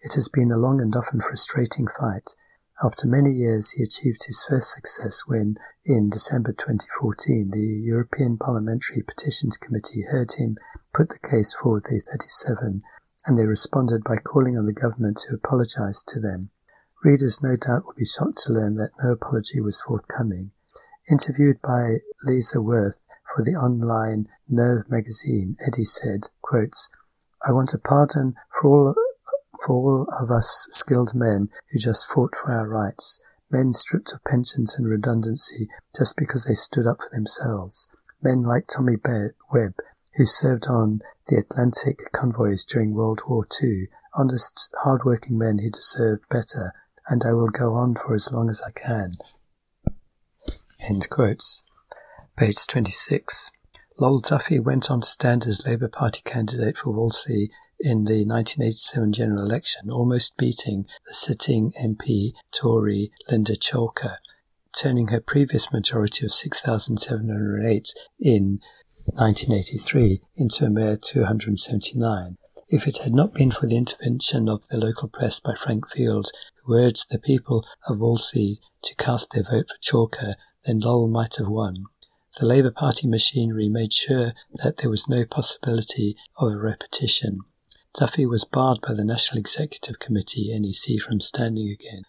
It 0.00 0.14
has 0.14 0.28
been 0.28 0.50
a 0.50 0.58
long 0.58 0.80
and 0.80 0.94
often 0.96 1.20
frustrating 1.20 1.86
fight. 1.86 2.34
After 2.82 3.06
many 3.06 3.30
years, 3.30 3.72
he 3.72 3.82
achieved 3.82 4.24
his 4.26 4.44
first 4.48 4.72
success 4.72 5.22
when, 5.26 5.56
in 5.84 6.10
December 6.10 6.52
2014, 6.52 7.50
the 7.50 7.60
European 7.60 8.38
Parliamentary 8.38 9.02
Petitions 9.02 9.56
Committee 9.56 10.02
heard 10.02 10.32
him 10.32 10.56
put 10.92 11.10
the 11.10 11.18
case 11.18 11.54
for 11.54 11.80
the 11.80 12.00
37, 12.10 12.82
and 13.26 13.38
they 13.38 13.46
responded 13.46 14.02
by 14.02 14.16
calling 14.16 14.58
on 14.58 14.66
the 14.66 14.72
government 14.72 15.18
to 15.18 15.34
apologise 15.34 16.02
to 16.04 16.18
them. 16.18 16.50
Readers 17.04 17.42
no 17.42 17.56
doubt 17.56 17.86
will 17.86 17.94
be 17.94 18.04
shocked 18.04 18.38
to 18.38 18.52
learn 18.52 18.76
that 18.76 18.92
no 19.02 19.12
apology 19.12 19.60
was 19.60 19.80
forthcoming. 19.80 20.50
Interviewed 21.10 21.60
by 21.60 21.98
Lisa 22.22 22.60
Worth 22.62 23.06
for 23.34 23.42
the 23.42 23.56
online 23.56 24.28
Nerve 24.48 24.88
magazine, 24.88 25.56
Eddie 25.66 25.84
said, 25.84 26.28
quotes, 26.42 26.90
I 27.44 27.50
want 27.50 27.74
a 27.74 27.78
pardon 27.78 28.36
for 28.50 28.68
all 28.68 28.94
for 29.66 29.74
all 29.74 30.08
of 30.20 30.30
us 30.30 30.68
skilled 30.70 31.14
men 31.14 31.50
who 31.70 31.78
just 31.78 32.08
fought 32.08 32.36
for 32.36 32.52
our 32.52 32.68
rights, 32.68 33.20
men 33.50 33.72
stripped 33.72 34.12
of 34.12 34.22
pensions 34.24 34.78
and 34.78 34.88
redundancy 34.88 35.68
just 35.96 36.16
because 36.16 36.44
they 36.44 36.54
stood 36.54 36.86
up 36.86 36.98
for 36.98 37.10
themselves, 37.10 37.88
men 38.22 38.42
like 38.42 38.68
Tommy 38.68 38.96
Webb, 39.52 39.74
who 40.16 40.24
served 40.24 40.68
on 40.68 41.00
the 41.26 41.36
Atlantic 41.36 42.12
convoys 42.12 42.64
during 42.64 42.94
World 42.94 43.22
War 43.26 43.46
II, 43.60 43.88
honest, 44.14 44.72
hard-working 44.82 45.36
men 45.36 45.58
who 45.58 45.70
deserved 45.70 46.28
better, 46.28 46.72
and 47.08 47.24
I 47.24 47.32
will 47.32 47.48
go 47.48 47.74
on 47.74 47.94
for 47.96 48.14
as 48.14 48.32
long 48.32 48.48
as 48.48 48.62
I 48.62 48.70
can. 48.70 49.16
End 50.88 51.08
quotes. 51.10 51.62
Page 52.36 52.66
26. 52.66 53.50
Lol 54.00 54.20
Duffy 54.20 54.58
went 54.58 54.90
on 54.90 55.00
to 55.02 55.06
stand 55.06 55.46
as 55.46 55.66
Labour 55.66 55.88
Party 55.88 56.22
candidate 56.24 56.76
for 56.76 56.92
Wallasey 56.92 57.50
in 57.78 58.04
the 58.04 58.24
1987 58.24 59.12
general 59.12 59.44
election, 59.44 59.90
almost 59.90 60.36
beating 60.36 60.86
the 61.06 61.14
sitting 61.14 61.72
MP 61.80 62.32
Tory 62.52 63.12
Lynda 63.30 63.56
Chalker, 63.56 64.16
turning 64.76 65.08
her 65.08 65.20
previous 65.20 65.72
majority 65.72 66.24
of 66.24 66.32
6,708 66.32 67.94
in 68.18 68.60
1983 69.04 70.20
into 70.36 70.64
a 70.64 70.70
mere 70.70 70.96
279. 70.96 72.38
If 72.68 72.88
it 72.88 72.98
had 72.98 73.14
not 73.14 73.34
been 73.34 73.50
for 73.50 73.66
the 73.66 73.76
intervention 73.76 74.48
of 74.48 74.66
the 74.68 74.78
local 74.78 75.08
press 75.08 75.38
by 75.38 75.54
Frank 75.54 75.90
Field, 75.90 76.30
who 76.64 76.74
urged 76.74 77.10
the 77.10 77.18
people 77.18 77.66
of 77.86 77.98
Wallasey 77.98 78.58
to 78.82 78.94
cast 78.96 79.32
their 79.32 79.44
vote 79.44 79.68
for 79.68 79.78
Chalker, 79.80 80.34
then 80.64 80.80
Lol 80.80 81.08
might 81.08 81.36
have 81.36 81.48
won. 81.48 81.86
The 82.38 82.46
Labour 82.46 82.70
Party 82.70 83.06
machinery 83.06 83.68
made 83.68 83.92
sure 83.92 84.32
that 84.54 84.78
there 84.78 84.90
was 84.90 85.08
no 85.08 85.24
possibility 85.24 86.16
of 86.38 86.52
a 86.52 86.56
repetition. 86.56 87.40
Duffy 87.94 88.24
was 88.24 88.44
barred 88.44 88.80
by 88.80 88.94
the 88.94 89.04
National 89.04 89.38
Executive 89.38 89.98
Committee 89.98 90.48
NEC 90.58 91.00
from 91.02 91.20
standing 91.20 91.68
again. 91.68 92.04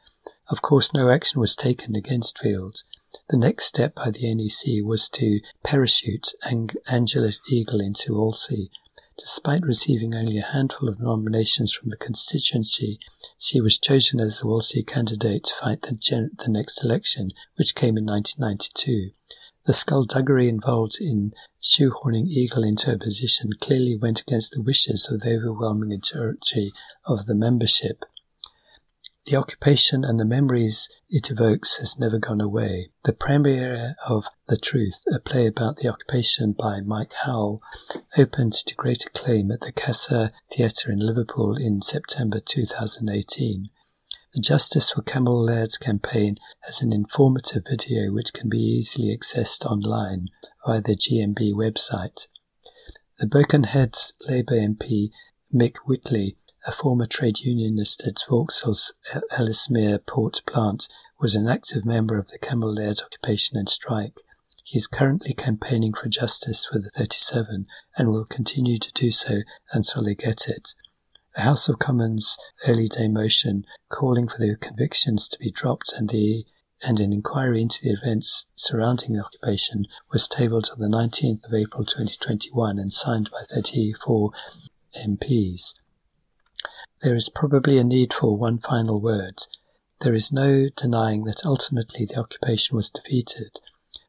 Of 0.50 0.62
course, 0.62 0.94
no 0.94 1.10
action 1.10 1.42
was 1.42 1.56
taken 1.56 1.96
against 1.96 2.40
Fields. 2.40 2.86
The 3.30 3.38
next 3.38 3.66
step 3.66 3.96
by 3.96 4.12
the 4.12 4.34
NEC 4.34 4.84
was 4.86 5.10
to 5.10 5.42
parachute 5.64 6.30
Ang- 6.44 6.70
Angela 6.88 7.32
Eagle 7.50 7.82
into 7.82 8.14
Wallasey. 8.14 8.70
Despite 9.18 9.62
receiving 9.62 10.16
only 10.16 10.40
a 10.40 10.46
handful 10.46 10.90
of 10.90 11.00
nominations 11.00 11.72
from 11.74 11.90
the 11.90 11.98
constituency, 11.98 13.00
she 13.38 13.62
was 13.62 13.78
chosen 13.78 14.20
as 14.20 14.40
the 14.40 14.48
Wallasey 14.48 14.86
candidate 14.86 15.44
to 15.46 15.56
fight 15.56 15.84
the, 15.84 15.94
gen- 15.94 16.32
the 16.38 16.50
next 16.50 16.84
election, 16.84 17.32
which 17.56 17.76
came 17.76 17.98
in 17.98 18.06
1992. 18.06 19.12
The 19.66 19.74
skullduggery 19.74 20.50
involved 20.50 21.00
in 21.00 21.34
shoehorning 21.62 22.28
Eagle 22.28 22.64
into 22.64 22.92
a 22.92 22.98
position 22.98 23.52
clearly 23.62 23.96
went 23.96 24.20
against 24.20 24.52
the 24.52 24.62
wishes 24.62 25.10
of 25.10 25.22
the 25.22 25.36
overwhelming 25.36 25.90
majority 25.90 26.74
of 27.06 27.28
the 27.28 27.36
membership. 27.36 28.04
The 29.26 29.38
occupation 29.38 30.04
and 30.04 30.20
the 30.20 30.26
memories 30.26 30.90
it 31.10 31.32
evokes 31.32 31.78
has 31.78 31.98
never 31.98 32.20
gone 32.20 32.42
away. 32.42 32.90
The 33.06 33.14
premiere 33.14 33.96
of 34.06 34.26
The 34.50 34.58
Truth, 34.58 35.06
a 35.14 35.20
play 35.20 35.48
about 35.48 35.78
the 35.78 35.88
occupation 35.88 36.52
by 36.52 36.82
Mike 36.82 37.14
Howell, 37.24 37.62
opened 38.18 38.52
to 38.52 38.76
great 38.76 39.06
acclaim 39.06 39.50
at 39.50 39.62
the 39.62 39.72
Casa 39.72 40.34
Theatre 40.52 40.92
in 40.92 41.00
Liverpool 41.00 41.56
in 41.56 41.82
September 41.82 42.42
2018. 42.42 43.70
The 44.34 44.42
Justice 44.42 44.92
for 44.92 45.04
Cammell 45.04 45.46
Laird's 45.46 45.78
campaign 45.78 46.38
has 46.64 46.82
an 46.82 46.92
informative 46.92 47.64
video 47.66 48.12
which 48.12 48.34
can 48.34 48.50
be 48.50 48.60
easily 48.60 49.18
accessed 49.18 49.66
online 49.66 50.28
via 50.66 50.82
the 50.82 50.98
GMB 50.98 51.54
website. 51.54 52.28
The 53.20 53.28
Birkenhead's 53.28 54.16
Labour 54.28 54.58
MP 54.58 55.12
Mick 55.54 55.78
Whitley, 55.86 56.36
a 56.66 56.72
former 56.72 57.06
trade 57.06 57.40
unionist 57.40 58.06
at 58.08 58.24
Vauxhall's 58.28 58.94
Ellesmere 59.32 60.00
port 60.00 60.42
plant, 60.46 60.88
was 61.20 61.36
an 61.36 61.48
active 61.48 61.86
member 61.86 62.18
of 62.18 62.30
the 62.30 62.40
Cammell 62.40 62.76
Laird 62.76 63.02
occupation 63.02 63.58
and 63.58 63.68
strike. 63.68 64.22
He 64.64 64.78
is 64.78 64.88
currently 64.88 65.34
campaigning 65.34 65.94
for 65.94 66.08
justice 66.08 66.66
for 66.66 66.80
the 66.80 66.90
37 66.90 67.68
and 67.98 68.10
will 68.10 68.26
continue 68.26 68.80
to 68.80 68.92
do 68.94 69.12
so 69.12 69.42
until 69.72 70.04
they 70.04 70.16
get 70.16 70.48
it. 70.48 70.74
A 71.36 71.42
House 71.42 71.68
of 71.68 71.80
Commons 71.80 72.38
early 72.68 72.88
day 72.88 73.08
motion 73.08 73.66
calling 73.90 74.28
for 74.28 74.38
the 74.38 74.56
convictions 74.56 75.28
to 75.30 75.40
be 75.40 75.52
dropped 75.52 75.94
and 75.98 76.10
the 76.10 76.46
and 76.82 77.00
an 77.00 77.14
inquiry 77.14 77.62
into 77.62 77.80
the 77.82 77.92
events 77.92 78.46
surrounding 78.56 79.14
the 79.14 79.24
occupation 79.24 79.86
was 80.12 80.28
tabled 80.28 80.70
on 80.72 80.80
the 80.80 80.96
19th 80.96 81.46
of 81.46 81.54
April 81.54 81.86
2021 81.86 82.78
and 82.78 82.92
signed 82.92 83.30
by 83.32 83.42
34 83.50 84.32
MPs. 84.98 85.76
There 87.04 87.16
is 87.18 87.28
probably 87.28 87.78
a 87.78 87.84
need 87.84 88.14
for 88.14 88.38
one 88.38 88.60
final 88.60 88.98
word. 88.98 89.46
There 90.00 90.14
is 90.14 90.32
no 90.32 90.70
denying 90.70 91.26
that 91.26 91.46
ultimately 91.46 92.06
the 92.06 92.16
occupation 92.16 92.78
was 92.78 92.90
defeated. 92.90 93.60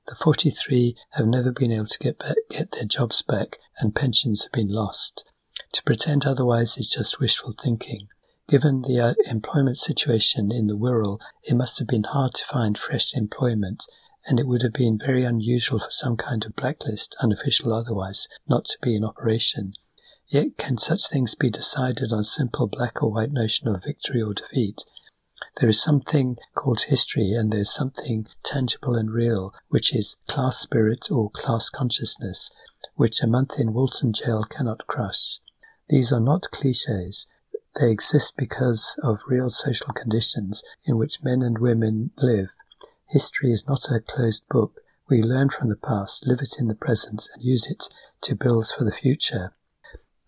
The 0.07 0.15
43 0.15 0.97
have 1.15 1.27
never 1.27 1.51
been 1.51 1.73
able 1.73 1.87
to 1.87 1.99
get, 1.99 2.21
back, 2.21 2.37
get 2.49 2.71
their 2.71 2.85
jobs 2.85 3.21
back 3.21 3.59
and 3.81 3.97
pensions 3.97 4.45
have 4.45 4.53
been 4.53 4.69
lost. 4.69 5.25
To 5.73 5.83
pretend 5.83 6.25
otherwise 6.25 6.79
is 6.79 6.89
just 6.89 7.19
wishful 7.19 7.57
thinking. 7.61 8.07
Given 8.47 8.83
the 8.83 9.01
uh, 9.01 9.15
employment 9.29 9.79
situation 9.79 10.53
in 10.53 10.69
the 10.69 10.77
Wirral, 10.77 11.21
it 11.43 11.55
must 11.55 11.81
have 11.81 11.89
been 11.89 12.05
hard 12.05 12.35
to 12.35 12.45
find 12.45 12.79
fresh 12.79 13.13
employment, 13.17 13.87
and 14.25 14.39
it 14.39 14.47
would 14.47 14.63
have 14.63 14.73
been 14.73 15.01
very 15.05 15.25
unusual 15.25 15.81
for 15.81 15.91
some 15.91 16.17
kind 16.17 16.47
of 16.47 16.55
blacklist, 16.55 17.17
unofficial 17.21 17.73
otherwise, 17.73 18.29
not 18.47 18.67
to 18.67 18.79
be 18.81 18.95
in 18.95 19.03
operation. 19.03 19.75
Yet 20.29 20.57
can 20.57 20.79
such 20.79 21.09
things 21.09 21.35
be 21.35 21.51
decided 21.51 22.11
on 22.13 22.25
simple 22.25 22.67
black 22.67 23.03
or 23.03 23.11
white 23.13 23.31
notion 23.33 23.69
of 23.69 23.85
victory 23.85 24.23
or 24.23 24.33
defeat? 24.33 24.83
There 25.61 25.69
is 25.69 25.83
something 25.83 26.39
called 26.55 26.83
history, 26.83 27.33
and 27.33 27.53
there 27.53 27.61
is 27.61 27.75
something 27.75 28.27
tangible 28.43 28.95
and 28.95 29.11
real, 29.11 29.53
which 29.69 29.95
is 29.95 30.17
class 30.27 30.57
spirit 30.57 31.11
or 31.11 31.31
class 31.31 31.69
consciousness, 31.69 32.51
which 32.95 33.23
a 33.23 33.27
month 33.27 33.59
in 33.59 33.75
Walton 33.75 34.13
jail 34.13 34.45
cannot 34.45 34.87
crush. 34.87 35.41
These 35.89 36.13
are 36.13 36.21
not 36.21 36.51
cliches. 36.51 37.27
They 37.79 37.91
exist 37.91 38.37
because 38.37 38.99
of 39.03 39.21
real 39.29 39.51
social 39.51 39.93
conditions 39.93 40.65
in 40.87 40.97
which 40.97 41.23
men 41.23 41.43
and 41.43 41.59
women 41.59 42.13
live. 42.17 42.51
History 43.07 43.53
is 43.53 43.69
not 43.69 43.91
a 43.91 44.01
closed 44.01 44.49
book. 44.49 44.81
We 45.09 45.23
learn 45.23 45.51
from 45.51 45.69
the 45.69 45.77
past, 45.77 46.27
live 46.27 46.41
it 46.41 46.57
in 46.59 46.69
the 46.69 46.75
present, 46.75 47.29
and 47.35 47.45
use 47.45 47.71
it 47.71 47.85
to 48.23 48.35
build 48.35 48.69
for 48.69 48.85
the 48.85 48.93
future. 48.93 49.53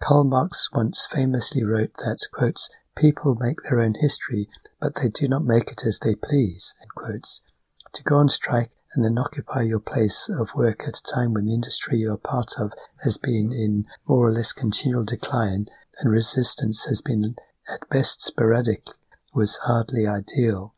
Karl 0.00 0.24
Marx 0.24 0.70
once 0.72 1.06
famously 1.10 1.64
wrote 1.64 1.94
that, 1.98 2.18
quotes, 2.32 2.68
people 2.96 3.34
make 3.34 3.62
their 3.62 3.80
own 3.80 3.94
history, 4.00 4.48
but 4.80 4.94
they 4.96 5.08
do 5.08 5.26
not 5.26 5.44
make 5.44 5.72
it 5.72 5.86
as 5.86 5.98
they 5.98 6.14
please, 6.14 6.74
To 7.92 8.02
go 8.04 8.18
on 8.18 8.28
strike 8.28 8.70
and 8.94 9.04
then 9.04 9.18
occupy 9.18 9.62
your 9.62 9.78
place 9.78 10.28
of 10.28 10.54
work 10.54 10.84
at 10.86 10.98
a 10.98 11.02
time 11.02 11.34
when 11.34 11.46
the 11.46 11.54
industry 11.54 11.98
you 11.98 12.12
are 12.12 12.16
part 12.16 12.58
of 12.58 12.72
has 13.04 13.18
been 13.18 13.52
in 13.52 13.86
more 14.06 14.26
or 14.26 14.32
less 14.32 14.52
continual 14.52 15.04
decline 15.04 15.66
and 15.98 16.10
resistance 16.10 16.86
has 16.86 17.02
been 17.02 17.36
at 17.68 17.88
best 17.88 18.22
sporadic 18.22 18.86
was 19.34 19.58
hardly 19.64 20.06
ideal. 20.06 20.74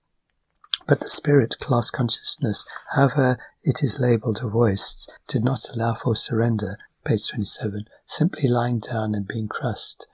But 0.87 1.01
the 1.01 1.11
spirit, 1.11 1.59
class 1.61 1.91
consciousness, 1.91 2.67
however 2.95 3.39
it 3.63 3.83
is 3.83 4.01
labelled 4.01 4.41
or 4.43 4.51
voiced, 4.51 5.13
did 5.27 5.45
not 5.45 5.69
allow 5.73 5.95
for 5.95 6.17
surrender, 6.17 6.79
page 7.09 7.29
27, 7.29 7.87
simply 8.05 8.49
lying 8.49 8.79
down 8.79 9.15
and 9.15 9.27
being 9.27 9.49
crushed. 9.49 10.07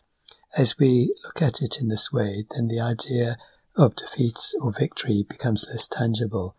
As 0.56 0.78
we 0.78 1.14
look 1.24 1.42
at 1.42 1.60
it 1.60 1.80
in 1.80 1.88
this 1.88 2.12
way, 2.12 2.46
then 2.50 2.68
the 2.68 2.80
idea 2.80 3.36
of 3.76 3.96
defeat 3.96 4.54
or 4.60 4.72
victory 4.72 5.26
becomes 5.28 5.66
less 5.68 5.88
tangible, 5.88 6.54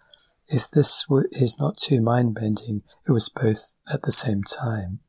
if 0.48 0.70
this 0.70 1.08
is 1.32 1.58
not 1.60 1.78
too 1.78 2.02
mind-bending, 2.02 2.84
it 3.08 3.12
was 3.12 3.30
both 3.30 3.78
at 3.92 4.04
the 4.04 4.12
same 4.12 4.44
time. 4.44 5.00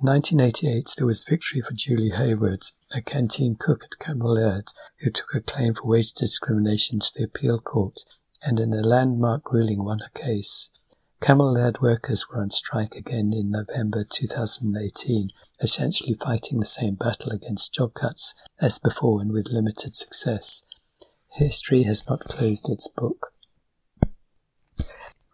In 0.00 0.08
1988, 0.08 0.94
there 0.96 1.06
was 1.06 1.22
victory 1.22 1.60
for 1.60 1.74
Julie 1.74 2.10
Hayward, 2.10 2.64
a 2.92 3.00
canteen 3.00 3.54
cook 3.54 3.84
at 3.84 4.18
Laird, 4.18 4.72
who 4.98 5.10
took 5.10 5.32
a 5.34 5.40
claim 5.40 5.74
for 5.74 5.86
wage 5.86 6.12
discrimination 6.12 6.98
to 6.98 7.10
the 7.14 7.24
appeal 7.24 7.60
court, 7.60 8.00
and 8.42 8.58
in 8.58 8.72
a 8.72 8.82
landmark 8.82 9.52
ruling 9.52 9.84
won 9.84 10.00
her 10.00 10.10
case. 10.12 10.70
Cammell 11.20 11.54
Laird's 11.54 11.80
workers 11.80 12.26
were 12.28 12.40
on 12.40 12.50
strike 12.50 12.94
again 12.94 13.32
in 13.34 13.50
November 13.50 14.04
2018, 14.04 15.30
essentially 15.60 16.14
fighting 16.14 16.60
the 16.60 16.66
same 16.66 16.96
battle 16.96 17.32
against 17.32 17.72
job 17.72 17.94
cuts 17.94 18.34
as 18.60 18.78
before 18.78 19.20
and 19.20 19.32
with 19.32 19.50
limited 19.50 19.94
success. 19.94 20.66
History 21.32 21.84
has 21.84 22.08
not 22.08 22.20
closed 22.20 22.68
its 22.68 22.88
book. 22.88 23.32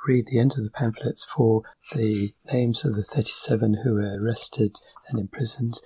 Read 0.06 0.26
the 0.28 0.38
end 0.38 0.54
of 0.56 0.64
the 0.64 0.70
pamphlets 0.70 1.24
for 1.24 1.62
the 1.94 2.32
names 2.52 2.84
of 2.84 2.94
the 2.94 3.02
37 3.02 3.78
who 3.84 3.94
were 3.94 4.18
arrested 4.18 4.76
and 5.08 5.18
imprisoned, 5.18 5.80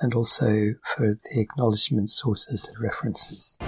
and 0.00 0.14
also 0.14 0.74
for 0.96 1.14
the 1.14 1.40
acknowledgement 1.40 2.10
sources 2.10 2.68
and 2.68 2.80
references. 2.80 3.58